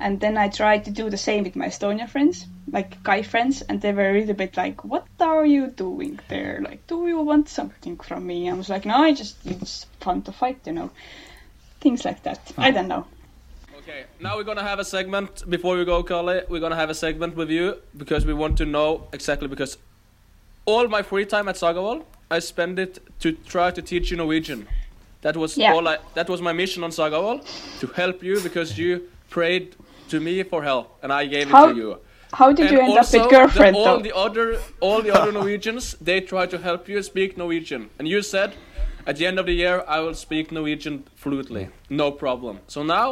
[0.00, 3.62] and then I tried to do the same with my Estonia friends, like guy friends,
[3.62, 6.60] and they were a little bit like, "What are you doing there?
[6.62, 10.22] Like, do you want something from me?" I was like, "No, I just it's fun
[10.22, 10.90] to fight, you know."
[11.80, 12.40] Things like that.
[12.56, 13.06] I don't know.
[13.80, 16.40] Okay, now we're gonna have a segment before we go, Carly.
[16.48, 19.78] We're gonna have a segment with you because we want to know exactly because
[20.64, 24.66] all my free time at Sagavoll, I spend it to try to teach you Norwegian.
[25.22, 25.72] That was Yeah.
[25.74, 25.98] all I.
[26.14, 27.40] That was my mission on Sagavoll
[27.80, 29.74] to help you because you prayed
[30.08, 31.98] to me for help and I gave it to you.
[32.32, 34.02] how did And you end up with also, girlfriend, the, all though?
[34.02, 38.22] the other all the other Norwegians they try to help you speak Norwegian, and you
[38.22, 38.50] said
[39.06, 42.58] at the end of the year I will speak Norwegian fluently, no problem.
[42.66, 43.06] So now,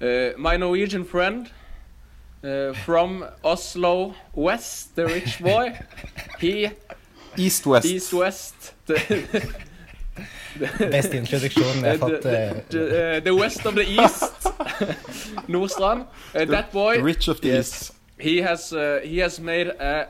[0.00, 1.50] uh, my Norwegian friend
[2.44, 5.78] uh, from Oslo West, the rich boy,
[6.38, 6.68] he
[7.38, 7.86] East West.
[7.86, 8.72] East West.
[8.86, 8.96] The,
[10.90, 12.22] Beste introduksjonen jeg har fått.
[12.22, 14.48] the, eh, the, uh, the west of the east,
[15.48, 16.00] Nordstrand.
[16.34, 20.06] Uh, that boy, rich of the yes, he has uh, he has made a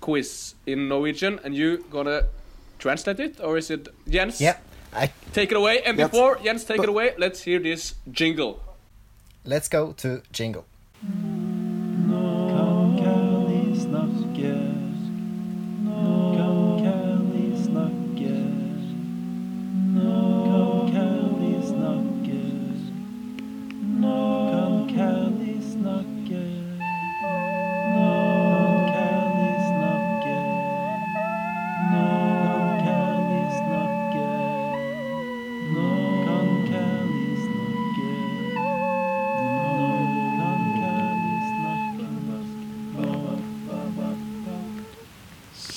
[0.00, 2.22] quiz in Norwegian, and you gonna
[2.78, 4.40] translate it, or is it Jens?
[4.40, 4.56] Yeah,
[4.92, 6.10] I- Take it away, and Yes.
[6.10, 8.60] before Jens take it away, let's hear this jingle.
[9.44, 10.64] Let's go to jingle.
[11.00, 11.47] Kali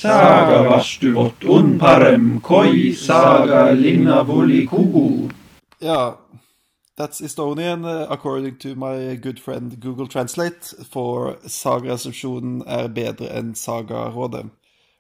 [0.02, 5.30] Saga vastuvot unparem koi saga linna voli kugu.
[5.80, 6.18] Ja,
[6.98, 10.74] that's Estonian uh, according to my good friend Google Translate.
[10.90, 14.50] For Saga-resepsjonen er bedre enn Saga-rådet.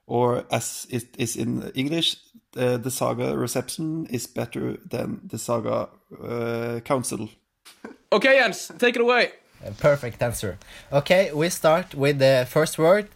[0.06, 2.18] Or as it is in English,
[2.56, 5.90] uh, the Saga reception is better than the Saga
[6.24, 7.30] uh, council.
[8.12, 9.32] Okay, Jens, take it away.
[9.80, 10.60] Perfect answer.
[10.94, 13.08] Okay, we start with the first word,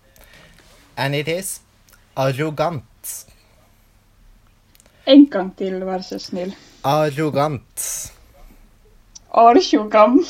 [0.97, 1.59] and it is
[2.15, 3.25] arrogant.
[5.05, 6.55] En gang til, vær så snill.
[6.83, 8.11] Arrogant.
[9.33, 10.25] Arrogam.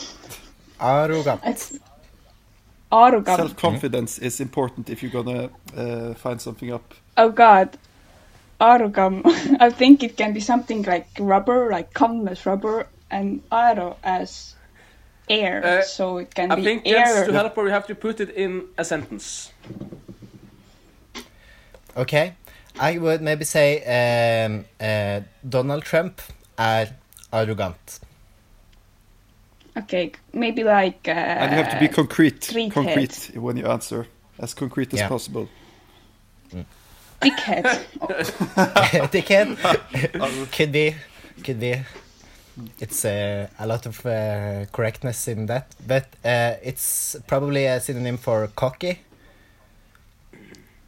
[0.80, 1.72] Arrogant.
[2.92, 3.38] Arrogant.
[3.38, 6.94] Self-confidence is important if you're gonna uh, find something up.
[7.18, 7.78] Oh god.
[8.60, 9.26] Arrogant.
[9.60, 14.56] I think it can be something like rubber, like come as rubber, and aero as
[15.30, 15.64] air.
[15.64, 17.06] Uh, so it can I be think air.
[17.06, 19.52] Jens, to help her, we have to put it in a sentence.
[21.98, 22.34] Okay,
[22.80, 26.22] I would maybe say um, uh, Donald Trump
[26.60, 26.88] er
[27.32, 28.00] arrogant.
[29.78, 31.08] Okay, maybe like.
[31.08, 34.08] Uh, And you have to be concrete, treat concrete when you answer,
[34.40, 35.10] as concrete as Yeah.
[35.10, 35.48] possible.
[37.22, 37.66] Dickhead.
[39.12, 39.58] Dickhead
[40.52, 40.96] could be,
[41.44, 41.82] could be.
[42.80, 48.18] It's uh, a lot of uh, correctness in that, but uh, it's probably a synonym
[48.18, 49.00] for cocky.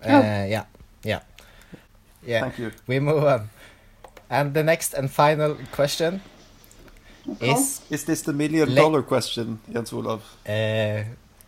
[0.03, 0.45] Uh, Oh.
[0.45, 0.65] Yeah,
[1.03, 1.21] yeah,
[2.25, 2.41] yeah.
[2.41, 2.71] Thank you.
[2.87, 3.49] We move on,
[4.29, 6.21] and the next and final question
[7.41, 10.21] is Is this the million dollar question, Jens Olav?
[10.47, 11.03] uh,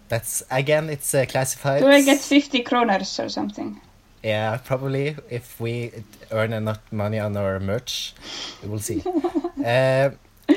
[0.08, 1.82] that's again it's uh, classified.
[1.82, 3.80] Do I get 50 kroners or something?
[4.24, 5.92] Yeah, probably if we
[6.32, 8.14] earn enough money on our merch,
[8.62, 9.02] we will see.
[9.06, 10.10] uh,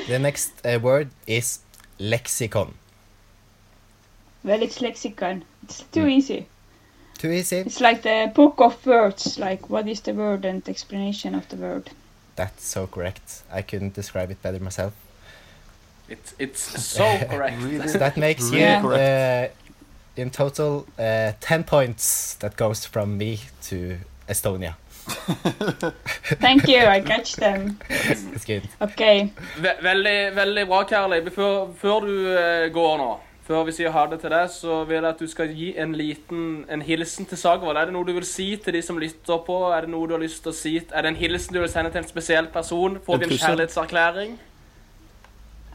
[0.07, 1.59] the next uh, word is
[1.99, 2.73] lexicon.
[4.43, 5.45] Well, it's lexicon.
[5.63, 6.47] It's too easy.
[7.23, 7.59] Too easy.
[7.59, 11.55] It's like the book of words, like what is the word and explanation of the
[11.55, 11.89] word.
[12.35, 13.43] That's so correct.
[13.49, 14.91] I couldn't describe it better myself.
[16.09, 16.59] It's it's
[16.97, 17.61] so correct.
[17.91, 19.47] So that makes Really you uh,
[20.17, 23.39] in total uh, 10 points that goes from me
[23.69, 24.75] to Estonia.
[26.41, 27.79] Thank you, I catch them.
[27.89, 28.67] It's good.
[28.81, 29.31] Okay.
[29.61, 31.21] Ve veldig, veldig bra, Karli.
[31.29, 35.01] Før, før du eh, går nå, før vi sier ha det til deg, så vil
[35.01, 37.77] jeg at du skal gi en liten en hilsen til Sagvold.
[37.77, 39.57] Er det noe du vil si til de som lytter på?
[39.75, 40.77] Er det noe du har lyst til å si?
[40.79, 42.99] Er det en hilsen du vil sende til en spesiell person?
[43.05, 44.39] Får vi en kjærlighetserklæring?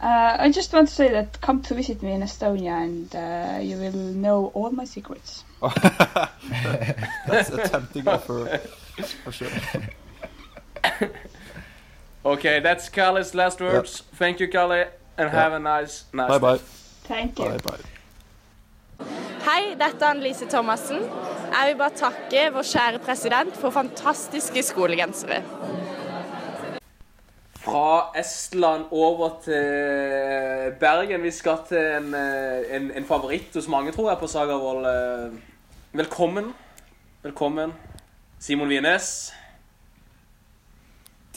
[0.01, 3.59] Uh, I just want to say that come to visit me in Estonia and uh,
[3.61, 5.45] you will know all my secrets.
[7.27, 8.61] That's a tempting offer,
[9.25, 9.49] for sure.
[12.25, 14.03] Okay, that's Kali's last words.
[14.17, 14.85] Thank you, Kali,
[15.17, 16.57] and have a nice, nice Bye bye.
[16.57, 16.63] day.
[17.09, 17.49] Thank you.
[17.49, 17.85] Bye bye.
[19.49, 21.01] Hei, dette er Annelise Thomassen.
[21.49, 25.39] Jeg vil bare takke vår kjære president for fantastiske skolegensere.
[27.63, 31.23] Fra Estland over til Bergen.
[31.23, 34.85] Vi skal til en, eh, en, en favoritt hos mange, tror jeg, på Sagervoll.
[34.87, 35.39] Eh,
[35.93, 36.53] Velkommen.
[37.23, 37.73] Velkommen.
[38.39, 39.33] Simon Wienes.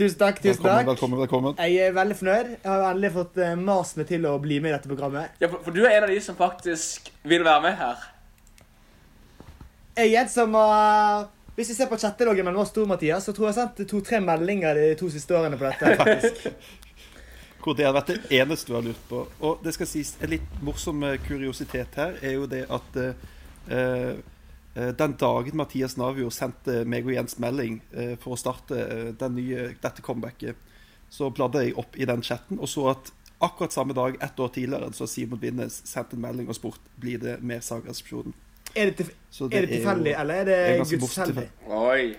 [0.02, 0.40] Tusen takk.
[0.42, 0.88] tusen Velkommen, takk.
[0.88, 1.58] velkommen, velkommen.
[1.62, 2.48] Jeg er veldig fornøyd.
[2.56, 5.36] Jeg har endelig fått eh, mast meg til å bli med i dette programmet.
[5.38, 8.08] Ja, for, for du er en av de som faktisk vil være med her.
[10.00, 13.36] Jeg er en som har Hvis vi ser på chatteloggen mellom oss to, Mathias, så
[13.36, 15.94] tror jeg jeg har sendt to-tre meldinger de to siste årene på dette.
[16.02, 16.50] faktisk.
[17.62, 19.26] Hvor det har vært det eneste du har lurt på.
[19.46, 24.16] Og det skal sies, en litt morsom eh, kuriositet her er jo det at eh,
[24.74, 29.36] den dagen Mathias Navio sendte meg og Jens melding eh, for å starte eh, den
[29.36, 30.56] nye, dette comebacket,
[31.12, 33.12] så bladde jeg opp i den chatten og så at
[33.42, 37.20] akkurat samme dag, ett år tidligere, så Simon Binnes sendt en melding og spurt blir
[37.20, 38.36] det mer Saga-resepsjonen.
[38.76, 39.10] Er det, til,
[39.50, 41.18] er det tilfeldig, eller er det er ganske Guds?
[41.68, 42.14] Oi.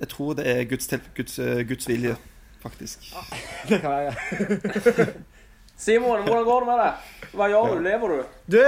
[0.00, 2.16] Jeg tror det er Guds, til, Guds, eh, Guds vilje,
[2.60, 3.14] faktisk.
[3.68, 5.06] Det kan være.
[5.84, 7.10] Simon, hvordan går det med deg?
[7.32, 7.82] Hva gjør du?
[7.86, 8.18] Lever du?
[8.52, 8.60] Du,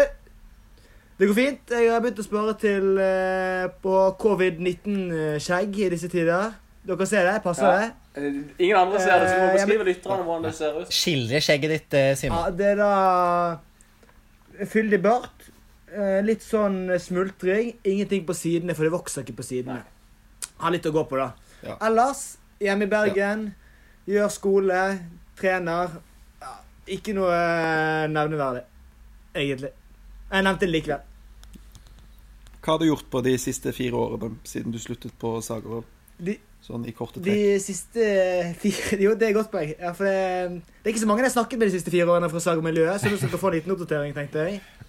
[1.19, 1.71] det går fint.
[1.71, 6.53] Jeg har begynt å spare til eh, på covid-19-skjegg i disse tider.
[6.87, 7.43] Dere ser det?
[7.45, 7.79] Passer Ja.
[7.79, 7.91] det?
[8.15, 10.81] Eh, Ingen andre ser det, så du må Eh, jeg beskrive lytterne hvordan det ser
[10.81, 10.89] ut.
[10.93, 13.59] Skildre skjegget ditt, eh, Ja, det er da
[14.67, 15.49] fyldig bart.
[15.95, 17.77] eh, Litt sånn smultring.
[17.85, 19.83] Ingenting på sidene, for det vokser ikke på sidene.
[20.59, 21.33] Har litt å gå på, da.
[21.63, 21.77] Ja.
[21.83, 23.55] Ellers, hjemme i Bergen,
[24.09, 24.99] gjør skole,
[25.37, 25.91] trener.
[26.41, 26.55] Ja,
[26.89, 28.65] ikke noe eh, nevneverdig,
[29.35, 29.71] egentlig.
[30.33, 31.09] Jeg nevnte det likevel.
[32.63, 35.85] Hva har du gjort på de siste fire årene siden du sluttet på Sagervoll?
[36.63, 37.27] Sånn i korte trekk.
[37.27, 38.05] de siste
[38.63, 39.73] fire Jo, det er et godt poeng.
[39.75, 40.13] Ja, det,
[40.79, 43.03] det er ikke så mange jeg har snakket med de siste fire årene fra Sagermiljøet,
[43.03, 44.63] så du skal få en liten oppdatering, tenkte jeg.
[44.63, 44.83] Ja,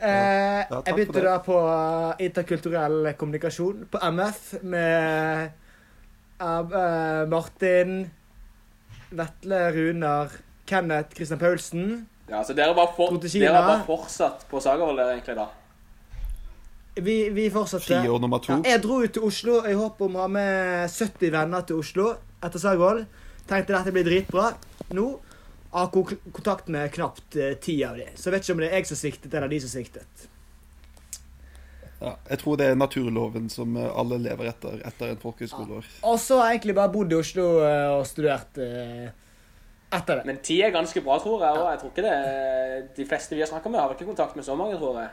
[0.00, 5.50] Eh, jeg begynte da på eh, interkulturell kommunikasjon på MF med
[6.40, 7.98] eh, Martin,
[9.10, 10.32] Vetle Runar,
[10.64, 11.84] Kenneth Christian Paulsen.
[12.30, 15.48] Ja, så dere var, for, dere var fortsatt på Sagervoll der, egentlig, da?
[16.94, 17.88] Vi, vi fortsatte.
[17.88, 18.52] Friår nummer to.
[18.52, 21.80] Ja, jeg dro ut til Oslo i håp om å ha med 70 venner til
[21.82, 23.04] Oslo etter Sagvold.
[23.50, 24.52] Tenkte dette blir dritbra.
[24.94, 25.06] Nå
[25.72, 28.06] har jeg kontakt med knapt eh, ti av de.
[28.14, 30.26] Så jeg vet ikke om det er jeg som sviktet, eller de som sviktet.
[32.00, 35.90] Ja, jeg tror det er naturloven som eh, alle lever etter etter en folkehøyskoleår.
[36.10, 38.62] Og så har jeg egentlig bare bodd i Oslo eh, og studert
[39.90, 40.26] etter det.
[40.28, 41.58] Men ti er ganske bra, tror jeg.
[41.58, 42.16] Og jeg tror ikke det
[42.96, 45.10] De fleste vi har snakka med, har ikke kontakt med så mange, tror jeg.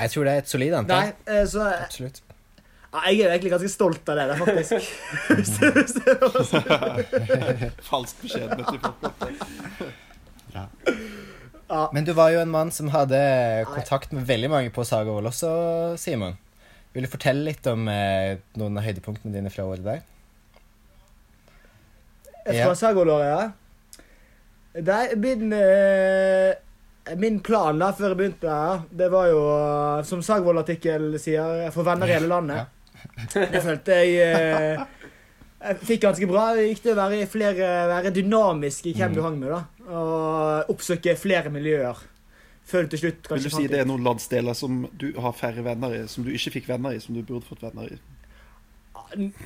[0.00, 1.08] Jeg tror det er et solid antall.
[1.10, 2.20] Nei, eh, så Absolutt.
[2.92, 4.72] ja, Jeg er egentlig ganske stolt av det, der, faktisk.
[7.90, 8.78] Falsk beskjedenhet i
[10.50, 10.64] ja.
[11.94, 13.18] Men du var jo en mann som hadde
[13.70, 15.50] kontakt med veldig mange på Sagavoll også,
[16.02, 16.34] Simon.
[16.94, 20.00] Vil du fortelle litt om eh, noen av høydepunktene dine fra året der?
[22.44, 22.74] Fra Ja.
[22.74, 23.50] Sagvold-året, ja.
[24.80, 26.54] Det er min, eh,
[27.18, 29.40] min plan da, før jeg begynte her, det var jo,
[30.06, 32.66] som Sagvold-artikkel sier, få venner i hele landet.
[33.34, 34.80] Det følte jeg eh,
[35.60, 36.44] Jeg fikk ganske bra.
[36.56, 39.14] Det gikk til å være, flere, være dynamisk i hvem Mm.
[39.16, 39.60] du hang med, da.
[39.90, 41.96] Og oppsøke flere miljøer.
[42.64, 45.32] Før du til slutt kanskje Vil du si det er noen landsdeler som du har
[45.36, 47.98] færre venner i, som du ikke fikk venner i, som du burde fått venner i?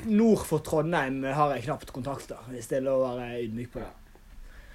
[0.04, 3.80] Nord for Trondheim har jeg knapt kontakter, hvis det er lov å være ydmyk på
[3.82, 3.90] det.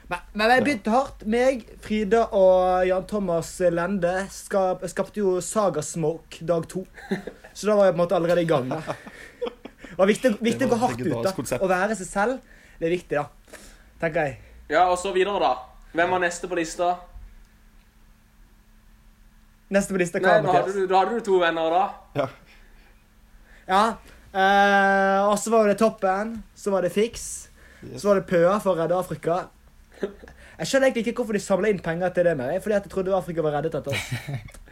[0.10, 1.26] Men, men jeg begynte hardt.
[1.30, 6.82] Meg, Frida og Jan Thomas Lende skap, skapte jo Saga Smoke dag to.
[7.54, 8.72] Så da var jeg på en måte allerede i gang.
[8.72, 8.82] da.
[9.90, 11.14] Det var viktig, viktig å var gå hardt ut.
[11.28, 11.34] da.
[11.38, 11.62] konsept.
[11.62, 12.58] Å være seg selv.
[12.80, 13.62] Det er viktig, da.
[14.02, 14.40] Tenker jeg.
[14.72, 15.54] Ja, og så videre, da.
[15.94, 16.94] Hvem var neste på lista?
[19.70, 20.78] Neste på lista, Nei, hva, nå hadde Mathias?
[20.80, 21.84] du, da hadde du to venner, da.
[22.18, 22.30] Ja.
[23.70, 26.36] Eh, og så var det Toppen.
[26.56, 27.50] Så var det Fiks.
[27.98, 29.46] Så var det Pøa for å redde Afrika.
[30.00, 32.58] Jeg skjønner egentlig ikke hvorfor de samla inn penger til det mer.
[32.64, 34.10] Fordi at jeg trodde Afrika var reddet etter oss.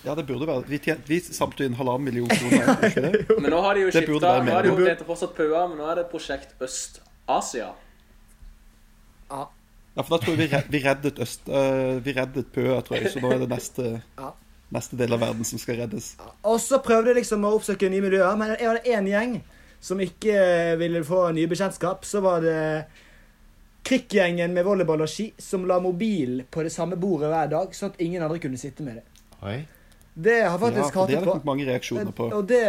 [0.00, 0.62] Ja, det burde være.
[0.64, 2.86] Vi, tjent, vi samlet inn halvannen million kroner.
[2.88, 3.18] ikke det?
[3.44, 4.30] Men nå har de jo Det skifta.
[4.40, 7.66] Nå har de jo Det det heter fortsatt PØA, men nå er det Prosjekt Øst-Asia.
[9.28, 9.42] Ja,
[9.98, 13.34] for da tror jeg vi, reddet øst øh, Vi reddet Pøa, tror jeg, så nå
[13.34, 14.30] er det neste, Ja.
[14.74, 16.12] Neste del av verden som skal reddes.
[16.44, 19.36] Og så prøvde jeg liksom å oppsøke nye miljøer, men jeg hadde én gjeng
[19.80, 22.04] som ikke eh, ville få nye bekjentskap.
[22.04, 22.58] Så var det
[23.88, 27.94] Krikkgjengen med volleyball og ski som la mobil på det samme bordet hver dag, sånn
[27.94, 29.04] at ingen andre kunne sitte med det.
[29.40, 29.60] Oi.
[30.18, 31.30] Det har faktisk Ja, det hatet har det på.
[31.30, 32.26] kommet mange reaksjoner på.
[32.34, 32.64] Og det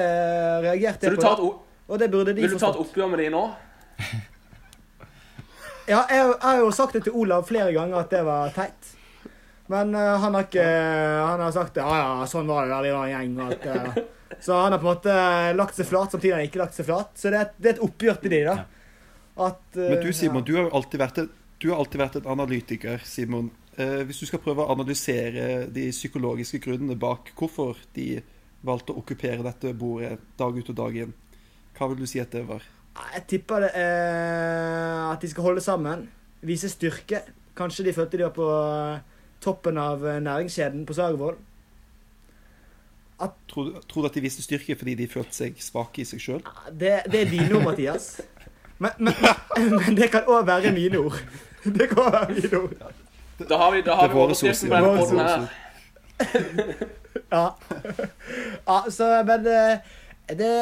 [0.64, 1.50] reagerte jeg på.
[1.90, 3.44] Og det burde de Vil du ta et oppgjør med de nå?
[5.90, 8.92] Ja, jeg, jeg har jo sagt det til Olav flere ganger at det var teit.
[9.70, 11.78] Men uh, han har ikke Han har sagt.
[11.78, 13.36] Ja, ja, sånn var det da vi var en gjeng.
[13.38, 14.08] Og alt, det der.
[14.42, 15.14] Så han har på en måte
[15.58, 17.12] lagt seg flat, samtidig har han ikke lagt seg flat.
[17.18, 18.56] Så det er, et- det er et oppgjør til de, da.
[19.50, 22.30] At, uh, Men du, Simon, du har alltid vært et, du har alltid vært et
[22.34, 23.50] analytiker, Simon.
[23.80, 28.22] Uh, hvis du skal prøve å analysere de psykologiske grunnene bak hvorfor de
[28.68, 31.14] valgte å okkupere dette bordet dag ut og dag inn,
[31.78, 32.66] hva vil du si at det var?
[33.14, 33.70] Jeg tipper det
[35.14, 36.08] at de skal holde sammen.
[36.44, 37.22] Vise styrke.
[37.56, 39.09] Kanskje de følte de var på eh,
[39.42, 41.38] toppen av eh, næringskjeden på Sagervoll.
[43.50, 46.22] Tror, du- tror du at de viste styrke fordi de følte seg svake i seg
[46.24, 46.44] sjøl?
[46.72, 48.22] Det, det er dine ord, Mathias.
[48.80, 49.14] Men, men,
[49.84, 51.18] men det kan òg være mine ord.
[51.66, 52.94] Det kan også være mine ord.
[53.50, 55.42] Da har vi, da har Det er vi våre overskriften på denne våre her.
[57.32, 57.44] Ja.
[58.68, 59.78] ja så, men eh,
[60.40, 60.54] det,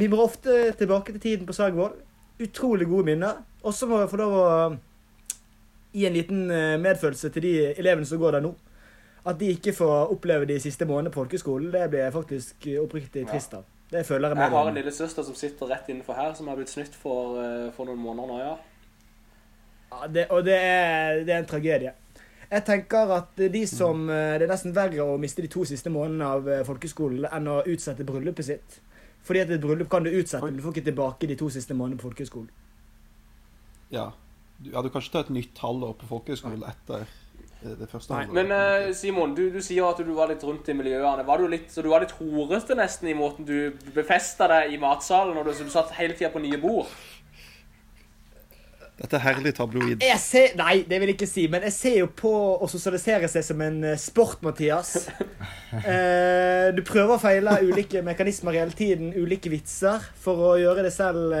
[0.00, 1.92] Vi må ofte tilbake til tiden på Sagvoll.
[2.40, 3.42] Utrolig gode minner.
[3.62, 4.48] Og så må vi få lov å
[5.98, 8.54] gi en liten eh, medfølelse til de elevene som går der nå.
[9.28, 13.26] At de ikke får oppleve de siste månedene på folkeskolen, det blir jeg faktisk oppriktig
[13.28, 13.66] trist av.
[13.90, 16.68] Det føler jeg Jeg har en lillesøster som sitter rett innenfor her, som har blitt
[16.68, 18.56] snytt for, eh, for noen måneder nå, ja.
[19.88, 21.92] Ja, det, og det er, det er en tragedie.
[22.50, 25.90] Jeg tenker at de som eh, Det er nesten verre å miste de to siste
[25.92, 28.78] månedene av eh, folkeskolen enn å utsette bryllupet sitt.
[29.24, 31.76] Fordi at et bryllup kan du utsette, men du får ikke tilbake de to siste
[31.76, 32.48] månedene på folkeskolen.
[33.92, 34.10] Ja.
[34.58, 38.16] Du, ja, du kan ikke ta et nytt halvår på folkehøyskolen etter eh, det første
[38.16, 38.34] halvåret.
[38.34, 41.26] Men uh, Simon, du, du sier at du var litt rundt i miljøene.
[41.26, 44.80] Var du litt, så du var litt horete nesten i måten du befesta deg i
[44.82, 46.90] matsalen, og du, så du satt hele tida på nye bord?
[48.98, 50.00] Dette er herlig tabloid.
[50.02, 53.28] Jeg ser, nei, det vil jeg ikke si, men jeg ser jo på å sosialisere
[53.30, 54.96] seg som en eh, sport, Mathias.
[55.68, 60.94] Eh, du prøver å feile ulike mekanismer hele tiden, ulike vitser, for å gjøre deg
[60.94, 61.34] selv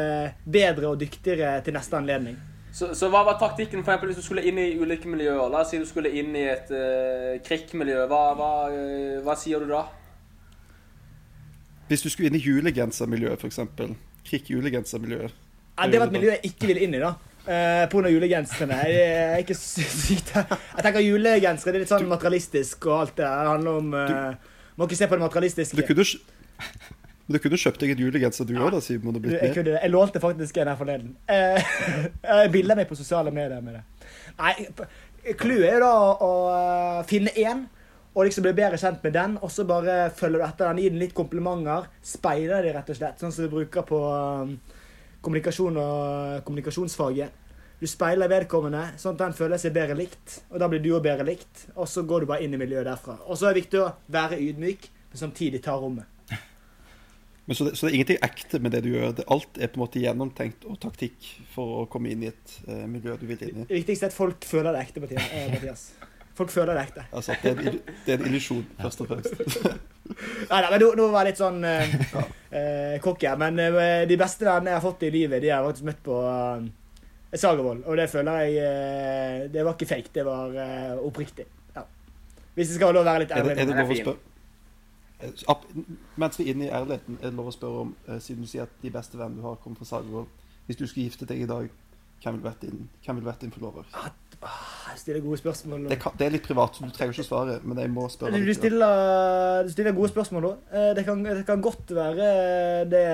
[0.44, 2.36] bedre og dyktigere til neste anledning.
[2.78, 5.40] Så, så hva var taktikken for eksempel hvis du skulle inn i ulike miljøer?
[5.50, 8.04] La oss si du skulle inn i et uh, krikkmiljø.
[8.10, 9.80] Hva, hva, uh, hva sier du da?
[11.88, 13.58] Hvis du skulle inn i julegensermiljøet, f.eks.
[14.28, 15.34] Krikk-julegensermiljøet.
[15.78, 17.14] Ja, det var et miljø jeg ikke ville inn i, da.
[17.48, 18.78] Uh, på grunn av julegenserne.
[18.92, 23.24] Jeg er ikke sykt Jeg tenker julegensere det er litt sånn materialistisk og alt det.
[23.24, 25.78] Det handler om uh, Må ikke se på det materialistiske.
[25.80, 26.20] Du kunne, kj-
[27.28, 29.18] men du kunne kjøpt deg en julegenser du òg, da, Simon.
[29.20, 31.10] Du, jeg, kunne, jeg lånte faktisk en her forleden.
[31.28, 31.58] Eh,
[32.24, 33.82] Jeg bilder meg på sosiale medier med det.
[34.38, 34.54] Nei,
[35.36, 35.90] Clouet er jo da
[36.24, 37.66] å eh, finne én,
[38.14, 39.36] og liksom bli bedre kjent med den.
[39.44, 41.90] Og så bare følger du etter den, gi den litt komplimenter.
[42.00, 43.20] Speiler de, rett og slett.
[43.20, 44.56] Sånn som vi bruker på eh,
[45.20, 47.44] kommunikasjon og kommunikasjonsfaget.
[47.78, 50.40] Du speiler vedkommende, sånn at den føler seg bedre likt.
[50.48, 51.68] Og da blir du òg bedre likt.
[51.76, 53.20] Og så går du bare inn i miljøet derfra.
[53.28, 56.08] Og så er det viktig å være ydmyk, men samtidig ta rommet.
[57.48, 59.12] Men så, det, så det er ingenting ekte med det du gjør.
[59.16, 62.56] Det, alt er på en måte gjennomtenkt og taktikk for å komme inn i et
[62.68, 63.66] uh, miljø du vil inn i.
[63.70, 65.86] Det viktigste er at folk føler det ekte, Mathias.
[65.96, 66.08] eh,
[66.38, 67.02] Folk føler det ekte.
[67.18, 69.32] Altså, det, er det er en illusjon, først og fremst.
[70.52, 71.96] Nei, da, men nå, nå var jeg litt sånn eh,
[72.52, 73.40] eh, cocky her.
[73.40, 76.04] Men uh, de beste vennene jeg har fått i livet, de har jeg faktisk møtt
[76.06, 76.68] på uh,
[77.32, 77.80] Sagervoll.
[77.88, 80.54] Og det føler jeg Det var ikke fake, det var
[81.04, 81.48] oppriktig.
[81.74, 81.82] Ja.
[82.54, 84.16] Hvis jeg skal ha lov å være litt Er det, er det lov å spørre
[84.20, 84.27] ap-
[86.16, 88.48] Mens vi er inne i ærligheten, er det lov å spørre om, eh, siden du
[88.50, 90.26] sier at de beste vennene du har, kommer fra Sagervoll
[90.68, 91.68] Hvis du skulle gifte deg i dag,
[92.22, 93.84] hvem ville vært din, hvem ville vært din forlover?
[94.38, 95.88] Jeg stiller gode spørsmål.
[95.90, 98.04] Det, kan, det er litt privat, så du trenger ikke å svare, men jeg må
[98.12, 98.38] spørre.
[98.44, 100.52] Du stiller, du stiller gode spørsmål nå.
[100.72, 102.28] Eh, Det kan, det kan godt være
[102.90, 103.04] det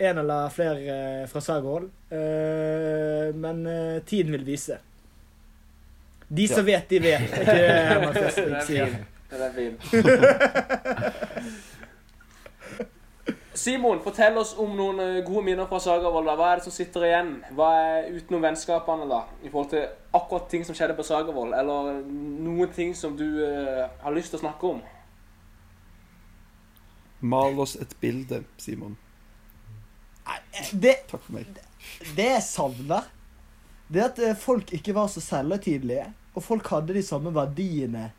[0.00, 1.60] en eller flere eh, fra.
[2.10, 4.78] Eh, Men eh, tiden vil vise.
[6.30, 6.78] De som Ja.
[6.78, 7.20] vet, de vet.
[7.20, 8.98] Er ikke det man Det er sier?
[9.30, 9.74] Det er fin.
[13.60, 16.30] Simon, fortell oss om noen eh, gode minner fra Sagervold.
[16.38, 17.32] Hva er det som sitter igjen?
[17.58, 19.24] Hva er utenom vennskapene, da?
[19.44, 19.84] I forhold til
[20.16, 21.52] akkurat ting som skjedde på Sagervold?
[21.58, 24.80] Eller noen ting som du uh, har lyst til å snakke om?
[27.20, 28.96] Mal oss et bilde, Simon.
[30.72, 31.50] Det, Takk for meg.
[32.16, 33.10] det jeg savner,
[33.92, 36.06] det at eh, folk ikke var så selvhøytidelige.
[36.38, 38.12] Og folk hadde de samme verdiene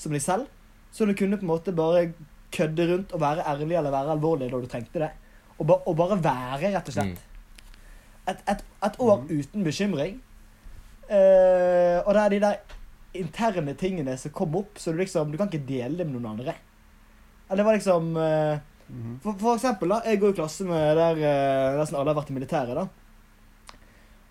[0.00, 0.48] som de selv.
[0.90, 2.08] Så du kunne på en måte bare
[2.54, 5.10] kødde rundt og være ærlig eller være alvorlig da du trengte det.
[5.58, 7.20] Og, ba, og bare være, rett og slett.
[8.30, 10.18] Et, et, et år uten bekymring.
[11.10, 12.58] Uh, og det er de der
[13.18, 16.36] interne tingene som kom opp, så du liksom Du kan ikke dele det med noen
[16.36, 16.54] andre.
[17.48, 18.60] Eller det var liksom uh,
[19.22, 20.00] for, for eksempel, da.
[20.06, 22.86] Jeg går i klasse med der uh, nesten alle har vært i militæret, da.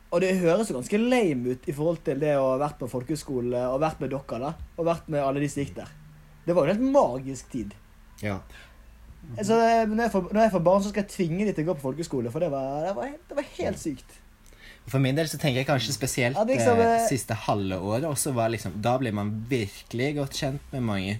[0.10, 2.90] Og det høres jo ganske lame ut i forhold til det å ha vært på
[2.90, 4.54] folkehøyskole og vært med dere, da.
[4.78, 5.92] Og vært med alle de som gikk der.
[6.48, 7.76] Det var jo en helt magisk tid.
[8.26, 8.40] Ja.
[9.38, 11.68] Så eh, når jeg, får, når jeg får barn, så skal jeg tvinge dem til
[11.68, 14.18] å gå på folkehøyskole, for det var, det var, det var helt sykt.
[14.90, 17.78] For min del så tenker jeg kanskje spesielt Ja, det liksom, eh, eh, siste halve
[17.78, 18.08] året.
[18.10, 21.20] Også var liksom, da blir man virkelig godt kjent med mange.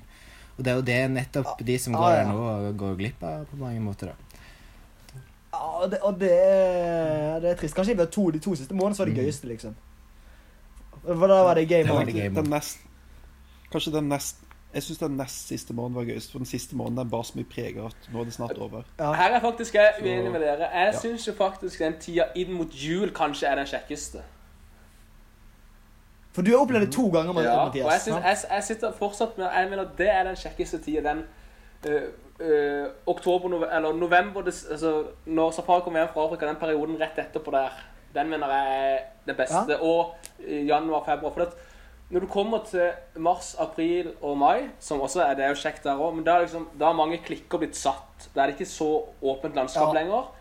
[0.58, 2.40] Og det er jo det nettopp de som går der nå,
[2.80, 4.12] går glipp av på mange måter.
[4.12, 4.29] da.
[5.60, 7.76] Ja, og det, og det, er- det er trist.
[7.76, 9.20] Kanskje de to, de to siste månedene var det Mm.
[9.24, 9.76] gøyeste, liksom.
[11.06, 12.06] For da var det game on.
[12.06, 12.78] den nest,
[13.72, 14.38] kanskje den nest
[14.74, 16.32] Jeg syns den nest siste måneden var gøyest.
[16.32, 18.58] For den siste måneden den bar så mye preg av at nå er det snart
[18.58, 18.84] over.
[19.00, 20.70] Her er faktisk jeg uenig med dere.
[20.70, 21.00] Jeg Ja.
[21.00, 24.22] syns jo faktisk den tida inn mot jul kanskje er den kjekkeste.
[26.34, 29.38] For du har opplevd det to ganger, Ja, og jeg, synes, jeg, jeg sitter fortsatt
[29.38, 31.02] med Jeg mener det er den kjekkeste tida.
[31.14, 31.24] Den
[31.88, 32.02] øh,
[32.40, 37.00] øh, oktober, nove, eller november des, altså, Når safari kommer hjem fra Afrika, den perioden
[37.02, 37.70] rett etterpå der,
[38.16, 39.80] den mener jeg er den beste.
[39.82, 41.34] Og øh, januar, februar.
[41.34, 41.54] For at
[42.10, 45.84] når du kommer til mars, april og mai, som også er det er jo kjekt
[45.84, 48.30] der òg, men da har liksom, mange klikker blitt satt.
[48.36, 50.02] Da er det ikke så åpent landskap Ja.
[50.02, 50.32] lenger.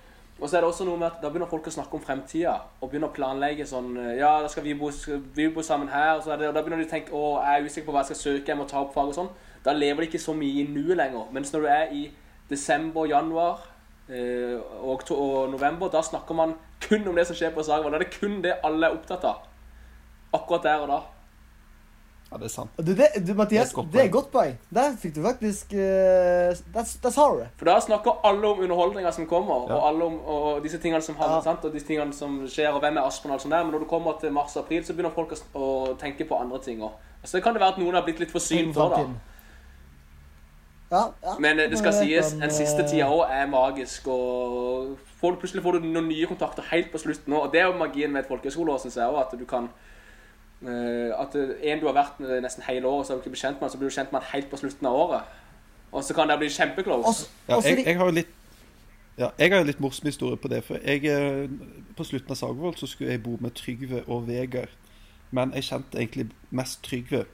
[0.41, 2.53] Og så er det også noe med at da begynner folk å snakke om fremtida
[2.81, 6.13] og begynner å planlegge sånn Ja, da skal vi bo, skal vi bo sammen her.
[6.15, 8.05] Og, så det, og da begynner de å tenke å, jeg er usikker på hva
[8.05, 9.29] jeg skal søke, jeg må ta opp fag og sånn.
[9.65, 11.29] Da lever de ikke så mye i nuet lenger.
[11.33, 12.05] Mens når du er i
[12.51, 13.61] desember, januar
[14.09, 16.55] eh, og, og november, da snakker man
[16.89, 17.93] kun om det som skjer på Sagvoll.
[17.93, 19.47] Da er det kun det alle er opptatt av.
[20.33, 21.01] Akkurat der og da.
[22.29, 22.71] Ja, det er sant.
[22.77, 24.57] Du, det, du, Mathias, Det er et godt det poeng.
[24.77, 27.47] Der fikk du faktisk eh, Der, der sa du det.
[27.57, 31.17] For da snakker alle om underholdninga som kommer, og alle om og disse tingene som
[31.17, 31.41] har, Ja.
[31.41, 31.65] sant?
[31.65, 33.65] og disse tingene som skjer, og hvem er Aspen og alt sånt der.
[33.65, 36.83] Men når du kommer til mars-april, så begynner folk å, å tenke på andre ting
[36.85, 37.01] òg.
[37.25, 39.07] Så kan det være at noen har blitt litt for synt for, da.
[40.91, 41.39] Ja, ja.
[41.39, 44.07] Men eh, det skal sies, om, den siste eh, tida òg er magisk.
[44.07, 47.49] og får du, Plutselig får du noen nye kontakter helt på slutten òg.
[47.49, 49.21] Og det er jo magien med et folkehøyskoleår, syns jeg òg.
[49.27, 49.69] At du kan
[50.65, 53.45] eh, At en du har vært med nesten hele året, så har du ikke blitt
[53.45, 55.37] kjent med han, så blir du kjent med han helt på slutten av året.
[55.93, 57.29] Og så kan det bli kjempeclose.
[57.49, 58.35] Ja, jeg, jeg har jo litt
[59.19, 60.63] Ja, jeg har en litt morsom historie på det.
[60.65, 61.49] For jeg,
[61.97, 64.73] på slutten av Sagvold så skulle jeg bo med Trygve og Vegard.
[65.31, 67.25] Men jeg kjente egentlig mest Trygve.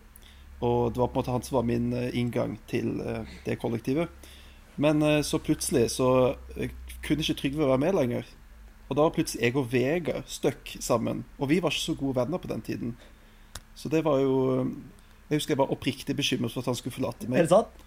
[0.64, 3.58] Og det var på en måte han som var min eh, inngang til eh, det
[3.60, 4.30] kollektivet.
[4.80, 6.08] Men eh, så plutselig så
[7.04, 8.28] kunne ikke Trygve være med lenger.
[8.88, 11.24] Og da var plutselig jeg og Vegard stuck sammen.
[11.38, 12.96] Og vi var ikke så gode venner på den tiden.
[13.74, 14.70] Så det var jo
[15.30, 17.38] Jeg husker jeg var oppriktig bekymret for at han skulle forlate meg.
[17.38, 17.80] Er det sant?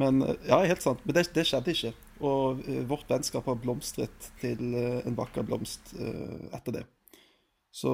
[0.00, 1.02] Men, ja, helt sant.
[1.04, 1.90] Men det, det skjedde ikke.
[2.24, 6.84] Og vårt vennskap har blomstret til en vakker blomst etter det.
[7.76, 7.92] Så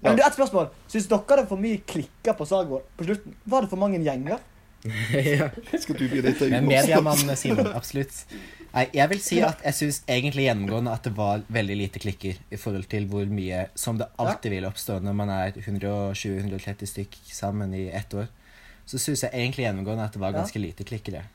[0.00, 0.70] Men du, et spørsmål.
[0.88, 3.36] Syns dere det er for mye klikker på Sagvold på slutten?
[3.44, 4.40] Var det for mange gjenger?
[5.12, 5.50] ja.
[5.76, 7.68] Skal du bli dette Men Mediamann, Simon.
[7.76, 8.22] Absolutt.
[8.70, 12.38] Nei, jeg vil si at jeg syns egentlig gjennomgående at det var veldig lite klikker
[12.54, 17.18] i forhold til hvor mye som det alltid vil oppstå når man er 120-130 stykk
[17.34, 18.30] sammen i ett år.
[18.86, 21.26] Så syns jeg egentlig gjennomgående at det var ganske lite klikkere.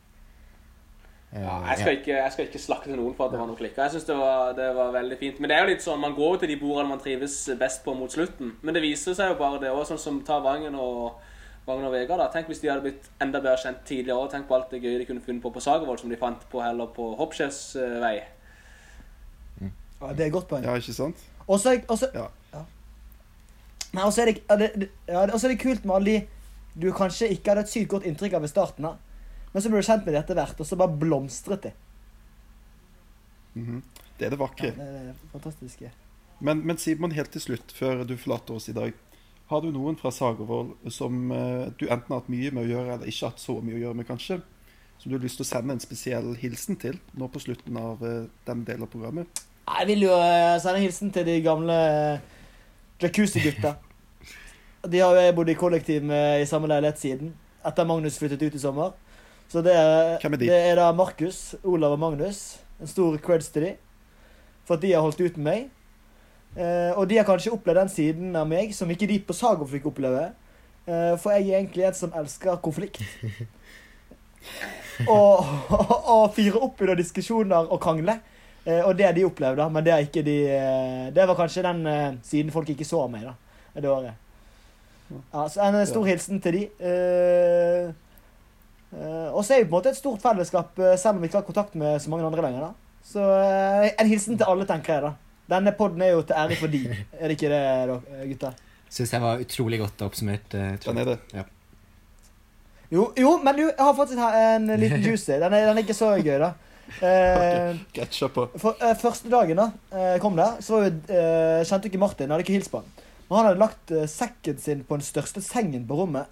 [1.34, 3.82] Ja, jeg, skal ikke, jeg skal ikke slakte noen for at det var noe klikka.
[3.84, 5.40] Jeg synes det var, det var veldig fint.
[5.40, 7.84] Men det er jo litt sånn, man går jo til de bordene man trives best
[7.84, 8.54] på mot slutten.
[8.62, 11.18] Men det viser seg jo bare det også, sånn som ta Vangen og
[11.68, 12.20] Vangen og Vegard.
[12.22, 12.30] da.
[12.32, 14.16] Tenk hvis de hadde blitt enda bedre kjent tidligere.
[14.22, 16.46] og Tenk på alt det gøye de kunne funnet på på Sagervold som de fant
[16.52, 18.16] på heller på Hoppsjøs eh, vei.
[20.02, 20.64] Ja, det er et godt poeng.
[20.64, 21.18] Ja, ikke sant?
[21.48, 21.82] Og så er-
[22.14, 22.28] ja.
[23.96, 24.10] Er ja,
[24.50, 26.28] ja, det- er det kult med alle de
[26.82, 28.84] du kanskje ikke hadde et sykt godt inntrykk av ved starten.
[28.84, 28.94] da.
[29.56, 31.74] Men så ble du kjent med det etter hvert, og så bare blomstret det.
[33.56, 33.82] -hmm.
[34.18, 34.68] Det er det vakre.
[34.68, 35.92] Ja, Det er det fantastiske.
[36.40, 38.94] Men, men Simon, helt til slutt, før du forlater oss i dag.
[39.48, 42.94] Har du noen fra Sagervoll som eh, du enten har hatt mye med å gjøre,
[42.94, 44.40] eller ikke hatt så mye å gjøre med, kanskje?
[44.98, 48.04] Som du har lyst til å sende en spesiell hilsen til nå på slutten av
[48.04, 49.44] eh, den delen av programmet?
[49.66, 51.78] Jeg vil jo eh, sende en hilsen til de gamle
[53.02, 53.76] jacuzzi-gutta.
[54.92, 57.32] De har jo bodd i kollektiv med i samme leilighet siden,
[57.66, 58.94] etter Magnus flyttet ut i sommer.
[59.52, 60.50] Så det er, Hvem er de?
[60.50, 62.58] det er da Markus, Olav og Magnus.
[62.82, 63.74] En stor creds til de.
[64.66, 65.68] For at de har holdt ut med meg.
[66.56, 69.68] Eh, og de har kanskje opplevd den siden av meg som ikke de på Sago
[69.70, 70.30] fikk oppleve.
[70.88, 73.02] Eh, for jeg er egentlig en som elsker konflikt.
[75.12, 78.20] og, og fyre opp under diskusjoner og krangle.
[78.66, 79.70] Eh, og det de opplevde, da.
[79.70, 83.04] Men det, er ikke de, eh, det var kanskje den eh, siden folk ikke så
[83.12, 83.36] meg da,
[83.78, 84.22] det året.
[85.12, 86.64] Ja, så En stor hilsen til de.
[86.82, 87.92] Eh,
[89.34, 91.42] og så er vi på en måte et stort fellesskap, eh, selv om vi ikke
[91.42, 92.62] har kontakt med så mange andre lenger.
[92.70, 93.00] da.
[93.06, 95.04] Så eh, en hilsen til alle, tenker jeg.
[95.04, 95.14] da.
[95.56, 96.84] Denne podden er jo til ære for de.
[97.20, 97.98] Er det ikke det, da,
[98.32, 98.56] gutter?
[98.96, 100.54] Syns jeg var utrolig godt oppsummert.
[100.56, 101.18] eh, tror Den er jeg.
[101.18, 101.38] det.
[101.42, 101.44] Ja.
[102.94, 105.32] Jo, jo, men du, jeg har faktisk en liten juicy.
[105.42, 106.52] Den er, den er ikke så gøy, da.
[107.02, 108.46] Eh, Catcha på.
[108.62, 112.30] for, eh, første dagen da jeg kom der, så var jo, eh, kjente ikke Martin.
[112.30, 112.92] Hadde ikke hilst på han.
[113.26, 116.30] Men han hadde lagt eh, sekken sin på den største sengen på rommet.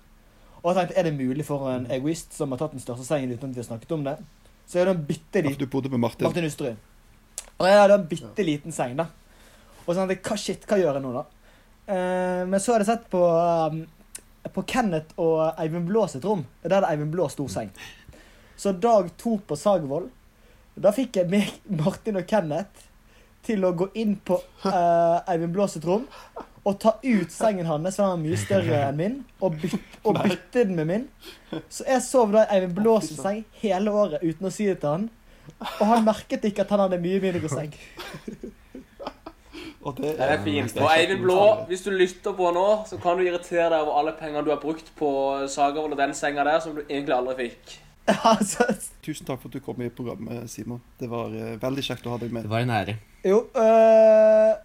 [0.63, 3.33] Og jeg tenkte, er det mulig for en egoist som har tatt den største sengen
[3.33, 4.15] uten at vi har snakket om det?
[4.63, 6.23] Så jeg hadde en bitte liten Du bodde med Martin.
[6.23, 6.77] Martin Usterud.
[7.59, 9.09] Og jeg hadde en bitte liten seng, da.
[9.83, 11.25] Og så tenkte jeg, hva shit, hva gjør jeg nå, da?
[11.83, 13.83] Eh, men så hadde jeg sett på um,
[14.53, 16.45] på Kenneth og Eivind Blå sitt rom.
[16.63, 17.71] Der hadde Eivind Blå stor seng.
[18.55, 20.07] Så dag to på Sagvoll,
[20.79, 21.51] da fikk jeg meg,
[21.83, 22.87] Martin og Kenneth
[23.43, 24.39] til å gå inn på
[24.71, 26.07] eh, Eivind Blå sitt rom
[26.63, 30.21] og ta ut sengen hans, for den var mye større enn min, og, byt, og
[30.23, 31.05] bytte den med min.
[31.67, 34.79] Så jeg sov da i Eivind Blås sin seng hele året uten å si det
[34.81, 35.07] til han.
[35.77, 37.73] Og han merket ikke at han hadde mye mindre seng.
[39.83, 40.77] Og det Det er fint.
[40.79, 44.13] Og Eivind Blå, hvis du lytter på nå, så kan du irritere deg over alle
[44.19, 45.09] pengene du har brukt på
[45.51, 47.79] Sagavold og den senga der, som du egentlig aldri fikk.
[49.03, 50.81] Tusen takk for at du kom i programmet, Simon.
[50.99, 52.47] Det var eh, veldig kjekt å ha deg med.
[52.47, 52.95] Det var en ære.
[53.27, 54.55] Jo, øh,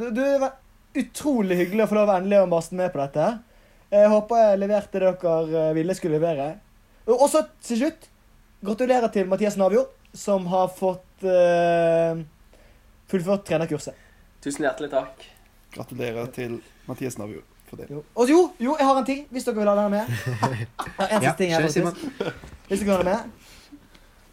[0.00, 0.24] du, du,
[0.98, 3.28] utrolig hyggelig å få lov endelig å maste med på dette.
[3.92, 6.48] Jeg håper jeg leverte det dere øh, ville skulle levere.
[7.10, 8.08] Og så til slutt,
[8.64, 12.20] gratulerer til Mathias Navjo, som har fått uh,
[13.10, 13.96] fullført trenerkurset.
[14.44, 15.24] Tusen hjertelig takk.
[15.74, 17.42] Gratulerer til Mathias Navjo.
[17.68, 17.88] for det.
[17.90, 20.06] Og jo, jo, jeg har en ting, hvis dere vil ha den med.
[21.12, 22.04] En siste ting her, faktisk.
[22.68, 23.48] Hvis dere vil ha den med.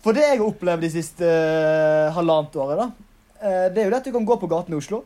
[0.04, 2.90] For det jeg har opplevd de siste uh, halvannet året, da,
[3.40, 5.04] uh, det er jo det at du kan gå på gaten i Oslo,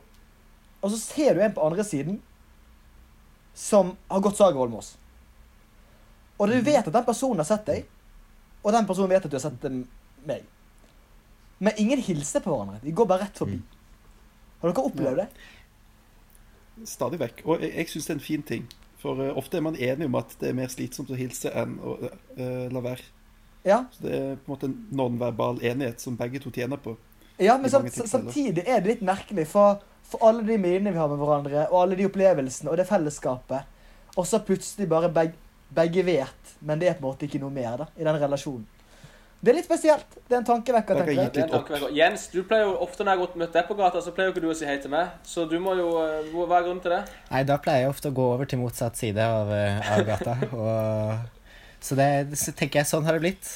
[0.84, 2.19] og så ser du en på andre siden
[3.55, 4.97] som har gått med oss.
[6.38, 7.85] Og du vet at den personen har sett deg,
[8.64, 9.68] og den personen vet at du har sett
[10.27, 10.43] meg.
[11.64, 12.81] Men ingen hilser på hverandre.
[12.84, 13.61] De går bare rett forbi.
[14.60, 15.27] Har dere opplevd det?
[16.89, 17.43] Stadig vekk.
[17.45, 18.65] Og jeg, jeg syns det er en fin ting.
[18.99, 21.77] For uh, ofte er man enig om at det er mer slitsomt å hilse enn
[21.80, 23.07] å uh, la være.
[23.64, 23.85] Ja.
[23.93, 26.97] Så det er på en måte en nonverbal enighet som begge to tjener på.
[27.38, 28.11] Ja, men i sam mange tilfeller.
[28.11, 31.80] samtidig er det litt merkelig, for, for alle de minnene vi har med hverandre, og
[31.81, 33.72] alle de opplevelsene og det fellesskapet,
[34.14, 35.34] og så plutselig bare beg,
[35.73, 38.69] begge vet, men det er på en måte ikke noe mer da, i den relasjonen.
[39.43, 40.14] Det er litt spesielt.
[40.15, 41.31] Det er en tankevekker, tenker jeg.
[41.35, 41.89] er en tankevekker.
[41.97, 44.30] Jens, du pleier jo ofte når jeg har gått møtt deg på gata, så pleier
[44.30, 45.18] jo ikke du å si hei til meg.
[45.27, 47.01] Så du må jo eh, Hva er grunnen til det?
[47.27, 50.38] Nei, da pleier jeg ofte å gå over til motsatt side av, eh, av gata.
[50.55, 51.43] Og,
[51.84, 52.07] så det
[52.39, 53.51] så tenker jeg sånn har det blitt.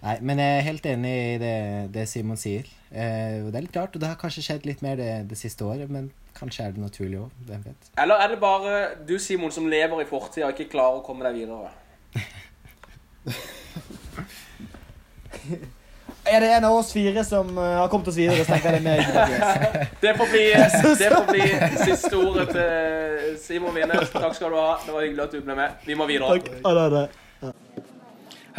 [0.00, 1.56] Nei, men jeg er helt enig i det,
[1.92, 2.64] det Simon sier.
[2.88, 5.64] Eh, det er litt rart, og det har kanskje skjedd litt mer det, det siste
[5.68, 7.30] året, men kanskje er det naturlig òg.
[7.48, 7.82] Hvem vet.
[8.00, 8.70] Eller er det bare
[9.08, 11.68] du, Simon, som lever i fortida og ikke klarer å komme deg videre?
[16.30, 18.82] Er det en av oss fire som eh, har kommet oss videre, så tenker jeg
[18.84, 19.06] det er meg.
[20.04, 20.42] Det får bli,
[21.00, 21.44] det får bli
[21.80, 22.70] siste ordet til
[23.40, 24.10] Simon Wienes.
[24.12, 24.76] Takk skal du ha.
[24.84, 25.68] Det var hyggelig at du ble med.
[25.88, 26.28] Vi må videre.
[26.36, 26.46] Takk.
[26.60, 27.06] det, ha det.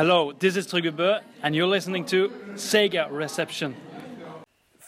[0.02, 1.10] Hello, this is Trygve Bø,
[1.44, 2.18] and you're listening to
[2.56, 3.76] Sega Reception.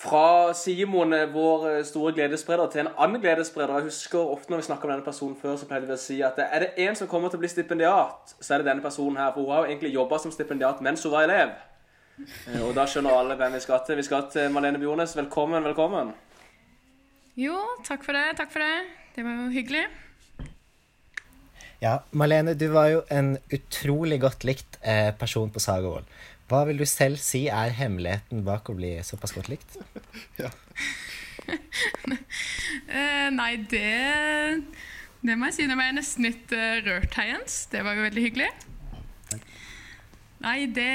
[0.03, 3.73] Fra Simon, vår eh, store gledesspreder, til en annen gledesspreder.
[3.75, 6.17] Jeg husker ofte når vi snakker om denne personen før, så pleide vi å si
[6.25, 8.81] at eh, er det en som kommer til å bli stipendiat, så er det denne
[8.81, 9.29] personen her.
[9.35, 11.53] For hun har jo egentlig jobba som stipendiat mens hun var elev.
[12.47, 14.01] Eh, Og da skjønner alle hvem vi skal til.
[14.01, 15.13] Vi skal til Malene Bjornes.
[15.21, 16.09] Velkommen, velkommen.
[17.37, 18.31] Jo, takk for det.
[18.41, 18.73] Takk for det.
[19.13, 19.85] Det var jo hyggelig.
[21.83, 26.05] Ja, Malene, du var jo en utrolig godt likt eh, person på Sagavoll.
[26.47, 29.75] Hva vil du selv si er hemmeligheten bak å bli såpass godt likt?
[32.93, 34.61] Eh, nei, det
[35.23, 35.65] Det må jeg si.
[35.67, 37.57] Nå ble jeg nesten litt uh, rørt her, Jens.
[37.71, 38.49] Det var jo veldig hyggelig.
[40.43, 40.87] Nei, det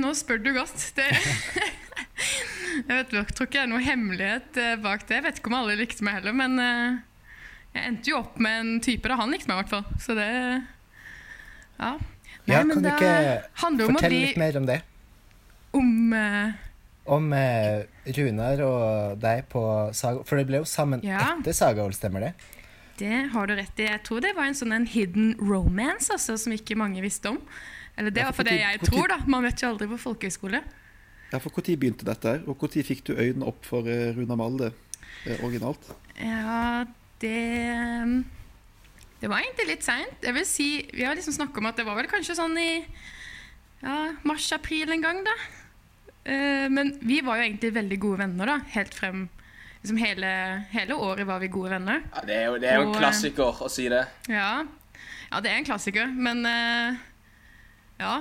[0.00, 0.90] Nå spør du godt.
[0.98, 1.08] Det
[2.72, 5.18] Jeg vet, jeg tror ikke det er noe hemmelighet uh, bak det.
[5.20, 6.58] Jeg vet ikke om alle likte meg heller, men
[7.74, 9.98] jeg endte jo opp med en type da han likte meg, i hvert fall.
[10.00, 10.28] Så det
[11.78, 11.92] Ja.
[12.46, 14.80] Nei, Ja, men kan du ikke fortelle litt mer om det?
[15.72, 16.52] Om uh,
[17.16, 17.84] Om eh,
[18.16, 19.62] Runar og deg på
[19.94, 20.22] Saga...
[20.28, 21.20] For det ble jo sammen Ja.
[21.40, 22.32] etter Sagavoll, stemmer det?
[23.00, 23.88] Det har du rett i.
[23.88, 27.40] Jeg tror det var en sånn en hidden romance altså, som ikke mange visste om.
[27.96, 29.18] Eller det Ja, var for det jeg hvor tid- tror, da.
[29.26, 30.60] Man vet jo aldri på folkehøyskole.
[31.32, 34.36] Ja, for Når begynte dette, her, og når fikk du øynene opp for eh, Runar
[34.36, 34.72] Malde
[35.26, 35.90] eh, originalt?
[36.20, 36.84] Ja,
[37.22, 38.24] det
[39.22, 40.28] Det var egentlig litt seint.
[40.48, 42.82] Si, Vi har liksom snakka om at det var vel kanskje sånn i
[43.82, 45.36] ja, mars-april en gang, da.
[46.22, 48.58] Uh, men vi var jo egentlig veldig gode venner, da.
[48.74, 49.24] Helt frem
[49.82, 50.28] liksom hele,
[50.70, 52.02] hele året var vi gode venner.
[52.14, 54.04] Ja, det er jo, det er jo en Og, en klassiker å si det.
[54.30, 54.62] Ja,
[55.30, 57.00] ja det er en klassiker, men uh,
[57.98, 58.14] ja.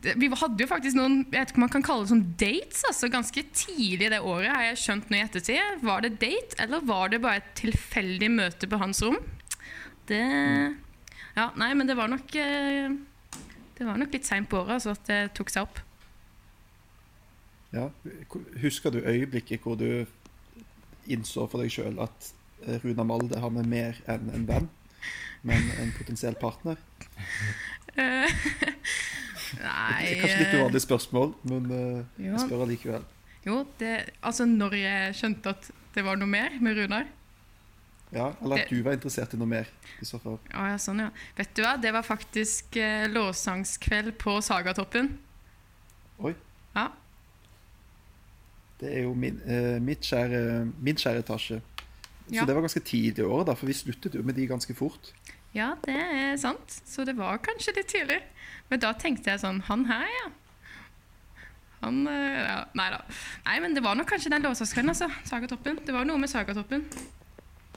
[0.00, 2.84] Vi hadde jo faktisk noen jeg vet ikke om man kan kalle det sånn dates
[2.88, 4.48] altså ganske tidlig det året.
[4.48, 5.82] har jeg skjønt noe i ettertid.
[5.84, 9.18] Var det date, eller var det bare et tilfeldig møte på hans rom?
[10.08, 10.22] Det
[11.36, 12.90] Ja, nei, men det var nok eh,
[13.76, 15.84] Det var nok litt seint på året altså, at det tok seg opp.
[17.70, 17.86] Ja.
[18.64, 20.06] Husker du øyeblikket hvor du
[21.10, 22.32] innså for deg sjøl at
[22.66, 24.68] eh, Runa Malde har med mer enn en venn,
[25.46, 26.80] men en potensiell partner?
[29.50, 33.04] Det nei er kanskje litt eh, uvanlig spørsmål, men uh, jeg spør allikevel.
[33.46, 37.06] Jo, det, altså når jeg skjønte at det var noe mer med Runar
[38.12, 39.66] Ja, eller at Det- du var interessert i noe mer,
[40.02, 40.38] i så fall.
[40.52, 41.10] Ja, sånn, ja.
[41.38, 45.12] Vet du hva, det var faktisk eh, lovsangskveld på Sagatoppen.
[46.18, 46.34] Oi.
[46.74, 46.88] Ja.
[48.80, 51.60] Det er jo min, eh, mitt kjære, min kjære etasje.
[52.30, 52.44] Så Ja.
[52.44, 55.12] det var ganske tidlig i året, for vi sluttet jo med de ganske fort.
[55.56, 56.80] Ja, det er sant.
[56.86, 58.20] Så det var kanskje litt tidlig.
[58.70, 60.28] Men da tenkte jeg sånn Han her, ja.
[61.80, 63.00] Han eh, ja, Nei da.
[63.46, 65.08] Nei, men det var nok kanskje den lovsangskvelden, altså.
[65.26, 65.80] Sagatoppen.
[65.86, 66.86] Det var noe med Sagatoppen.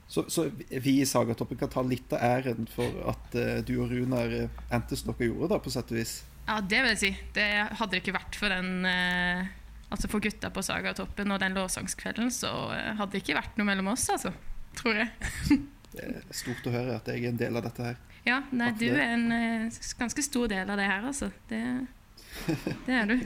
[0.07, 3.89] Så, så vi i Sagatoppen kan ta litt av æren for at uh, du og
[3.89, 6.19] Runar eh, endte som dere gjorde, da, på sett og vis.
[6.43, 7.11] Ja, det vil jeg si.
[7.33, 9.59] Det hadde det ikke vært for den uh,
[9.93, 13.91] Altså for gutta på Sagatoppen og den lovsangskvelden, så hadde det ikke vært noe mellom
[13.91, 14.31] oss, altså.
[14.73, 15.11] Tror jeg.
[15.93, 17.99] Det er stort å høre at jeg er en del av dette her.
[18.25, 21.29] Ja, nei, du er en eh, ganske stor del av det her, altså.
[21.49, 21.61] Det,
[22.87, 23.17] det er du.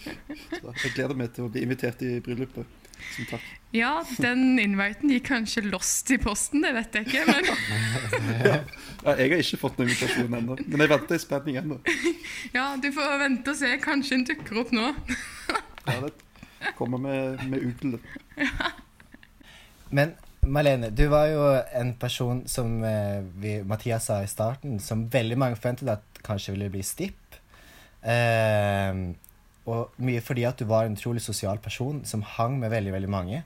[0.00, 2.78] Så jeg gleder meg til å bli invitert i bryllupet.
[3.14, 3.44] Som takk.
[3.72, 7.46] Ja, den inviten gikk kanskje lost i posten, det vet jeg ikke, men
[9.04, 11.78] Ja, jeg har ikke fått noen invitasjon ennå, men jeg venter i spenning ennå.
[12.58, 13.70] ja, du får vente og se.
[13.80, 14.90] Kanskje den dukker opp nå.
[15.86, 18.02] Ja, det kommer med, med ugle.
[19.94, 21.42] Men Malene, du var jo
[21.76, 26.54] en person som eh, vi, Mathias sa i starten, som veldig mange forventet at kanskje
[26.54, 27.36] ville bli stipp.
[28.00, 29.02] Eh,
[29.70, 33.12] og mye fordi at du var en utrolig sosial person som hang med veldig, veldig
[33.12, 33.42] mange.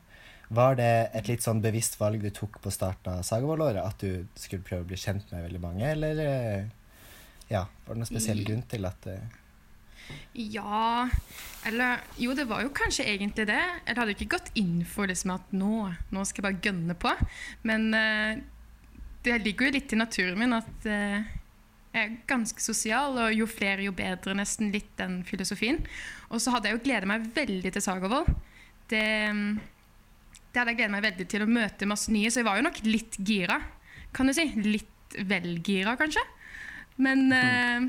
[0.54, 3.82] Var det et litt sånn bevisst valg du tok på starten av Sagavoll-året?
[3.82, 6.68] At du skulle prøve å bli kjent med veldig mange, eller eh,
[7.50, 9.24] ja, var det noen spesiell grunn til at eh,
[10.34, 11.08] Ja
[11.66, 13.60] Eller jo, det var jo kanskje egentlig det.
[13.86, 17.12] Jeg hadde ikke gått inn for liksom at nå, nå skal jeg bare gønne på.
[17.64, 18.42] Men uh,
[19.24, 21.22] det ligger jo litt i naturen min at uh,
[21.94, 25.80] Jeg er ganske sosial, og jo flere, jo bedre, nesten litt den filosofien.
[26.28, 28.26] Og så hadde jeg jo gledet meg veldig til Sagervoll.
[28.90, 29.04] Det,
[30.50, 32.66] det hadde jeg gledet meg veldig til å møte masse nye, så jeg var jo
[32.66, 33.60] nok litt gira,
[34.12, 34.48] kan du si.
[34.58, 34.90] Litt
[35.30, 36.22] vel gira, kanskje.
[37.02, 37.86] Men eh,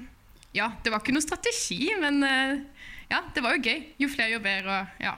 [0.56, 2.62] ja, det var ikke noe strategi, men eh,
[3.12, 3.84] ja, det var jo gøy.
[4.02, 4.80] Jo flere, jo bedre.
[4.80, 5.18] Og, ja.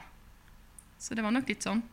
[1.01, 1.83] Så det var nok litt sånn.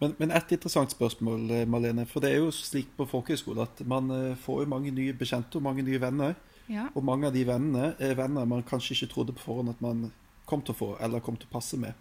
[0.00, 2.04] Men, men et interessant spørsmål, Malene.
[2.08, 5.60] For det er jo slik på folkehøyskole at man eh, får jo mange nye bekjente
[5.60, 6.36] og mange nye venner.
[6.66, 6.88] Ja.
[6.98, 10.08] Og mange av de vennene er venner man kanskje ikke trodde på forhånd at man
[10.48, 11.94] kom til å få, eller kom til å passe med.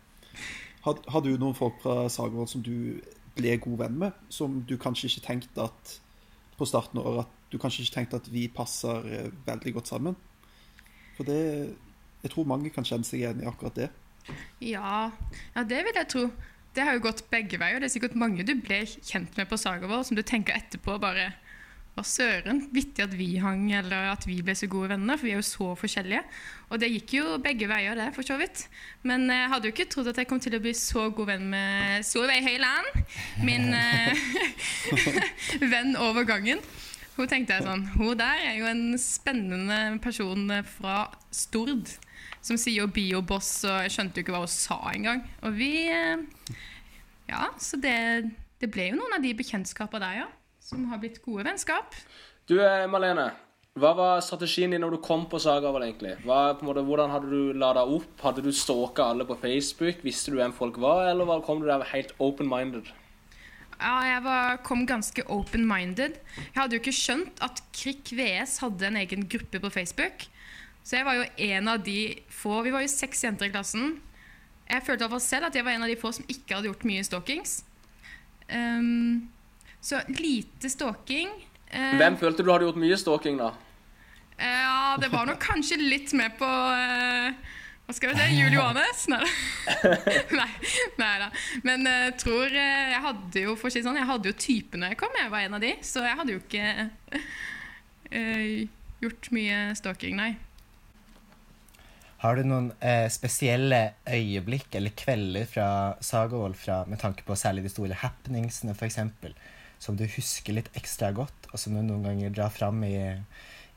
[0.86, 3.02] Har, har du noen folk fra Sagvold som du
[3.36, 5.96] ble god venn med, som du kanskje ikke tenkte at
[6.56, 9.92] på starten av året at du kanskje ikke tenkte at vi passer eh, veldig godt
[9.92, 10.18] sammen?
[11.16, 11.42] For det
[12.26, 13.92] Jeg tror mange kan kjenne seg igjen i akkurat det.
[14.64, 15.12] Ja,
[15.54, 16.24] ja, det vil jeg tro.
[16.76, 17.80] Det har jo gått begge veier.
[17.80, 20.98] Det er sikkert mange du ble kjent med på Saga vår, som du tenker etterpå
[21.02, 21.30] bare
[21.96, 22.66] Hva søren?
[22.76, 25.46] Vittig at vi hang, eller at vi ble så gode venner, for vi er jo
[25.48, 26.26] så forskjellige.
[26.68, 28.66] Og det gikk jo begge veier, det, for så vidt.
[29.08, 31.46] Men jeg hadde jo ikke trodd at jeg kom til å bli så god venn
[31.54, 32.90] med Solveig Høiland,
[33.48, 34.28] min eh,
[35.76, 36.60] venn over gangen.
[37.16, 41.94] Hun tenkte jeg sånn Hun der er jo en spennende person fra Stord
[42.46, 45.24] som sier bioboss, og jeg skjønte jo ikke hva hun sa engang.
[45.46, 46.22] Og vi eh,
[47.26, 47.96] Ja, så det,
[48.62, 50.28] det ble jo noen av de bekjentskapene der, ja.
[50.62, 51.98] Som har blitt gode vennskap.
[52.46, 53.32] Du, eh, Malene.
[53.76, 56.14] Hva var strategien din når du kom på Sagavel, egentlig?
[56.24, 58.14] Hva, på måte, hvordan hadde du lada opp?
[58.22, 60.06] Hadde du stalka alle på Facebook?
[60.06, 62.94] Visste du hvem folk var, eller kom du der helt open-minded?
[63.80, 66.16] Ja, jeg var, kom ganske open-minded.
[66.38, 70.28] Jeg hadde jo ikke skjønt at Krik VS hadde en egen gruppe på Facebook.
[70.86, 72.00] Så jeg var jo en av de
[72.30, 73.98] få Vi var jo seks jenter i klassen.
[74.70, 76.56] Jeg følte i hvert fall selv at jeg var en av de få som ikke
[76.58, 77.60] hadde gjort mye stalkings.
[78.50, 79.28] Um,
[79.82, 81.30] så lite stalking.
[81.70, 83.52] Eh, Hvem følte du hadde gjort mye stalking, da?
[84.40, 87.38] Ja, det var nok kanskje litt med på eh,
[87.86, 88.38] Hva skal vi si?
[88.40, 89.04] Jul Johannes?
[89.12, 89.90] Nei da.
[90.40, 90.48] nei,
[90.98, 91.28] nei da.
[91.68, 94.82] Men jeg tror eh, Jeg hadde jo for å si sånn, jeg hadde jo typen
[94.82, 95.14] når jeg kom.
[95.22, 95.76] Jeg var en av de.
[95.86, 100.32] Så jeg hadde jo ikke uh, gjort mye stalking, nei.
[102.26, 105.68] Har du noen uh, spesielle øyeblikk eller kvelder fra
[106.02, 108.98] Sagavold fra, med tanke på særlig de store happeningsene, f.eks.,
[109.84, 112.96] som du husker litt ekstra godt, og som du noen ganger drar fram i,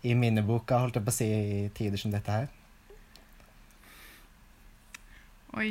[0.06, 2.48] i minneboka, holdt jeg på å si, i tider som dette her?
[5.56, 5.70] Oi.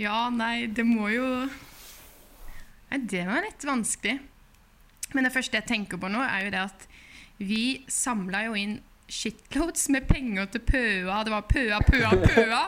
[0.00, 1.26] Ja, nei, det må jo
[2.90, 4.16] Nei, det var litt vanskelig.
[5.14, 6.86] Men det første jeg tenker på nå, er jo det at
[7.40, 8.78] vi samla jo inn
[9.10, 11.20] shitloads med penger til Pøa.
[11.26, 12.60] Det var Pøa, Pøa, Pøa.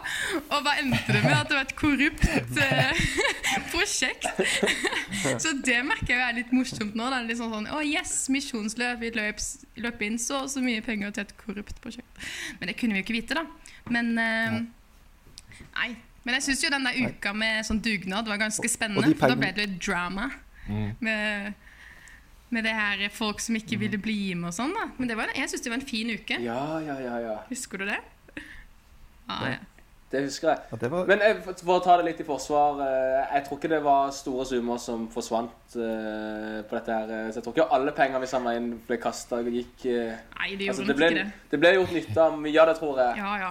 [0.43, 1.35] Og hva endte det med?
[1.37, 2.25] At det var et korrupt
[2.59, 3.03] uh,
[3.73, 4.27] prosjekt.
[5.43, 7.09] Så det merker jeg er litt morsomt nå.
[7.13, 9.01] Det er litt sånn sånn, Å, yes, misjonsløp.
[9.03, 9.43] Vi løp,
[9.87, 12.31] løp inn så og så mye penger til et korrupt prosjekt.
[12.59, 13.47] Men det kunne vi jo ikke vite, da.
[13.93, 14.59] Men eh,
[15.77, 15.91] Nei.
[16.25, 19.09] Men jeg syns jo den der uka med sånn dugnad var ganske spennende.
[19.11, 20.29] de For da ble det litt drama.
[20.69, 20.93] Mm.
[21.03, 21.53] Med,
[22.55, 24.71] med det her folk som ikke ville bli med og sånn.
[24.77, 26.39] da Men det var, jeg syns det var en fin uke.
[26.45, 27.37] Ja, ja, ja, ja.
[27.51, 27.99] Husker du det?
[29.29, 29.59] Ja, ja.
[30.13, 30.91] Det husker jeg.
[31.09, 33.79] Men jeg, for for å ta det litt i forsvar eh, Jeg tror ikke det
[33.83, 37.09] var store summer som forsvant eh, på dette her.
[37.17, 40.19] eh, Så jeg tror ikke alle pengene vi samla inn, ble kasta og gikk eh,
[40.37, 41.49] Nei, det gjorde altså, nok ble, ikke det.
[41.55, 43.23] det ble gjort nytte av mye av det, tror jeg.
[43.25, 43.51] Ja, ja.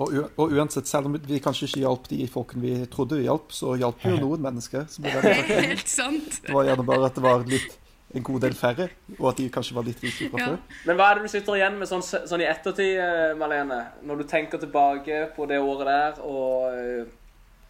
[0.00, 3.26] Og, u og uansett, selv om vi kanskje ikke hjalp de folkene vi trodde vi
[3.26, 4.86] hjalp, så hjalp vi jo noen mennesker.
[4.88, 5.34] Som ble.
[5.68, 6.40] Helt sant.
[6.40, 7.78] Det var gjerne bare at det var litt,
[8.12, 10.56] en god del færre, og at de kanskje var litt rike fra før.
[10.84, 13.78] Men hva er det du sitter igjen med sånn, sånn i ettertid, Malene, Marlene?
[14.08, 17.18] Når du tenker tilbake på det året der og eh,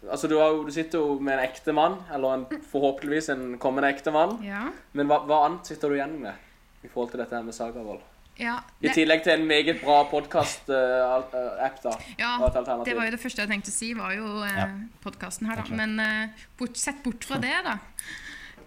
[0.03, 3.45] Altså, du, har jo, du sitter jo med en ekte mann, eller en, forhåpentligvis en
[3.63, 4.33] kommende ekte mann.
[4.43, 4.65] Ja.
[4.99, 8.01] Men hva, hva annet sitter du igjen med i forhold til dette her med Sagavold?
[8.41, 11.93] Ja, I tillegg til en meget bra podkast-app, da.
[12.19, 12.89] Ja, og et alternativ.
[12.89, 14.69] det var jo det første jeg tenkte å si, var jo eh, Ja.
[15.05, 15.77] podkasten her, da.
[15.77, 17.77] Men eh, bort, sett bort fra det, da.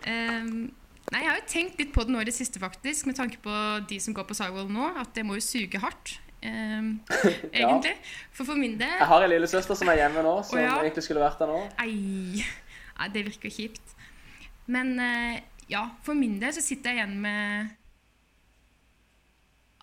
[0.06, 0.70] Ehm,
[1.12, 3.42] nei, jeg har jo tenkt litt på det nå i det siste, faktisk, med tanke
[3.42, 3.56] på
[3.90, 6.20] de som går på Sagvold nå, at det må jo suge hardt.
[6.46, 7.00] Um,
[7.50, 7.96] egentlig.
[8.30, 10.76] For for min del Jeg har en lillesøster som er hjemme nå, som ja.
[10.78, 11.56] egentlig skulle vært der nå.
[11.82, 12.44] Ei,
[13.00, 13.96] Nei, det virker kjipt.
[14.70, 15.40] Men eh,
[15.72, 17.74] ja, for min del så sitter jeg igjen med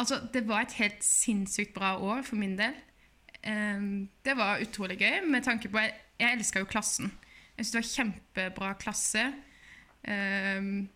[0.03, 2.75] Altså, det var et helt sinnssykt bra år for min del.
[3.47, 7.13] Ehm, det var utrolig gøy med tanke på Jeg, jeg elska jo klassen.
[7.57, 9.23] Jeg syns det var kjempebra klasse.
[10.11, 10.89] Ehm,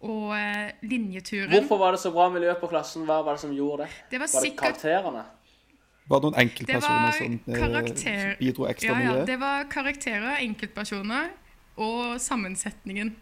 [0.00, 3.04] og eh, linjeturen Hvorfor var det så bra miljø på klassen?
[3.04, 4.00] Hva var det som gjorde det?
[4.10, 5.24] Det var var det karakterene?
[6.08, 8.32] Var det noen enkeltpersoner det som eh, karakter...
[8.40, 9.26] bidro ekstra ja, ja, mye?
[9.28, 11.28] Det var karakterer, enkeltpersoner
[11.76, 13.14] og sammensetningen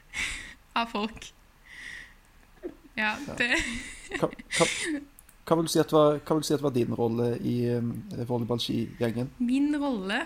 [0.82, 1.30] av folk.
[2.98, 3.54] Ja, det
[4.20, 4.66] Hva, hva,
[5.44, 7.56] hva, vil du si at var, hva vil du si at var din rolle i
[7.74, 7.92] um,
[8.28, 9.34] volleyballskigjengen?
[9.38, 10.22] Min rolle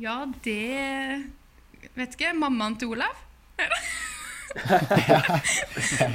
[0.00, 1.26] Ja, det
[1.96, 2.32] Vet ikke.
[2.36, 3.16] Mammaen til Olav?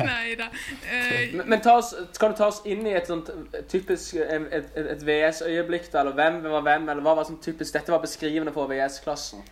[0.05, 0.47] Nei da.
[0.49, 3.29] Uh, Men, men ta oss, kan du ta oss inn i et sånt
[3.71, 6.03] typisk et, et, et VS-øyeblikk, da?
[6.03, 6.89] Eller hvem var hvem?
[6.91, 9.45] Eller hva var sånn typisk Dette var beskrivende for VS-klassen.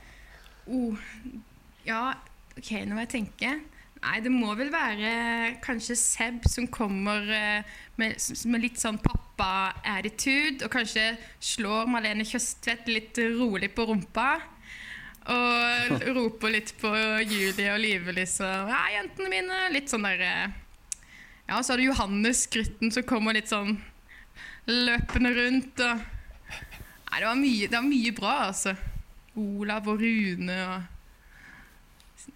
[0.68, 0.98] Uh,
[1.88, 2.14] ja,
[2.58, 3.56] OK, nå må jeg tenke.
[4.04, 5.12] Nei, det må vel være
[5.64, 8.18] kanskje Seb som kommer eh, med,
[8.52, 14.28] med litt sånn pappa-attitude, og kanskje slår Malene Kjøstvedt litt rolig på rumpa.
[15.32, 16.92] Og roper litt på
[17.24, 18.74] Julie og Live, liksom.
[18.74, 19.62] Ja, jentene mine.
[19.72, 20.34] Litt sånn derre
[21.48, 23.78] Ja, så har du Johannes Grytten som kommer litt sånn
[24.68, 26.10] løpende rundt og
[27.14, 28.72] Nei, det var mye, det var mye bra, altså.
[29.38, 30.93] Olav og Rune og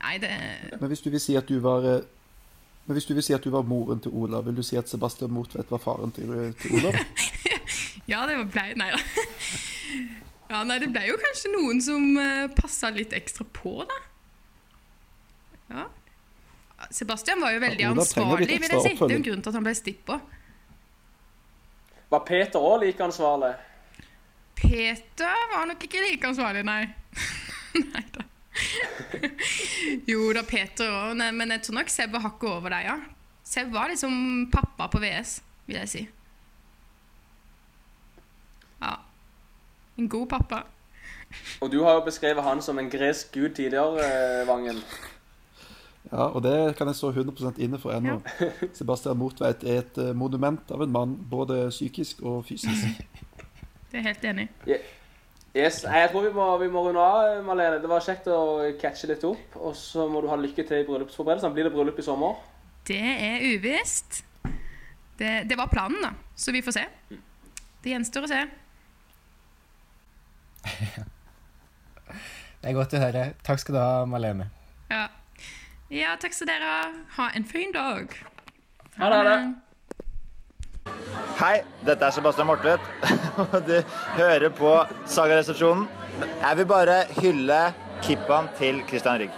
[0.02, 0.30] Nei, det
[0.80, 2.06] Men hvis du vil si at du var eh,
[2.88, 4.88] men hvis du vil si at du var moren til Olav, vil du si at
[4.88, 6.96] Sebastian Motvedt var faren til, til Olav?
[8.08, 9.02] Ja, det ble Nei da.
[10.48, 13.98] Ja, nei, det ble jo kanskje noen som uh, passa litt ekstra på, da.
[15.74, 15.84] Ja.
[16.96, 18.94] Sebastian var jo veldig Ja, ansvarlig, vil jeg si.
[18.96, 20.20] Det er jo en grunn til at han ble stippa.
[22.14, 23.52] Var Peter òg like ansvarlig?
[24.56, 26.86] Peter var nok ikke like ansvarlig, nei.
[27.92, 28.24] nei da.
[30.12, 32.98] jo da, Peter òg, men jeg tror nok Seb var hakket over deg, ja.
[33.48, 36.08] Seb var liksom pappa på VS, vil jeg si.
[38.82, 38.98] Ja.
[39.98, 40.64] En god pappa.
[41.62, 44.82] Og du har jo beskrevet han som en gresk gud tidligere, eh, Vangen.
[46.12, 48.22] Ja, og det kan jeg stå 100% inne for ennå.
[48.78, 52.88] Sebastian Motveit er et eh, monument av en mann, både psykisk og fysisk.
[53.92, 54.50] Det er helt enig.
[54.68, 54.76] i.
[55.58, 57.80] Yes, nei, jeg tror vi må, vi må runde av, Malene.
[57.82, 58.40] Det var kjekt å
[58.82, 59.56] catche litt opp.
[59.58, 61.54] Og så må du ha lykke til i bryllupsforberedelsene.
[61.56, 62.38] Blir det bryllup i sommer?
[62.86, 64.22] Det er uvisst.
[65.18, 66.14] Det, det var planen, da.
[66.38, 66.86] Så vi får se.
[67.82, 68.42] Det gjenstår å se.
[72.58, 73.24] Det er godt å høre.
[73.46, 74.50] Takk skal du ha, Malene.
[74.92, 75.04] Ja.
[75.94, 76.88] ja, takk skal dere ha.
[77.20, 78.14] Ha en fin dag.
[78.98, 79.18] Ha det.
[79.18, 79.67] ha det.
[81.38, 82.82] Hei, dette er Sebastian Mortvedt,
[83.44, 83.76] og du
[84.18, 84.72] hører på
[85.06, 85.84] Sagaresepsjonen.
[86.42, 87.60] Jeg vil bare hylle
[88.02, 89.36] kippaen til Christian Rygg.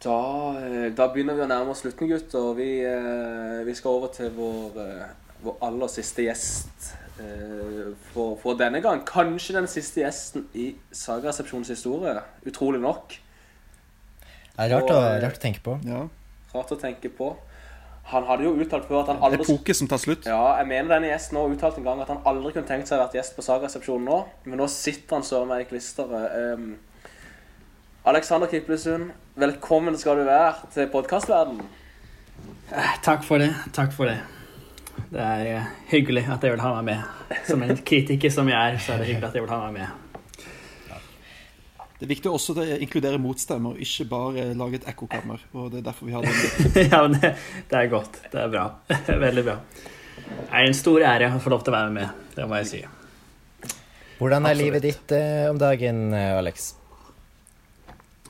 [0.00, 0.16] Da,
[0.58, 2.54] eh, da begynner vi å nærme oss slutten, gutter.
[2.56, 6.88] Vi, eh, vi skal over til vår, eh, vår aller siste gjest
[7.20, 9.04] eh, for, for denne gang.
[9.06, 12.16] Kanskje den siste gjesten i Sagaresepsjonens historie.
[12.48, 13.18] Utrolig nok.
[14.56, 15.76] Det er rart, Og, å, rart å tenke på.
[16.54, 17.30] Rart å tenke på.
[18.10, 20.26] Han hadde jo uttalt før at han aldri Epoke som tar slutt.
[20.26, 22.98] Ja, jeg mener denne gjesten har uttalt en gang at han aldri kunne tenkt seg
[22.98, 24.18] å være gjest på Saga-resepsjonen nå.
[24.50, 26.34] Men nå sitter han søren meg i klisteret.
[26.58, 26.72] Um,
[28.10, 31.62] Alexander Kiplesund, velkommen skal du være til podkastverdenen.
[32.72, 33.52] Eh, Takk for det.
[33.76, 34.18] Takk for det.
[35.10, 37.36] Det er eh, hyggelig at jeg vil ha meg med.
[37.46, 39.82] Som en kritiker som jeg er, så er det hyggelig at jeg vil ha meg
[39.82, 40.09] med.
[42.00, 45.42] Det er viktig også å inkludere motstemmer, ikke bare lage et ekkokammer.
[45.52, 46.32] Og det er derfor vi har det.
[46.94, 47.34] ja, men det,
[47.68, 48.14] det er godt.
[48.32, 48.62] Det er bra.
[49.26, 49.58] Veldig bra.
[50.16, 52.22] Det er en stor ære å få lov til å være med.
[52.32, 52.80] Det må jeg si.
[54.16, 54.64] Hvordan er Absolutt.
[54.64, 56.70] livet ditt eh, om dagen, eh, Alex?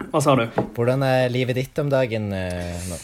[0.01, 0.45] Hva sa du?
[0.75, 2.99] Hvordan er livet ditt om dagen eh, nå?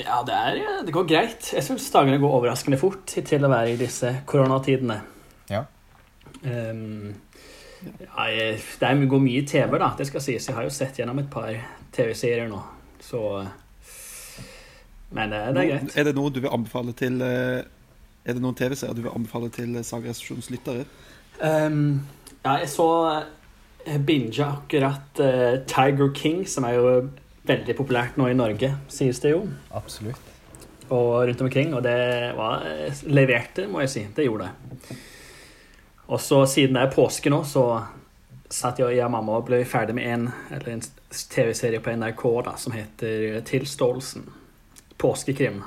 [0.00, 1.52] Ja, det, er, det går greit.
[1.52, 5.02] Jeg syns dagene går overraskende fort til å være i disse koronatidene.
[5.52, 5.66] Ja.
[6.48, 7.12] Ehm,
[7.82, 8.26] ja,
[8.80, 9.92] det går mye TV, da.
[9.98, 10.48] Det skal sies.
[10.48, 11.50] Jeg har jo sett gjennom et par
[11.94, 12.60] TV-serier nå.
[13.02, 13.20] Så
[15.10, 15.96] Men det, det er greit.
[15.96, 17.64] Er det noe du vil anbefale til eh,
[18.24, 20.86] Er det noen TV-serier du vil anbefale til Sagresepsjonens lyttere?
[21.42, 22.02] Um,
[22.44, 22.88] ja, jeg så
[23.82, 26.90] Binge binga akkurat uh, Tiger King, som er jo
[27.48, 29.40] veldig populært nå i Norge, sies det jo.
[29.74, 30.28] Absolutt.
[30.92, 31.74] Og rundt omkring.
[31.74, 31.96] Og det
[32.36, 34.04] var eh, leverte, må jeg si.
[34.14, 34.98] Det gjorde det.
[36.12, 37.64] Og så siden det er påske nå, så
[38.52, 42.74] satt jeg og mamma og ble ferdig med en, en TV-serie på NRK da, som
[42.76, 44.26] heter Tilståelsen.
[45.00, 45.62] Påskekrim.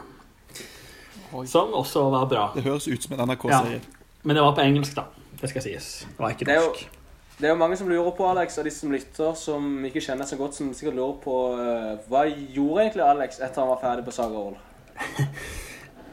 [1.49, 2.43] Som også var bra.
[2.53, 3.79] Det høres ut som en NRK-serie.
[3.81, 5.07] Ja, men det var på engelsk, da.
[5.41, 5.87] Det skal sies.
[6.11, 6.99] Det var ikke Det er, jo, norsk.
[7.39, 10.29] det er jo mange som lurer på, Alex, av de som lytter, som ikke kjenner
[10.29, 14.05] så godt, som sikkert lurer på uh, Hva gjorde egentlig Alex etter han var ferdig
[14.05, 14.59] på Sagaroll?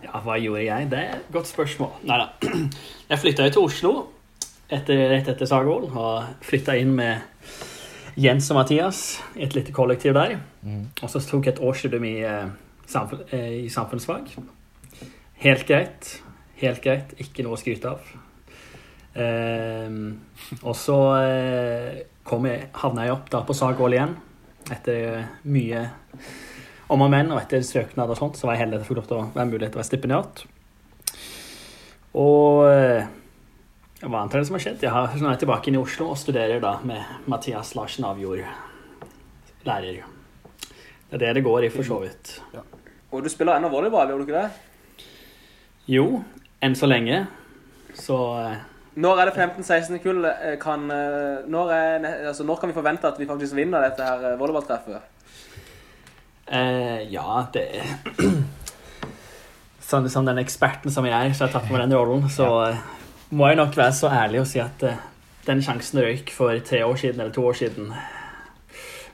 [0.03, 0.89] Ja, hva gjorde jeg?
[0.91, 1.93] Det er et godt spørsmål.
[2.11, 2.57] Nei da.
[3.13, 3.93] Jeg flytta jo til Oslo
[4.73, 7.23] etter, rett etter Sagvoll, og flytta inn med
[8.20, 9.03] Jens og Mathias
[9.39, 10.39] i et lite kollektiv der.
[10.62, 10.85] Mm.
[11.01, 12.51] Og så tok jeg et årsstudium i, eh,
[12.86, 14.28] samfunn, eh, i samfunnsfag.
[15.44, 16.23] Helt greit.
[16.61, 17.15] Helt greit.
[17.19, 18.12] Ikke noe å skryte av.
[19.15, 19.89] Eh,
[20.62, 24.16] og så eh, kom jeg, havna jeg opp da på Sagvoll igjen,
[24.73, 25.89] etter mye
[26.93, 29.01] om og men, og etter søknad og sånt, så var jeg heldig at jeg fikk
[29.01, 30.44] lov til å være mulighet til å være stipendiat.
[32.20, 33.22] Og
[34.11, 34.83] hva er det som har skjedd?
[34.83, 38.07] Jeg har, nå er jeg tilbake inn i Oslo og studerer da med Mathias Larsen
[38.09, 38.43] Avjord,
[39.66, 40.03] lærer.
[41.12, 42.33] Det er det det går i, for så vidt.
[43.12, 45.07] Og du spiller ennå volleyball, gjør du ikke det?
[45.93, 46.07] Jo,
[46.65, 47.27] enn så lenge.
[47.95, 48.57] Så eh,
[48.97, 50.24] Når er det 15-16 kull?
[50.24, 54.07] eh, Kan, eh, når, er, altså, når kan vi forvente at vi faktisk vinner dette
[54.07, 55.03] her volleyballtreffet?
[56.49, 57.66] Eh, ja, det
[59.93, 62.24] Sånn som den eksperten som jeg er, så har jeg tatt på meg den rollen,
[62.33, 62.81] så eh,
[63.33, 64.99] må jeg nok være så ærlig og si at uh,
[65.47, 67.93] den sjansen røyk for tre år siden eller to år siden.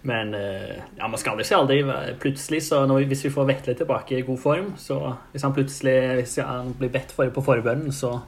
[0.03, 1.78] Men uh, ja, man skal aldri si aldri.
[2.20, 4.99] Plutselig, så når vi, hvis vi får Vetle tilbake i god form, så
[5.32, 8.19] hvis han plutselig hvis han blir bedt for på forbønnen, så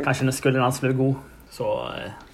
[0.00, 1.14] kanskje når skulderen hans blir god,
[1.52, 2.30] så uh,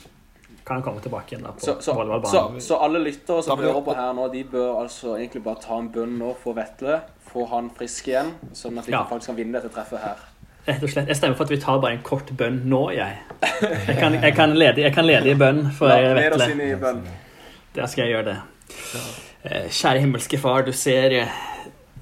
[0.67, 1.95] kan han komme tilbake igjen da på Så, så,
[2.31, 5.79] så, så alle lyttere som hører på her nå, de bør altså egentlig bare ta
[5.79, 7.01] en bønn nå for Vetle.
[7.27, 9.05] Få han frisk igjen, sånn at vi Ja.
[9.07, 10.25] faktisk kan vinne dette treffet her.
[10.67, 11.07] Rett og slett.
[11.09, 13.19] Jeg stemmer for at vi tar bare en kort bønn nå, jeg.
[13.63, 16.49] Jeg kan, jeg kan, lede, jeg kan lede i bønn for La- oss Vetle.
[16.73, 17.05] inn.
[17.77, 18.37] Da skal jeg gjøre det.
[19.47, 21.15] Eh, Kjære himmelske Far, du ser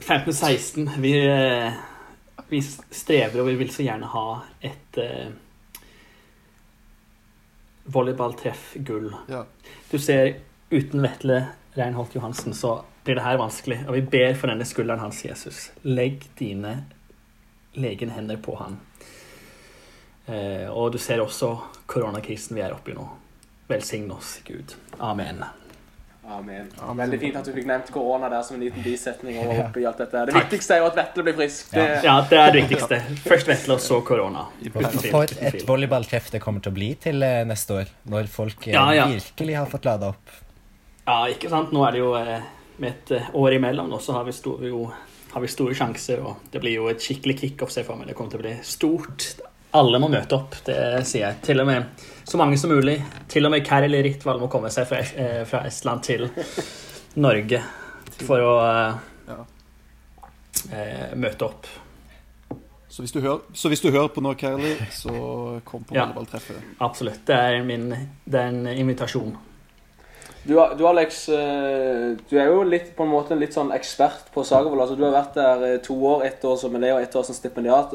[0.00, 0.88] 1516.
[1.02, 1.72] Vi, eh,
[2.48, 4.24] vi strever, og vi vil så gjerne ha
[4.64, 5.28] et eh,
[7.84, 9.12] volleyballtreff-gull.
[9.28, 9.44] Ja.
[9.90, 10.34] Du ser,
[10.70, 11.42] uten Vetle
[11.76, 13.82] Reinholt Johansen, så blir det her vanskelig.
[13.88, 15.66] Og vi ber for denne skulderen hans, Jesus.
[15.84, 16.84] Legg dine
[17.74, 18.78] legende hender på han.
[20.26, 21.52] Eh, og du ser også
[21.90, 23.04] koronakrisen vi er oppe i nå.
[23.68, 24.74] Velsign oss, Gud.
[24.98, 25.44] Amen.
[26.28, 26.70] Amen.
[26.96, 29.36] Veldig fint at du fikk nevnt korona der som en liten bisetning.
[29.42, 30.22] Og oppi alt dette.
[30.24, 30.46] Det Takk.
[30.46, 31.74] viktigste er jo at Vetle blir frisk.
[31.74, 33.00] Det, Ja, det er det viktigste.
[33.26, 34.46] Først Vetle, og så korona.
[35.10, 38.72] For et volleyballtreff det kommer til å bli til eh, neste år, når folk eh,
[38.72, 39.06] Ja, ja.
[39.12, 40.32] virkelig har fått lada opp.
[41.04, 41.74] Ja, ikke sant.
[41.76, 42.48] Nå er det jo eh,
[42.80, 44.32] med et år imellom, nå, så har vi,
[44.70, 44.86] jo,
[45.34, 46.22] har vi store sjanser.
[46.22, 48.08] Og det blir jo et skikkelig kickoff, ser jeg for meg.
[48.10, 49.28] Det kommer til å bli stort.
[49.74, 50.76] Alle må møte opp, det
[51.08, 51.40] sier jeg.
[51.48, 53.00] Til og med så mange som mulig.
[53.28, 56.28] Til og med Kärli Ritval må komme seg fra, eh, fra Estland til
[57.18, 57.58] Norge
[58.22, 59.40] for å eh,
[60.70, 61.66] eh, møte opp.
[62.86, 65.10] Så hvis, du hører, så hvis du hører på nå, Kærli, så
[65.66, 66.06] kom på Ja.
[66.86, 67.24] Absolutt.
[67.26, 69.34] Det er, min, det er en invitasjon.
[70.44, 74.42] Du, du Alex, eh, du er jo litt, på en måte litt sånn ekspert på
[74.44, 74.82] Sagervold.
[74.82, 77.22] Altså, du har vært der eh, to år, ett år som elev og ett år
[77.24, 77.94] som stipendiat.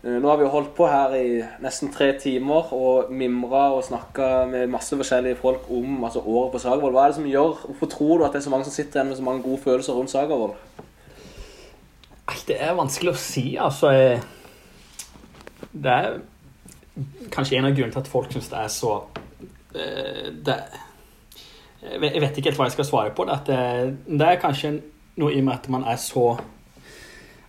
[0.00, 3.84] Eh, Nå har vi jo holdt på her i nesten tre timer og mimra og
[3.84, 6.96] snakka med masse forskjellige folk om altså, året på Sagervold.
[6.96, 9.00] Hva er det som gjør Hvorfor tror du at det er så mange som sitter
[9.00, 10.56] igjen med så mange gode følelser rundt Sagervold?
[12.48, 13.90] Det er vanskelig å si, altså.
[15.72, 16.16] Det er
[17.34, 18.94] kanskje en av grunnene til at folk syns det er så
[19.72, 20.56] det,
[21.82, 23.24] jeg vet- ikke helt hva jeg skal svare på.
[23.24, 23.46] Det, at
[24.06, 24.80] det, er kanskje
[25.16, 26.38] noe i og med at man er så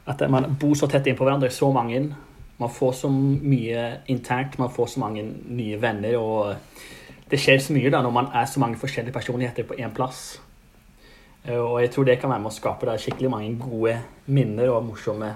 [0.05, 2.13] At man bor så tett innpå hverandre, så mange.
[2.59, 6.17] Man får så mye internt, man får så mange nye venner.
[6.19, 6.55] Og
[7.31, 10.41] det skjer så mye da når man er så mange forskjellige personligheter på én plass.
[11.45, 13.95] Eh, Og jeg tror det kan være med å skape da skikkelig mange gode
[14.27, 15.31] minner og morsomme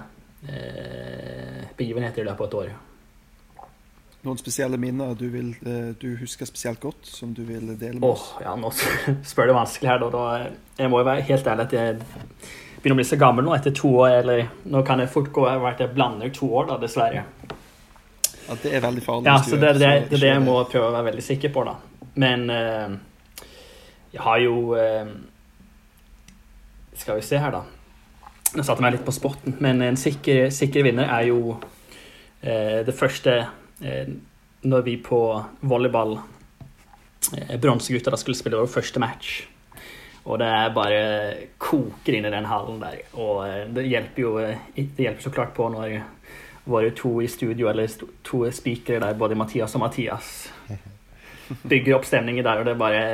[0.48, 2.87] eh, begivenheter i løpet av et år.
[4.28, 8.04] Noen spesielle minner du, vil, eh, du husker spesielt godt, som du vil dele med
[8.04, 8.68] Åh, Oh, ja, nå
[9.30, 10.10] spør du vanskelig her, da.
[10.12, 10.50] da.
[10.76, 12.00] Jeg må jo være helt ærlig at jeg
[12.82, 14.18] begynner å bli så gammel nå etter to år.
[14.20, 17.24] Eller nå kan jeg fort gå jeg at jeg blander to år, da, dessverre.
[18.48, 19.28] Ja, det er veldig farlig.
[19.30, 21.52] Ja, så det er det, det, er det jeg må prøve å være veldig sikker
[21.54, 21.74] på, da.
[22.18, 22.94] Men eh,
[24.12, 25.10] jeg har jo eh,
[26.98, 27.62] Skal vi se her, da.
[28.56, 31.58] Nå satte jeg meg litt på spotten, men en sikker, sikker vinner er jo
[32.40, 33.50] eh, det første eh,
[34.60, 36.18] når vi på volleyball
[37.36, 39.38] eh, Bronsegutta skulle spille vår første match.
[40.28, 41.02] Og det er bare
[41.62, 43.00] koker inn i den hallen der.
[43.16, 46.00] Og eh, det hjelper jo eh, det hjelper så klart på når
[46.68, 47.88] våre to i studio, eller
[48.26, 50.50] to speakere der, både Mathias og Mathias,
[51.70, 53.04] bygger opp stemninger der, og det er bare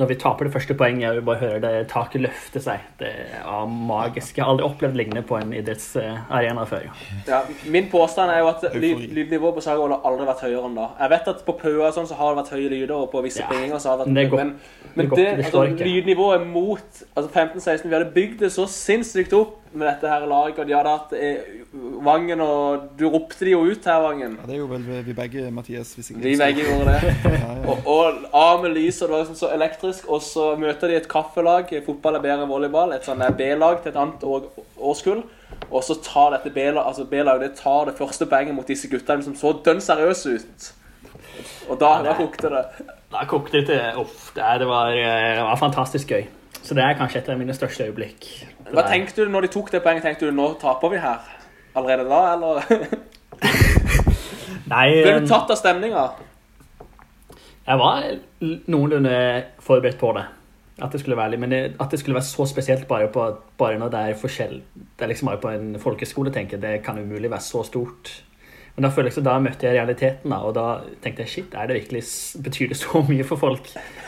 [0.00, 3.10] Når vi taper det første poenget, og vi bare hører det taket løfte seg, det
[3.36, 4.38] er magisk.
[4.38, 6.86] Jeg har aldri opplevd lignende på en idrettsarena før.
[7.28, 10.78] Ja, min påstand er jo at lyd, lydnivået på Sagervoll har aldri vært høyere enn
[10.80, 10.86] da.
[11.02, 13.22] Jeg vet at på Paua og sånn så har det vært høye lyder, og på
[13.28, 14.54] visse Ja, pinginger så har det vært det går- Men,
[14.96, 19.59] men det, det altså, lydnivået mot altså 15-16 Vi hadde bygd det så sinnssykt opp
[19.72, 21.50] med dette her laget, og de hadde hatt eh,
[22.02, 24.36] Vangen og Du ropte de jo ut her, Vangen.
[24.40, 25.92] Ja, det er jo vel vi begge, Mathias.
[25.94, 27.12] Hvis ikke Vi begge gjorde det.
[27.30, 27.52] Ja, ja.
[27.70, 30.08] Og, og av med lyset, det var liksom så elektrisk.
[30.10, 31.70] Og så møter de et kaffelag.
[31.86, 32.96] Fotball er bedre enn volleyball.
[32.96, 34.48] Et sånn B-lag til et annet år,
[34.90, 35.22] årskull.
[35.70, 39.22] Og så tar dette B-laget altså B-lag, det tar det første poenget mot disse guttene
[39.22, 40.70] som så dønn seriøse ut.
[41.70, 42.64] Og da, da kokte det.
[43.10, 46.26] Da kokte det til Uff, det, det, var, eh, det var fantastisk gøy.
[46.60, 48.26] Så det er kanskje et av mine største øyeblikk.
[48.70, 50.04] Hva tenkte du når de tok det poenget?
[50.06, 51.22] Tenkte du nå taper vi her?
[51.76, 52.64] Allerede da, eller?
[54.70, 56.04] Nei, Ble eh, du tatt av stemninga?
[57.66, 58.04] Jeg var
[58.70, 59.16] noenlunde
[59.62, 60.24] forberedt på det.
[60.80, 63.26] At det skulle være, litt- men det, at det skulle være så spesielt bare, på,
[63.60, 66.62] bare når det er forskjell Det er liksom bare på en folkeskole, tenker jeg.
[66.62, 68.14] Det kan umulig være så stort.
[68.76, 70.66] Men da føler jeg så da møtte jeg realiteten, da, og da
[71.04, 72.02] tenkte jeg shit, er det virkelig,
[72.44, 73.66] betyr det så mye for folk?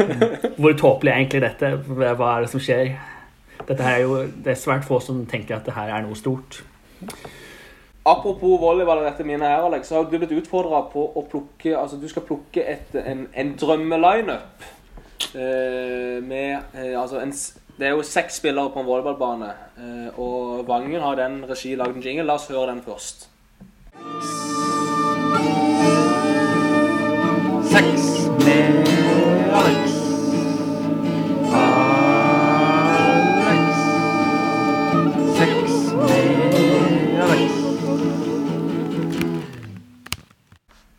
[0.62, 1.72] Hvor tåpelig er egentlig dette?
[1.90, 2.94] Hva er det som skjer?
[3.68, 6.18] Dette her er jo, det er svært få som tenker at det her er noe
[6.18, 6.62] stort.
[8.04, 11.76] Apropos volleyball og dette mine her, Alex, så har du blitt utfordra på å plukke
[11.78, 14.64] Altså, du skal plukke et, en, en drømmelineup
[15.38, 17.30] eh, med eh, Altså, en,
[17.78, 21.96] det er jo seks spillere på en volleyballbane, eh, og Vangen har den regi lagd
[21.96, 22.26] en jingle.
[22.26, 23.28] La oss høre den først.
[27.72, 28.10] Seks
[28.44, 28.81] med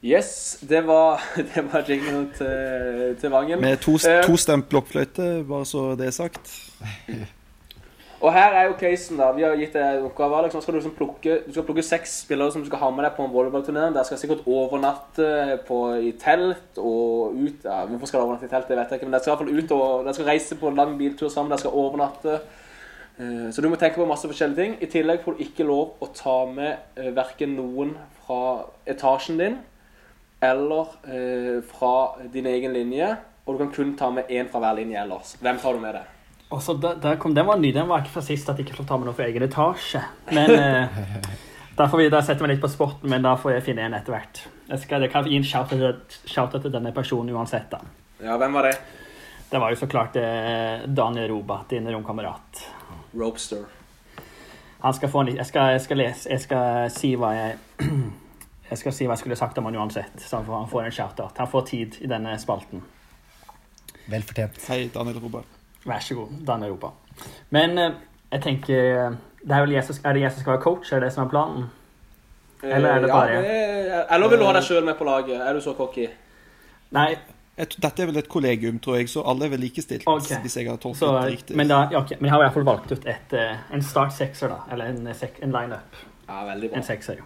[0.03, 1.21] Yes, det var,
[1.55, 3.61] det var jinglen til, til Vangen.
[3.63, 6.51] Med to, to tostemt blokkfløyte, bare så det er sagt.
[8.23, 9.31] Og her er jo casen, da.
[9.35, 10.05] Vi har gitt deg oppgaver.
[10.07, 10.37] oppgave.
[10.37, 10.53] Alex.
[10.55, 13.03] Nå skal du, liksom plukke, du skal plukke seks spillere som du skal ha med
[13.03, 13.95] deg på en volleyballturnering.
[13.97, 18.53] Dere skal sikkert overnatte på, i telt og ut ja, Hvorfor skal dere overnatte i
[18.53, 19.09] telt, det vet jeg ikke.
[19.09, 21.33] Men dere skal i hvert fall ut og dere skal reise på en lang biltur
[21.33, 21.51] sammen.
[21.51, 22.37] Dere skal overnatte.
[23.19, 24.79] Eh, Så du må tenke på masse forskjellige ting.
[24.79, 27.91] I tillegg får du ikke lov å ta med eh, verken noen
[28.23, 28.39] fra
[28.87, 29.59] etasjen din
[30.43, 31.93] eller eh, fra
[32.33, 33.11] din egen linje.
[33.45, 35.33] Og du kan kun ta med én fra hver linje ellers.
[35.43, 36.11] Hvem tar du med deg?
[36.53, 37.71] Også der, der kom, Den var ny.
[37.75, 40.03] Den var ikke fra sist at jeg ikke får ta med noe for egen etasje.
[40.31, 41.01] Men eh,
[41.75, 43.97] da får vi, da setter vi litt på spotten, men da får jeg finne en
[43.97, 44.43] etter hvert.
[44.69, 47.67] Jeg skal, jeg kan gi en shout-out til, denne personen uansett.
[47.73, 47.81] da.
[48.23, 48.75] Ja, hvem var det?
[49.51, 52.63] Det var jo så klart eh, Daniel Roba, din romkamerat.
[53.13, 53.65] Ropester.
[54.83, 57.57] Han skal få en, litt- jeg, skal, jeg skal lese Jeg skal si hva jeg
[58.69, 60.85] Jeg skal si hva jeg skulle sagt om han uansett, så han får, han får
[60.87, 61.37] en shout-out.
[61.37, 62.81] Han får tid i denne spalten.
[64.09, 64.57] Vel fortjent.
[64.69, 65.43] Hei, Daniel Roba.
[65.85, 66.93] Vær så god, Daniel Roba.
[67.53, 67.93] Men eh,
[68.31, 70.91] jeg tenker eh, det er, vel jeg som, er det jeg som skal være coach?
[70.95, 71.69] Er det det som er planen?
[72.63, 75.41] Eller er det bare ja, det- Eller vil du ha deg sjøl med på laget?
[75.43, 76.07] Er du så cocky?
[76.95, 77.09] Nei.
[77.57, 80.07] Dette er vel et kollegium, tror jeg, så alle er vel likestilt.
[80.09, 80.39] Okay.
[80.41, 81.57] Hvis jeg har tolket Så, det riktig.
[81.59, 83.83] men, da, ja, ok, men jeg har i hvert fall valgt ut et, eh, en
[83.85, 84.61] start sekser, da.
[84.73, 85.99] Eller en, en lineup.
[86.29, 86.79] Ja, veldig bra.
[86.79, 87.19] En sekser.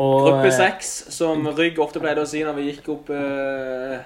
[0.00, 3.98] Og, Gruppe eh, seks, som Rygg ofte pleide å si når vi gikk opp uh,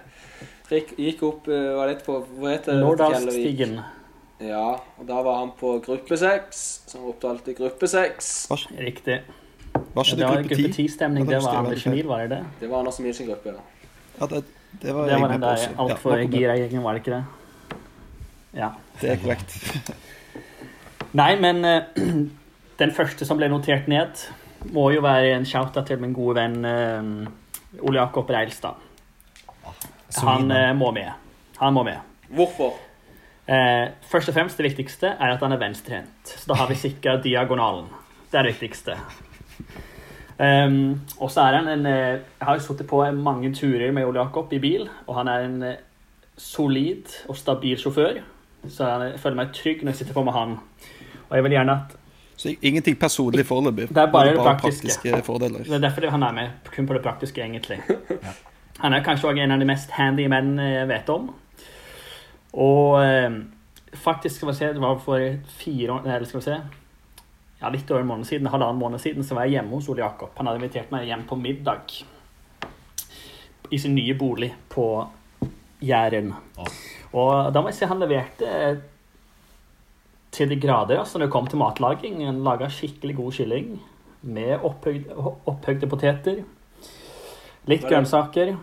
[0.72, 2.80] Rik- Gikk opp uh, Hva det på Hva heter det?
[2.82, 3.78] Lårdalsstigen.
[4.42, 8.32] Ja, og da var han på gruppe seks, som opptalte alltid gruppe seks.
[8.74, 9.20] Riktig.
[9.94, 11.28] Var Ja, det var gruppe ti-stemning.
[11.30, 12.42] Det var Anders Mil, var det det?
[12.60, 13.86] Det var Anders Mil sin gruppe, ja.
[14.18, 14.42] Ja, det,
[14.82, 17.78] det var, Det var den der altfor Ja, gira gjengen, var det ikke det?
[18.58, 18.72] Ja.
[19.00, 19.56] Det er korrekt.
[21.14, 21.62] Nei, men
[22.82, 24.26] den første som ble notert ned,
[24.72, 28.80] må jo være en shout-out til min gode venn uh, Ole Jakob Reilstad.
[30.22, 31.10] Han uh, må med.
[31.60, 32.00] Han må med.
[32.28, 32.76] Hvorfor?
[33.44, 36.34] Uh, først og fremst det viktigste er at han er venstrehendt.
[36.36, 37.90] Så da har vi sikra diagonalen.
[38.30, 38.98] Det er det viktigste.
[40.34, 44.18] Um, og så er han en Jeg har jo sittet på mange turer med Ole
[44.18, 45.58] Jakob i bil, og han er en
[46.36, 48.22] solid og stabil sjåfør.
[48.68, 50.56] Så jeg føler meg trygg når jeg sitter på med han.
[51.28, 51.94] Og jeg vil gjerne at
[52.36, 53.88] Så ingenting personlig foreløpig.
[53.88, 54.88] det er bare det praktiske.
[54.88, 55.62] praktiske fordeler.
[55.64, 56.50] Det er derfor han er med.
[56.74, 57.80] Kun på det praktiske, egentlig.
[58.78, 61.28] Han er kanskje også en av de mest handy menn jeg vet om.
[62.52, 63.36] Og eh,
[63.94, 65.22] faktisk, skal vi se, det var for
[65.58, 66.58] fire år Eller skal vi se
[67.60, 70.02] Ja, litt over en måned siden, halvannen måned siden, så var jeg hjemme hos Ole
[70.02, 70.34] Jakob.
[70.36, 71.94] Han hadde invitert meg hjem på middag
[73.72, 75.06] i sin nye bolig på
[75.82, 76.34] Jæren.
[77.12, 78.50] Og da må jeg si han leverte
[80.34, 82.20] til de grader altså, når det kom til matlaging.
[82.26, 83.68] En laga skikkelig god kylling
[84.22, 85.14] med opphøyde,
[85.46, 86.42] opphøyde poteter.
[87.66, 88.54] Litt Var det- grønnsaker.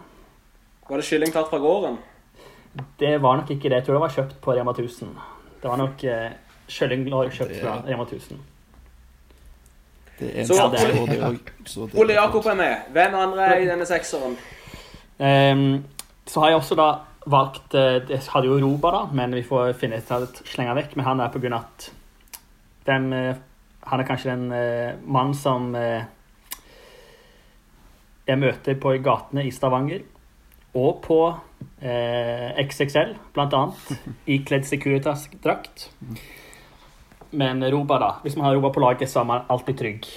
[0.89, 1.97] Var det kylling tatt fra gården?
[2.99, 3.71] Det var nok ikke det.
[3.81, 5.09] Jeg tror det var kjøpt på Rema 1000.
[5.61, 6.31] Det var nok eh,
[6.67, 8.39] kyllinglår kjøpt fra Rema 1000.
[10.19, 12.75] Det er Så ja, Ole- det også, så Ole Jakob er med.
[12.91, 14.37] Hvem andre er i denne sekseren?
[15.19, 15.83] Um,
[16.27, 16.91] så har jeg også da
[17.29, 20.75] valgt eh, Jeg hadde jo Roba, da, men vi får finne ut av det slenge
[20.79, 20.95] vekk.
[20.97, 21.91] Men han er på grunn av at
[22.89, 23.35] den, eh,
[23.85, 26.03] Han er kanskje den uh, mannen som eh,
[28.27, 30.03] jeg møter på gatene i Stavanger.
[30.77, 31.17] Og på
[31.81, 34.05] eh, XXL, blant annet.
[34.29, 35.89] Ikledd Securitas-drakt.
[37.31, 38.11] Men Roba, da.
[38.23, 40.07] Hvis man har Roba på laget, så er man alltid trygg.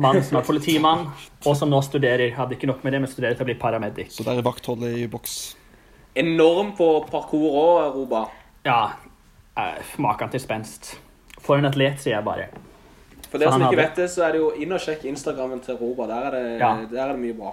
[0.00, 1.06] Mann som er politimann,
[1.44, 2.32] og som nå studerer.
[2.34, 4.16] Hadde ikke nok med det, men studerer til å bli paramedic.
[4.16, 5.40] Så der er vaktholdet i boks.
[6.14, 8.24] Enorm på parkour òg, Roba.
[8.64, 8.92] Ja,
[9.56, 10.98] eh, Maken til spenst.
[11.40, 12.48] For en atlet, sier jeg bare.
[13.30, 15.60] For dere som ikke hadde- vet det, så er det jo inn og sjekk Instagrammen
[15.62, 16.06] til Roba.
[16.06, 16.74] Der er det, Ja.
[16.90, 17.52] der er det mye bra.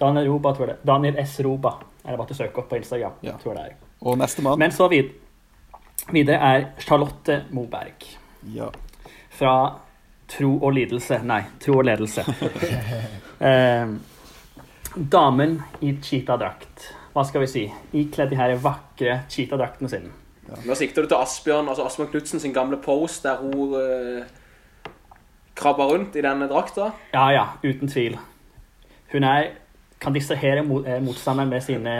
[0.00, 0.86] Daniel Roba, tror jeg det.
[0.86, 1.40] Daniel S.
[1.44, 1.68] Roba.
[2.04, 3.12] Er det bare til å søke opp på Instagram.
[3.22, 3.74] tror jeg det er.
[4.02, 4.58] Og nestemann?
[4.58, 5.10] Men så vid
[6.12, 8.04] videre er Charlotte Moberg.
[8.54, 8.68] Ja.
[9.30, 9.74] Fra
[10.28, 12.24] Tro og lidelse Nei, Tro og ledelse.
[13.40, 13.86] eh,
[15.10, 16.94] damen i cheetah-drakt.
[17.14, 17.62] Hva skal vi si?
[17.98, 20.12] Ikledd de her vakre cheetah-draktene sine.
[20.66, 24.24] Nå sikter du til Asbjørn altså Asbjørn Knutsen sin gamle pose der hun uh,
[25.58, 26.90] krabber rundt i denne drakta.
[27.14, 28.16] Ja, ja, uten tvil.
[29.12, 29.52] Hun er,
[30.00, 31.94] kan distrahere mot, eh, motstanderen med, sine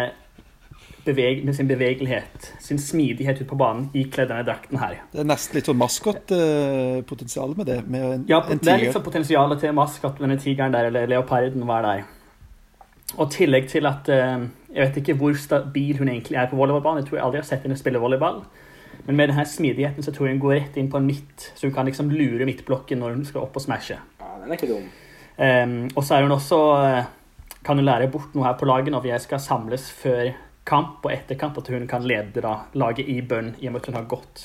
[1.04, 5.00] beveg, med sin bevegelighet, sin smidighet ut på banen, ikledd denne drakten her.
[5.12, 7.80] Det er nesten litt sånn maskotpotensial med det.
[7.86, 11.10] Med en, Ja, en det er litt sånn potensial til maskot, denne tigeren der, eller
[11.10, 12.06] leoparden var der.
[13.18, 17.02] Og tillegg til at eh, Jeg vet ikke hvor stabil hun egentlig er på volleyballbanen.
[17.02, 18.44] Jeg tror jeg aldri har sett henne spille volleyball.
[19.06, 21.66] Men med denne smidigheten så tror jeg hun går rett inn på en midt, så
[21.66, 23.96] hun kan liksom lure midtblokken når hun skal opp og smashe.
[24.20, 24.86] Ja, den er ikke dum.
[25.40, 27.04] Um, og så er hun også eh,
[27.64, 30.30] Kan hun lære bort noe her på laget når vi skal samles før
[30.64, 33.80] kamp og etter kamp, at hun kan lede da, laget i bønn i og med
[33.82, 34.44] at hun har gått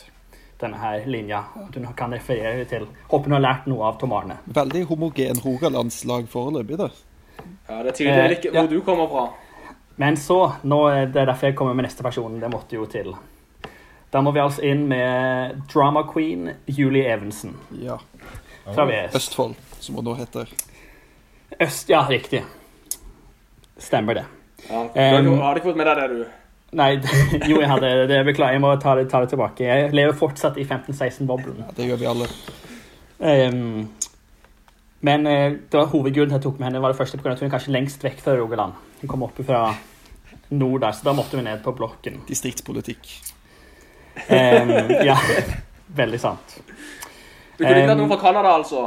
[0.60, 1.44] denne her linja.
[1.62, 4.40] At hun kan referere til Håper hun har lært noe av Tom Arne.
[4.48, 6.90] Veldig homogen Rogalandslag foreløpig, da.
[7.68, 8.68] Ja, Det er tydelig ikke hvor ja.
[8.72, 9.26] du kommer fra.
[10.02, 12.40] Men så, nå, er det er derfor jeg kommer med neste person.
[12.42, 13.14] Det måtte jo til.
[14.12, 17.56] Da må vi altså inn med drama queen Julie Evensen.
[17.82, 17.98] Ja.
[18.66, 19.16] Fra VS.
[19.16, 20.52] Østfold, som hun nå heter.
[21.62, 22.44] Øst, ja, riktig.
[23.78, 24.26] Stemmer det.
[24.70, 26.46] Ja, du har ikke fått med deg det, du?
[26.76, 26.90] Nei,
[27.50, 28.22] jo, jeg hadde det.
[28.28, 29.68] Beklager, jeg må ta det, ta det tilbake.
[29.68, 31.62] Jeg lever fortsatt i 15-16-boblen.
[31.78, 32.30] Det gjør vi alle.
[33.24, 33.86] Ehm,
[35.06, 37.30] men eh, det var hovedgrunnen til at jeg tok med henne, var det første på
[37.32, 38.74] at hun er kanskje lengst vekk fra Rogaland.
[39.02, 39.62] Hun kom opp fra
[40.56, 42.22] nord der, så da måtte vi ned på blokken.
[42.30, 43.10] Distriktspolitikk.
[44.30, 44.72] Um,
[45.04, 45.18] ja,
[46.02, 46.58] veldig sant.
[47.58, 48.86] Du kunne ikke hatt noen fra Canada, altså?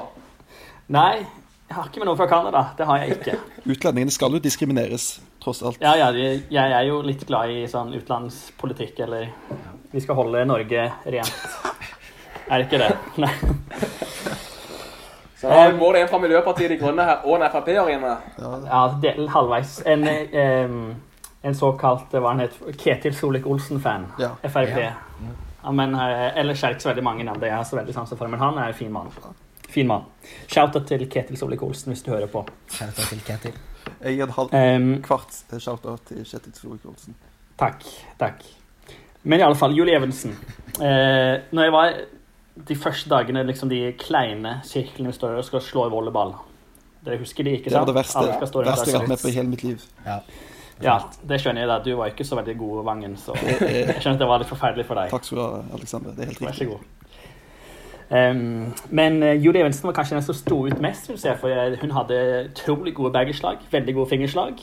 [0.93, 1.19] Nei,
[1.69, 2.63] jeg har ikke med noen fra Canada.
[2.79, 3.35] Det har jeg ikke.
[3.69, 5.09] Utlendingene skal jo diskrimineres,
[5.45, 5.81] tross alt.
[5.85, 9.29] Ja, ja, de- jeg er jo litt glad i sånn utenlandspolitikk, eller
[9.93, 11.35] vi skal holde Norge rent.
[12.49, 12.93] Er det ikke det?
[13.21, 13.35] Nei.
[15.39, 18.15] Så her går det en fra Miljøpartiet De Grønne her, og en Frp-er inne.
[18.39, 19.77] Ja, del, halvveis.
[19.87, 20.81] En, em,
[21.47, 24.09] en såkalt hva han het, Ketil Solvik-Olsen-fan.
[24.19, 24.33] Ja.
[24.43, 24.81] Frp.
[24.83, 24.97] Ja.
[25.63, 27.41] Ja, men eh, ellers er det ikke så veldig mange navn.
[27.43, 29.11] Det er så veldig sansen for, men han er en fin mann.
[29.69, 30.07] Fin mann.
[30.49, 32.45] Shout-out til Ketil Solvik-Olsen hvis du hører på.
[32.73, 33.59] Shout-out til Ketil.
[34.03, 37.17] Jeg gir en halv um, kvart shout-out til Kjetil Solvik-Olsen.
[37.59, 37.85] Takk.
[38.21, 38.43] Takk.
[39.23, 40.33] Men i alle fall, Julie Evensen.
[40.79, 41.95] Eh, når jeg var
[42.67, 46.35] de første dagene, liksom de kleine sirklene vi står og skal slå i volleyball
[47.07, 47.75] Dere husker de, ikke sant?
[47.75, 48.23] Det var det verste,
[48.67, 49.85] verste jeg har vært med på i hele mitt liv.
[50.83, 50.97] Ja,
[51.31, 51.69] det skjønner jeg.
[51.71, 51.77] da.
[51.85, 54.51] Du var ikke så veldig god, Vangen, så er- jeg skjønner at det var litt
[54.51, 55.11] forferdelig for deg.
[55.15, 56.17] Takk skal du ha, Alexander.
[56.17, 56.67] Det er helt Vær riktig.
[56.67, 56.95] så god.
[58.19, 58.43] Em,
[58.91, 61.79] men uh, Julie Evensen var kanskje den som sto ut mest, synes jeg, for eh,
[61.83, 62.19] hun hadde
[62.51, 64.63] utrolig gode baggerslag, veldig gode fingerslag.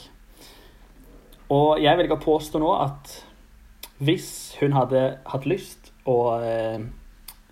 [1.53, 3.11] Og jeg velger å påstå nå at
[4.03, 6.80] hvis hun hadde hatt lyst og eh,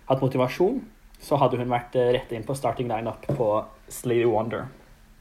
[0.08, 0.80] hatt motivasjon,
[1.24, 3.50] så hadde hun vært eh, rett inn på starting lineup på
[3.88, 4.66] Sleedy Wonder.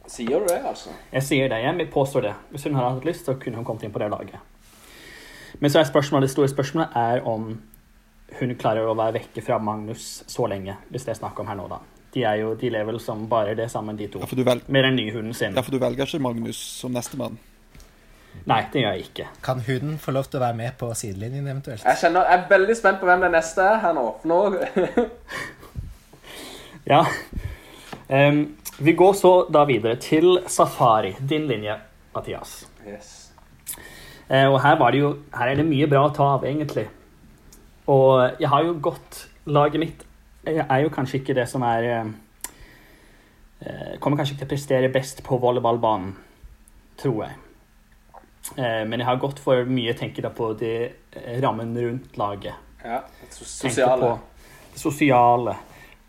[0.08, 0.92] Sier du det, altså?
[1.14, 2.34] Jeg sier det, jeg påstår det.
[2.52, 4.36] Hvis hun hadde hatt lyst, så kunne hun kommet inn på det laget.
[5.62, 7.54] Men så er spørsmålet, det store spørsmålet er om
[8.40, 11.56] hun klarer å være vekke fra Magnus så lenge, hvis det er snakk om her
[11.60, 11.78] nå, da.
[12.14, 14.20] De, er jo, de lever vel som bare det sammen, de to.
[14.22, 15.56] Ja, for du vel- Med den nye hunden sin.
[15.56, 17.38] Ja, for du velger ikke Magnus som nestemann.
[18.50, 19.28] Nei, det gjør jeg ikke.
[19.46, 21.86] Kan huden få lov til å være med på sidelinjen eventuelt?
[21.86, 24.08] Jeg, kjenner, jeg er veldig spent på hvem det neste er her nå.
[24.28, 24.40] Nå
[26.92, 27.06] Ja.
[28.10, 28.42] Um,
[28.84, 31.78] vi går så da videre til Safari, din linje,
[32.16, 32.66] Mathias.
[32.88, 33.14] yes.
[34.28, 36.90] Uh, og her, var det jo, her er det mye bra å ta av, egentlig.
[37.92, 40.04] Og jeg har jo gått Laget mitt
[40.46, 42.12] er jo kanskje ikke det som er eh,
[43.64, 46.14] eh, Kommer kanskje ikke til å prestere best på volleyballbanen,
[47.00, 47.38] tror jeg.
[48.58, 52.54] Eh, men jeg har gått for mye å da på det, eh, rammen rundt laget.
[52.84, 54.02] Ja, det sosiale.
[54.02, 54.20] på
[54.74, 55.56] det sosiale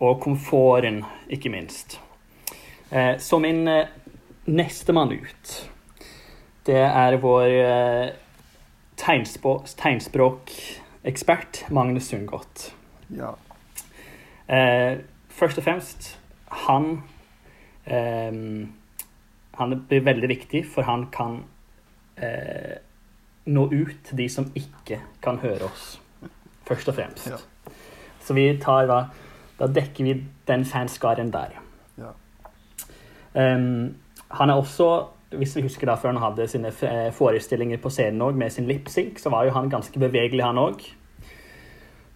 [0.01, 2.01] og komforten, ikke minst.
[2.90, 3.86] Eh, så min eh,
[4.47, 5.55] nestemann ut,
[6.66, 8.11] det er vår eh,
[8.97, 12.73] tegnspå- tegnspråkekspert Magnus Sundgodt.
[13.15, 13.35] Ja.
[14.48, 14.98] Eh,
[15.31, 16.16] først og fremst,
[16.66, 17.02] han
[17.86, 18.32] eh,
[19.55, 21.44] Han blir veldig viktig, for han kan
[22.16, 22.76] eh,
[23.46, 26.00] nå ut til de som ikke kan høre oss.
[26.64, 27.28] Først og fremst.
[27.28, 27.40] Ja.
[28.24, 29.04] Så vi tar da
[29.54, 30.14] Da dekker vi
[30.48, 31.52] den fanskaren der.
[31.96, 32.08] Ja.
[33.38, 33.94] Um,
[34.30, 38.22] han er også, hvis vi husker da før han hadde sine eh, forestillinger på scenen
[38.22, 40.82] òg, med sin lipsync, så var jo han ganske bevegelig, han òg.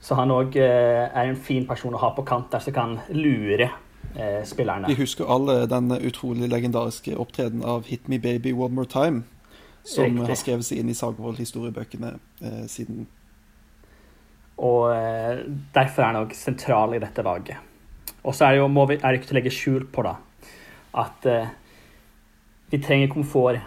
[0.00, 3.70] Så han òg er en fin person å ha på kant der som kan lure
[4.16, 4.90] eh, spillerne.
[4.90, 9.22] Vi husker alle den utrolig legendariske opptreden av 'Hit Me Baby One More Time',
[9.88, 10.26] som Riktig.
[10.28, 12.10] har skrevet seg inn i Sagvold-historiebøkene
[12.44, 13.06] eh, siden
[14.58, 15.40] Og eh,
[15.74, 17.56] derfor er han òg sentral i dette laget.
[18.26, 20.02] Og så er det jo, må vi, er det ikke til å legge skjul på
[20.04, 20.16] da,
[20.98, 21.50] at eh,
[22.72, 23.60] vi trenger komfort.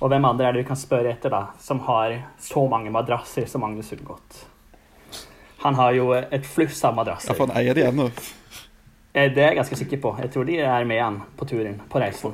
[0.00, 3.44] Og hvem andre er det vi kan spørre etter, da, som har så mange madrasser
[3.46, 4.38] som Magnus Ullgodt?
[5.60, 7.28] Han har jo et fluss av madrasser.
[7.28, 8.08] Ja, for han eier de ennå.
[9.12, 10.14] Eh, Det er jeg ganske sikker på.
[10.24, 12.32] Jeg tror de er med han på turen, på reisen.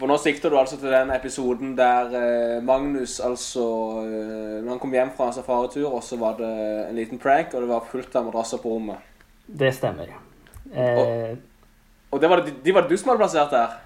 [0.00, 3.62] For nå sikter du altså til den episoden der eh, Magnus altså
[4.02, 6.48] eh, Når han kom hjem fra en safaritur, og så var det
[6.88, 8.98] en liten prank, og det var fullt av madrasser på rommet.
[9.46, 10.10] Det stemmer.
[10.72, 11.36] Eh,
[12.12, 13.76] Og det var det, de var det du som hadde plassert der?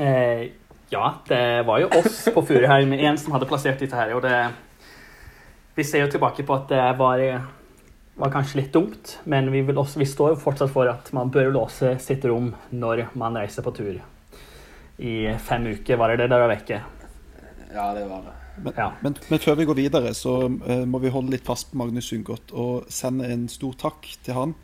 [0.00, 0.46] Eh,
[0.92, 4.14] ja, det var jo oss på Furuheim igjen som hadde plassert dette her.
[4.16, 4.38] Og det
[5.76, 7.20] Vi ser jo tilbake på at det var,
[8.16, 11.50] var kanskje litt dumt, men vi, også, vi står jo fortsatt for at man bør
[11.50, 13.96] låse sitt rom når man reiser på tur.
[14.98, 16.80] I fem uker var det det dere var vekke.
[17.74, 18.34] Ja, det var det.
[18.62, 21.80] Men, men, men før vi går videre, så uh, må vi holde litt fast på
[21.80, 24.54] Magnus Sundgodt og sende en stor takk til han.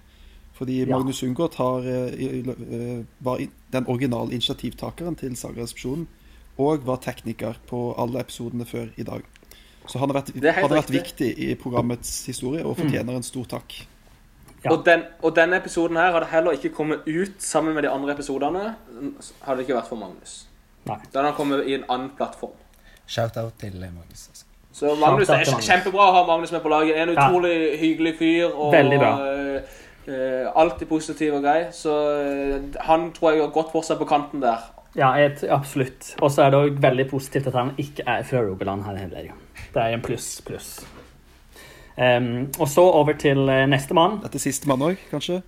[0.54, 0.98] Fordi Ja.
[0.98, 3.42] Magnus Sundgodt uh, eh, eh, var
[3.72, 6.06] den originale initiativtakeren til Sagaresepsjonen
[6.60, 9.24] og var tekniker på alle episodene før i dag.
[9.88, 13.48] Så han har vært, han har vært viktig i programmets historie og fortjener en stor
[13.56, 13.74] takk.
[14.68, 18.12] Og, den, og denne episoden her hadde heller ikke kommet ut sammen med de andre
[18.12, 18.74] episodene
[19.46, 20.46] hadde det ikke vært for Magnus.
[20.84, 20.96] Nei.
[21.12, 22.52] Da hadde han kommet i en annen plattform.
[23.06, 24.28] Shout-out til Magnus.
[24.28, 24.44] Altså.
[24.72, 25.68] Så Magnus, det er Magnus.
[25.68, 26.96] kjempebra å ha Magnus med på laget.
[26.96, 27.28] En Ja.
[27.28, 28.50] utrolig hyggelig fyr.
[28.54, 29.12] Og, Veldig bra.
[29.26, 29.62] eh,
[30.06, 31.64] eh, alltid positiv og grei.
[31.72, 34.58] Så uh, han tror jeg har godt for seg på kanten der.
[34.96, 36.14] Ja, et, absolutt.
[36.20, 39.32] Og så er det òg veldig positivt at han ikke er fra Rogaland her heller.
[39.74, 40.80] Det er en pluss, pluss.
[42.00, 44.20] Em, og så over til eh, neste mann.
[44.22, 45.42] Dette er sistemann òg, kanskje?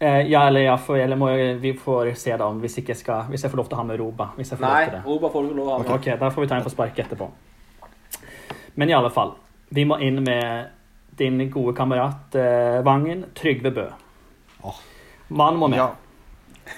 [0.00, 2.92] Uh, ja, eller, ja, for, eller må jeg, vi får se da om hvis, ikke
[2.92, 4.30] jeg skal, hvis jeg får lov til å ha med Roba.
[4.38, 5.02] Hvis jeg får Nei, lov til det.
[5.06, 5.92] Roba får du lov lov å ha med.
[5.94, 7.28] Ok, da får vi ta en på sparket etterpå.
[8.80, 9.36] Men i alle fall,
[9.76, 10.72] vi må inn med
[11.20, 13.86] din gode kamerat uh, Vangen, Trygve Bø.
[15.28, 15.84] Mannen må med.
[15.84, 15.92] Ja.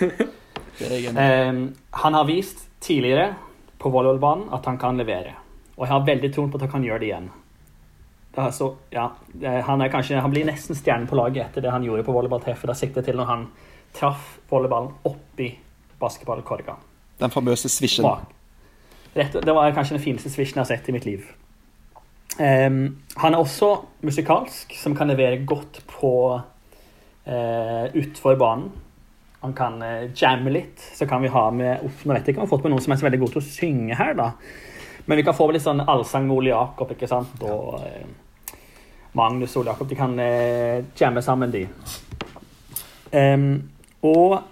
[0.77, 1.53] Eh,
[1.91, 3.31] han har vist tidligere
[3.81, 5.33] på volleyballbanen at han kan levere.
[5.79, 7.31] Og jeg har veldig troen på at han kan gjøre det igjen.
[8.37, 8.53] Er
[8.93, 9.07] ja,
[9.65, 12.69] han, kanskje, han blir nesten stjernen på laget etter det han gjorde på volleyballtreffet.
[12.69, 13.47] Da siktet til når han
[13.97, 15.55] traff volleyballen oppi
[16.01, 16.77] basketballkorga.
[17.21, 18.05] Den famøse svisjen.
[19.17, 21.25] Det var kanskje den fineste svisjen jeg har sett i mitt liv.
[22.37, 23.71] Um, han er også
[24.05, 28.69] musikalsk, som kan levere godt på uh, utfor banen.
[29.41, 30.83] Han kan uh, jamme litt.
[30.99, 32.77] Så kan vi ha med uff, Nå vet jeg ikke om vi har fått med
[32.77, 34.31] noen som er så veldig god til å synge her, da.
[35.07, 37.37] Men vi kan få med litt sånn allsang med Ole Jakob, ikke sant?
[37.47, 38.09] Og eh,
[39.17, 39.89] Magnus og Jakob.
[39.91, 41.67] De kan eh, jamme sammen, de.
[43.17, 43.71] Um,
[44.03, 44.43] og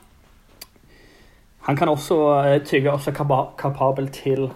[1.67, 3.13] han kan også eh, Trygve er også
[3.59, 4.47] kapabel til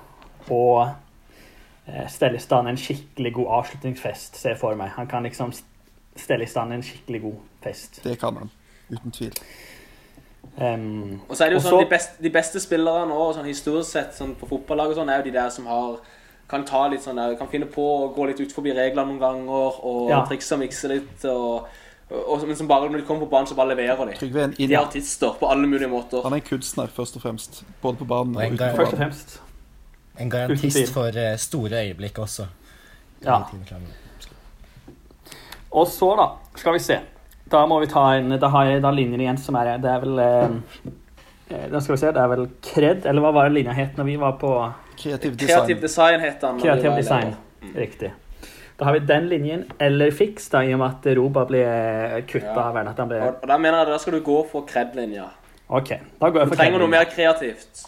[0.53, 4.93] å eh, stelle i stand en skikkelig god avslutningsfest, ser jeg for meg.
[4.97, 5.53] Han kan liksom
[6.19, 8.01] stelle i stand en skikkelig god fest.
[8.05, 8.53] Det kan han.
[8.91, 9.33] Uten tvil.
[10.59, 13.93] Um, Og så er det jo sånn, de, beste, de beste spillerne nå, sånn historisk
[13.93, 15.99] sett sånn på fotballag og sånn, er jo de der som har
[16.49, 19.21] kan ta litt sånn der, kan finne på å gå litt ut forbi reglene noen
[19.21, 20.23] ganger, og Ja.
[20.27, 21.67] trikse og mikse litt, og,
[22.11, 24.17] og, men som bare, når de kommer på banen, så bare leverer de.
[24.17, 26.23] Trygve er en De er artister på alle mulige måter.
[26.25, 27.63] Han er en kunstner, først og fremst.
[27.83, 28.77] Både på banen Og og banen.
[28.77, 29.41] Først og fremst.
[30.19, 32.47] en garantist for eh, store øyeblikk også.
[33.25, 33.43] Ja.
[35.71, 36.27] Og så, da,
[36.57, 36.99] skal vi se.
[37.51, 40.01] Da må vi ta en Da har jeg da linjen igjen som er Det er
[40.03, 40.51] vel eh,
[41.51, 43.97] eh, Da skal vi se, det er vel Kred, eller hva var det linja het
[43.97, 44.51] når vi var på
[44.99, 46.61] Kreativ Kreativ design heter han.
[46.61, 47.35] Kreativ design.
[47.75, 48.13] Riktig.
[48.79, 52.53] Da har vi den linjen, eller fiks, da, i og med at Roba blir kutta
[52.55, 52.69] Ja.
[52.69, 52.77] av.
[52.77, 55.25] At han ble Og, og da mener jeg da skal du gå for kred-linja.
[55.69, 55.89] OK.
[56.21, 57.83] Da går jeg Du trenger noe mer kreativt.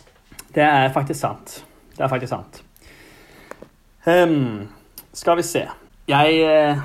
[0.55, 1.65] Det er faktisk sant.
[1.97, 2.63] Det er faktisk sant.
[4.07, 4.69] Um,
[5.13, 5.67] skal vi se.
[6.09, 6.77] Jeg eh,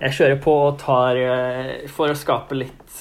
[0.00, 3.00] Jeg kjører på og tar eh, For å skape litt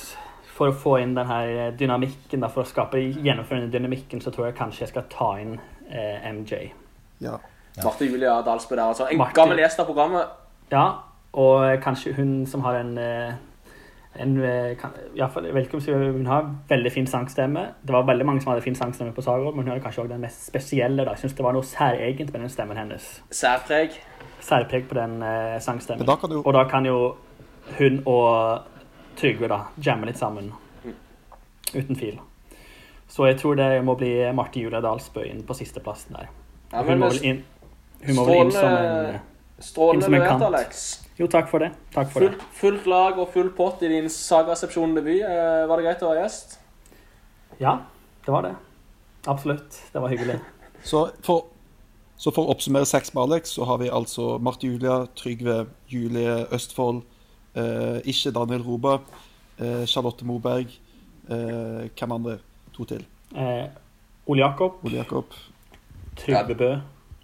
[0.58, 4.34] For å få inn den her dynamikken, da, for å skape gjennomføre den dynamikken, så
[4.34, 5.60] tror jeg kanskje jeg skal ta inn
[5.92, 6.72] eh, MJ.
[7.22, 7.38] Ja.
[7.84, 9.08] Marte Julia Dalsbø der, altså.
[9.12, 9.34] En Martin.
[9.36, 10.26] gammel gjest av programmet.
[10.72, 10.86] Ja,
[11.34, 13.34] og kanskje hun som har en eh,
[14.20, 14.76] en, eh,
[15.14, 17.60] velkommen, om jeg sier- Hun har veldig fin sangstemme.
[17.86, 20.12] Det var veldig mange som hadde fin sangstemme på Sagråd, men hun hadde kanskje også
[20.14, 21.06] den mest spesielle.
[21.06, 21.12] da.
[21.12, 23.22] Jeg synes det var noe særegent med den stemmen hennes.
[23.32, 23.90] Særpreg.
[24.42, 26.00] Særpreg på den eh, sangstemmen.
[26.00, 27.16] Men da kan du- Og da kan jo
[27.78, 28.60] hun og
[29.18, 30.52] Trygve da jamme litt sammen.
[31.76, 32.20] Uten tvil.
[33.08, 36.30] Så jeg tror det må bli Marte Julia Dalsbø inn på sisteplassen der.
[36.74, 37.42] Ja, hun må vel inn,
[38.04, 39.20] hun må vel inn som en Strålende,
[39.64, 40.48] Strålende Inn som en levert, kant.
[40.52, 40.82] Alex.
[41.18, 41.72] Jo, takk for det.
[41.96, 45.24] Takk for Fullt, fullt lag og full pott i din Sagaresepsjon-debut.
[45.26, 46.60] Eh, var det greit å være gjest?
[47.58, 47.80] Ja,
[48.28, 48.54] det var det.
[49.26, 49.80] Absolutt.
[49.94, 50.38] Det var hyggelig.
[50.88, 51.48] Så for,
[52.22, 56.46] så for å oppsummere seks med Alex, så har vi altså Marte Julia, Trygve, Julie
[56.54, 57.02] Østfold,
[57.58, 59.00] eh, ikke Daniel Roba,
[59.58, 60.70] eh, Charlotte Moberg,
[61.28, 62.38] eh, hvem andre?
[62.78, 63.06] To til.
[63.36, 63.66] Eh,
[64.28, 65.34] Ole Jakob, Ole Jakob.
[66.18, 66.70] Trygve Bø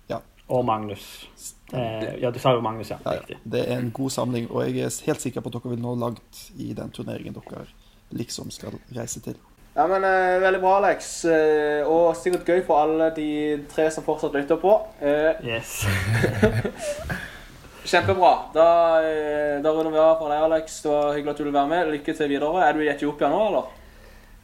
[0.09, 0.17] Ja.
[0.49, 1.27] og Magnus.
[1.73, 2.97] Eh, ja, du sa jo Magnus, ja.
[3.05, 3.35] Ja, ja.
[3.43, 5.95] Det er en god samling, og jeg er helt sikker på at dere vil nå
[5.99, 7.65] langt i den turneringen dere
[8.13, 9.35] liksom skal reise til.
[9.75, 11.25] Ja, men eh, Veldig bra, Alex.
[11.25, 13.29] Eh, og sikkert gøy for alle de
[13.73, 14.75] tre som fortsatt lytter på.
[15.01, 15.79] Eh, Yes.
[17.83, 18.33] Kjempebra.
[18.53, 18.67] Da,
[19.03, 20.77] eh, da runder vi av for deg, Alex.
[20.85, 21.89] Det var hyggelig at du ville være med.
[21.97, 22.61] Lykke til videre.
[22.69, 23.71] Er du i Etiopia nå, eller?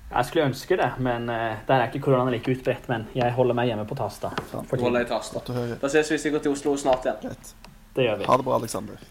[0.10, 2.88] Jeg skulle ønske det, men eh, der er ikke koronaen like utbredt.
[2.90, 4.32] Men jeg holder meg hjemme på Tasta.
[4.50, 5.44] for holder i tasta.
[5.82, 7.38] Da ses vi sikkert i Oslo snart igjen.
[7.96, 8.26] Det gjør vi.
[8.26, 9.04] Ha det bra, Aleksander.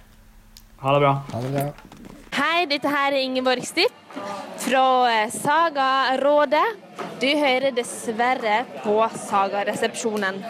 [0.82, 1.12] Ha det bra.
[1.32, 1.66] Ha det bra.
[2.38, 3.94] Hei, dette her er Ingeborg Stipp
[4.62, 6.66] fra eh, Sagarådet.
[7.22, 8.98] Du hører dessverre på
[9.28, 10.42] Sagaresepsjonen.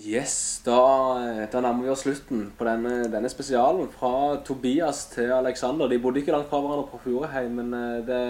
[0.00, 0.78] Yes, da,
[1.52, 3.90] da nærmer vi oss slutten på denne, denne spesialen.
[3.92, 5.90] Fra Tobias til Alexander.
[5.90, 8.22] De bodde ikke langt fra hverandre på Furuheim, men eh, det,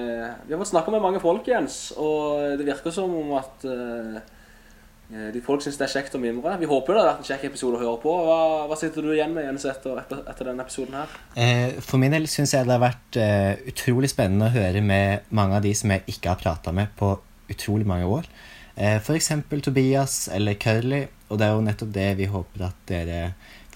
[0.48, 1.92] vi har fått snakka med mange folk, Jens.
[1.94, 4.18] Og det virker som om at uh,
[5.30, 6.58] de folk syns det er kjekt å mimre.
[6.58, 8.18] Vi håper det har vært en kjekk episode å høre på.
[8.26, 11.18] Hva, hva sitter du igjen med, Jens, etter, etter, denne episoden her?
[11.86, 13.22] For min del syns jeg det har vært
[13.70, 17.14] utrolig spennende å høre med mange av de som jeg ikke har prata med på
[17.50, 18.30] utrolig mange år.
[18.76, 19.32] Eh, F.eks.
[19.62, 21.06] Tobias eller Curly.
[21.30, 23.20] Og det er jo nettopp det vi håper at dere,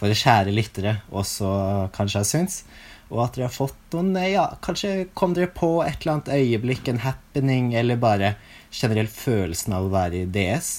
[0.00, 1.50] våre kjære lyttere, også
[1.94, 2.64] kanskje har syntes.
[3.12, 6.32] Og at dere har fått noen eh, Ja, kanskje kom dere på et eller annet
[6.34, 8.34] øyeblikk, en happening, eller bare
[8.74, 10.74] generelt følelsen av å være i DS.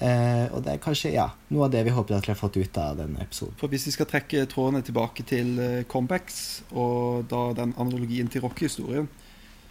[0.00, 2.56] Eh, og det er kanskje ja, noe av det vi håper at dere har fått
[2.56, 3.56] ut av denne episoden.
[3.60, 8.46] For hvis vi skal trekke trådene tilbake til eh, comebacks, og da den analogien til
[8.46, 9.10] rockehistorien,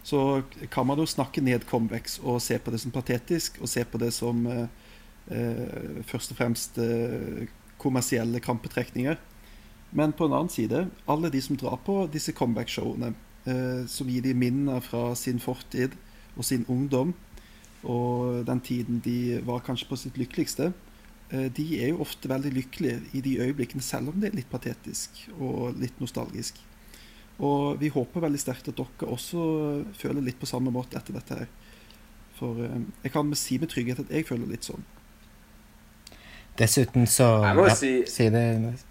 [0.02, 3.84] så kan man jo snakke ned comebacks og se på det som patetisk, og se
[3.84, 4.66] på det som eh,
[5.28, 7.48] eh, først og fremst eh,
[7.80, 9.18] kommersielle krampetrekninger.
[9.90, 13.12] Men på en annen side, alle de som drar på disse comeback-showene,
[13.44, 15.96] eh, som gir de minner fra sin fortid
[16.36, 17.14] og sin ungdom,
[17.82, 20.72] og den tiden de var kanskje på sitt lykkeligste,
[21.30, 24.52] eh, de er jo ofte veldig lykkelige i de øyeblikkene, selv om det er litt
[24.52, 26.60] patetisk og litt nostalgisk.
[27.40, 29.42] Og vi håper veldig sterkt at dere også
[29.96, 31.48] føler litt på samme måte etter dette her.
[32.36, 34.84] For eh, jeg kan si med trygghet at jeg føler litt sånn.
[36.60, 38.42] Dessuten så Jeg må jo ja, si- si det.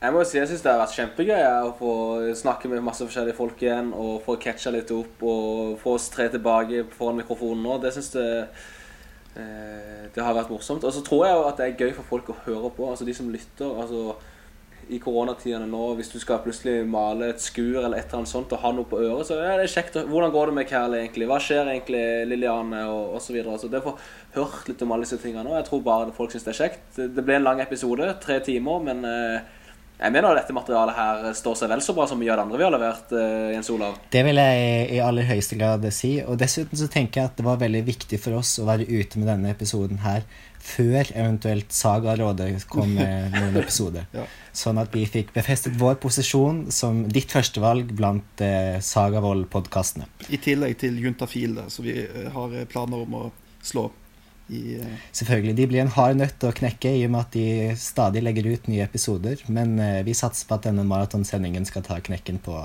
[0.02, 1.92] Jeg må si jeg syns det har vært kjempegøy å få
[2.40, 6.30] snakke med masse forskjellige folk igjen og få catcha litt opp og få oss tre
[6.34, 7.76] tilbake foran mikrofonen nå.
[7.84, 8.48] Det syns jeg
[9.36, 10.88] eh, det har vært morsomt.
[10.88, 12.90] Og så tror jeg at det er gøy for folk å høre på.
[12.90, 13.70] Altså de som lytter.
[13.84, 14.16] altså
[14.90, 18.54] i koronatidene nå, hvis du skal plutselig male et skur eller et eller annet sånt
[18.56, 20.00] og ha noe på øret, så er det kjekt.
[20.10, 21.28] Hvordan går det med Kærli egentlig?
[21.30, 23.30] Hva skjer egentlig, Liliane, og osv.
[23.30, 23.60] Så, videre.
[23.62, 24.00] så det får
[24.40, 25.54] hørt litt om alle disse tingene nå.
[25.60, 26.88] Jeg tror bare folk syns det er kjekt.
[26.98, 29.59] Det ble en lang episode, tre timer, men eh,
[30.00, 32.44] jeg mener at dette materialet her står seg vel så bra som mye av det
[32.46, 33.98] andre vi har levert, eh, Jens Olav.
[34.14, 36.14] Det vil jeg i aller høyeste grad si.
[36.24, 39.20] Og dessuten så tenker jeg at det var veldig viktig for oss å være ute
[39.20, 40.24] med denne episoden her
[40.64, 44.08] før eventuelt Saga-rådet kom med noen episoder.
[44.16, 44.26] Ja.
[44.56, 50.08] Sånn at vi fikk befestet vår posisjon som ditt førstevalg blant eh, Sagavold-podkastene.
[50.30, 53.26] I tillegg til Juntafil, som vi eh, har eh, planer om å
[53.64, 53.90] slå
[54.50, 54.96] i uh...
[55.16, 55.56] Selvfølgelig.
[55.58, 58.70] De blir en hard nøtt å knekke i og med at de stadig legger ut
[58.72, 59.44] nye episoder.
[59.48, 62.64] Men uh, vi satser på at denne maratonsendingen skal ta knekken på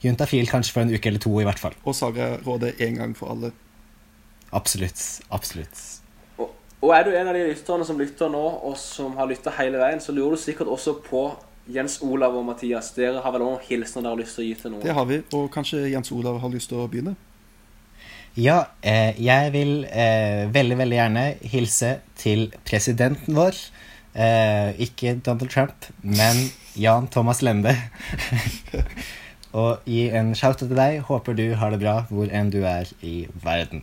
[0.00, 1.76] Juntafil kanskje for en uke eller to, i hvert fall.
[1.84, 3.52] Og Saga-rådet én gang for alle.
[4.56, 5.02] Absolutt.
[5.30, 5.82] Absolutt.
[6.80, 9.80] Og er du en av de lytterne som lytter nå, og som har lytta hele
[9.82, 11.26] veien, så lurer du sikkert også på
[11.70, 12.94] Jens Olav og Mathias.
[12.96, 14.84] Dere har vel noen hilsener dere har lyst til å gi til noen?
[14.86, 15.20] Det har vi.
[15.36, 17.12] Og kanskje Jens Olav har lyst til å begynne?
[18.38, 23.56] Ja, eh, jeg vil eh, veldig, veldig gjerne hilse til presidenten vår.
[24.14, 26.38] Eh, ikke Donald Trump, men
[26.78, 27.74] Jan Thomas Lende.
[29.60, 31.00] og gi en shout til deg.
[31.08, 33.82] Håper du har det bra hvor enn du er i verden.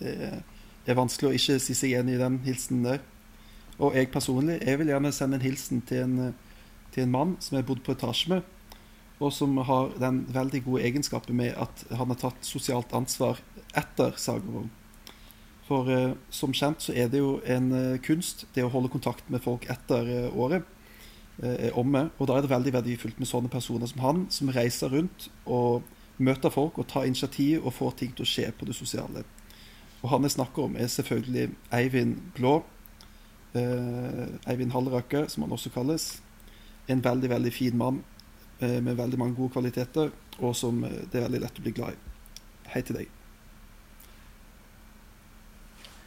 [0.00, 3.02] Det er vanskelig å ikke si seg enig i den hilsenen der.
[3.80, 6.34] Og jeg personlig jeg vil gjerne sende en hilsen til en,
[6.92, 8.44] til en mann som jeg har bodd på etasje med,
[9.20, 13.40] og som har den veldig gode egenskapen med at han har tatt sosialt ansvar
[13.76, 14.68] etter Sagavåg.
[15.68, 19.28] For eh, som kjent så er det jo en eh, kunst, det å holde kontakt
[19.30, 20.64] med folk etter eh, året
[21.42, 22.08] eh, er omme.
[22.18, 25.84] Og da er det veldig verdifullt med sånne personer som han, som reiser rundt og
[26.20, 29.22] møter folk og tar initiativ og får ting til å skje på det sosiale.
[30.00, 32.62] Og han jeg snakker om, er selvfølgelig Eivind Blå.
[33.52, 36.22] Eh, Eivind Halleraker, som han også kalles.
[36.88, 38.00] en veldig, veldig fin mann
[38.80, 40.10] med veldig mange gode kvaliteter,
[40.40, 41.96] og som eh, det er veldig lett å bli glad i.
[42.74, 43.08] Hei til deg.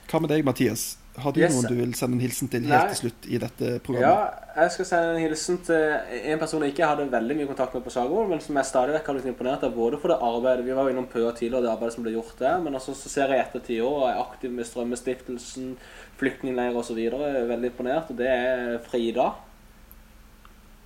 [0.09, 0.97] Hva med deg, Mathias?
[1.17, 1.53] Har du Yes.
[1.53, 2.93] noen du vil sende en hilsen til helt Nei.
[2.93, 4.33] til slutt i dette programmet?
[4.55, 5.75] Ja, jeg skal sende en hilsen til
[6.33, 8.95] en person jeg ikke hadde veldig mye kontakt med på Sago, men som jeg stadig
[8.95, 11.61] vekk har blitt imponert av, både for det arbeidet Vi var jo innom Pøa tidligere,
[11.61, 14.21] det arbeidet som ble gjort der, men også så ser jeg ettertid òg, og er
[14.25, 15.77] aktiv med Strømmestiftelsen,
[16.17, 16.97] flyktningleirer osv.
[17.53, 19.33] Veldig imponert, og det er Frida.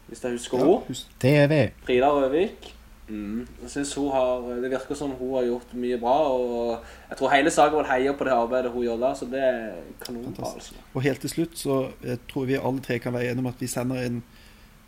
[0.07, 1.47] Hvis jeg husker henne.
[1.51, 1.63] Det.
[1.85, 2.73] Frida Røvik.
[3.09, 3.47] Mm.
[3.61, 7.29] Jeg synes hun har, Det virker som hun har gjort mye bra, og jeg tror
[7.31, 9.69] hele Sagervold heier på det arbeidet hun gjør der, så det er
[10.05, 10.51] kanonbra.
[10.53, 10.73] altså.
[10.93, 13.61] Og helt til slutt så jeg tror vi alle tre kan være enige om at
[13.61, 14.23] vi sender en,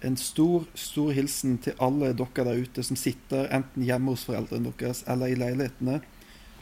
[0.04, 4.74] en stor, stor hilsen til alle dere der ute som sitter enten hjemme hos foreldrene
[4.80, 6.02] deres eller i leilighetene,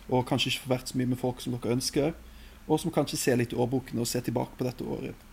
[0.10, 2.14] og kanskje ikke får vært så mye med folk som dere ønsker,
[2.68, 5.26] og som kanskje ser litt i årbokene og ser tilbake på dette året.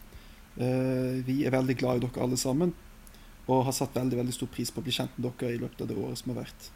[0.57, 2.73] Eh, vi er veldig glad i dere alle sammen,
[3.49, 5.85] og har satt veldig, veldig stor pris på å bli kjent med dere i løpet
[5.85, 6.71] av det året som har vært.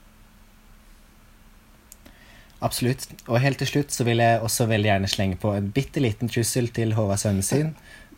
[2.60, 3.06] Absolutt.
[3.30, 6.30] Og helt til slutt så vil jeg også veldig gjerne slenge på en bitte liten
[6.30, 7.74] trussel til Håvard sønnen sin.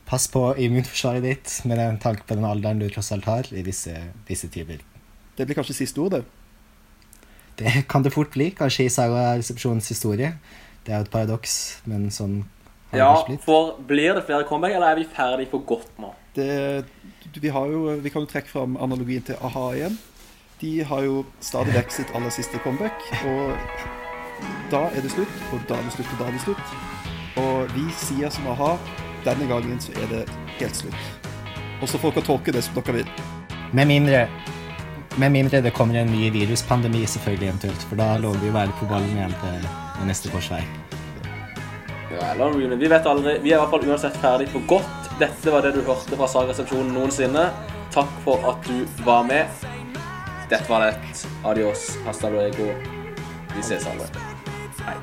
[0.09, 3.63] Pass på immunforsvaret ditt med den tanke på den alderen du tross alt har i
[3.67, 3.93] disse,
[4.31, 4.81] disse tider.
[5.37, 6.25] Det blir kanskje siste ord, det.
[7.61, 10.33] Det kan det fort bli, kanskje i Saga-resepsjonens historie.
[10.87, 11.55] Det er jo et paradoks,
[11.85, 12.41] men sånn
[12.91, 13.45] har det Ja, blitt.
[13.45, 16.15] for blir det flere comeback, eller er vi ferdig for godt nå?
[16.35, 16.85] Det,
[17.35, 19.99] vi, jo, vi kan jo trekke fram analogien til a-ha igjen.
[20.61, 23.01] De har jo stadig vekk sitt aller siste comeback.
[23.27, 23.57] Og
[24.73, 26.75] da er det slutt, og da er det slutt, og da er det slutt.
[27.41, 28.75] Og vi sier som a-ha
[29.25, 30.23] denne gangen så er det
[30.61, 31.03] helt slutt.
[31.81, 33.13] Og så får dere tolke det som dere vil.
[33.73, 34.27] Med mindre,
[35.19, 37.89] med mindre det kommer en ny viruspandemi, selvfølgelig eventuelt.
[37.89, 40.63] For da lover vi å være på ballen igjen til neste korsvei.
[42.11, 42.49] Ja.
[42.77, 43.39] Vi vet aldri.
[43.43, 45.11] Vi er i hvert fall uansett ferdig for godt.
[45.21, 47.51] Dette var det du hørte fra Saga-resepsjonen noensinne.
[47.95, 49.47] Takk for at du var med.
[50.51, 51.27] Dette var det.
[51.45, 51.97] Adios.
[52.07, 52.73] Hasta luego.
[53.55, 54.11] Vi ses alle.
[54.87, 54.99] Hei.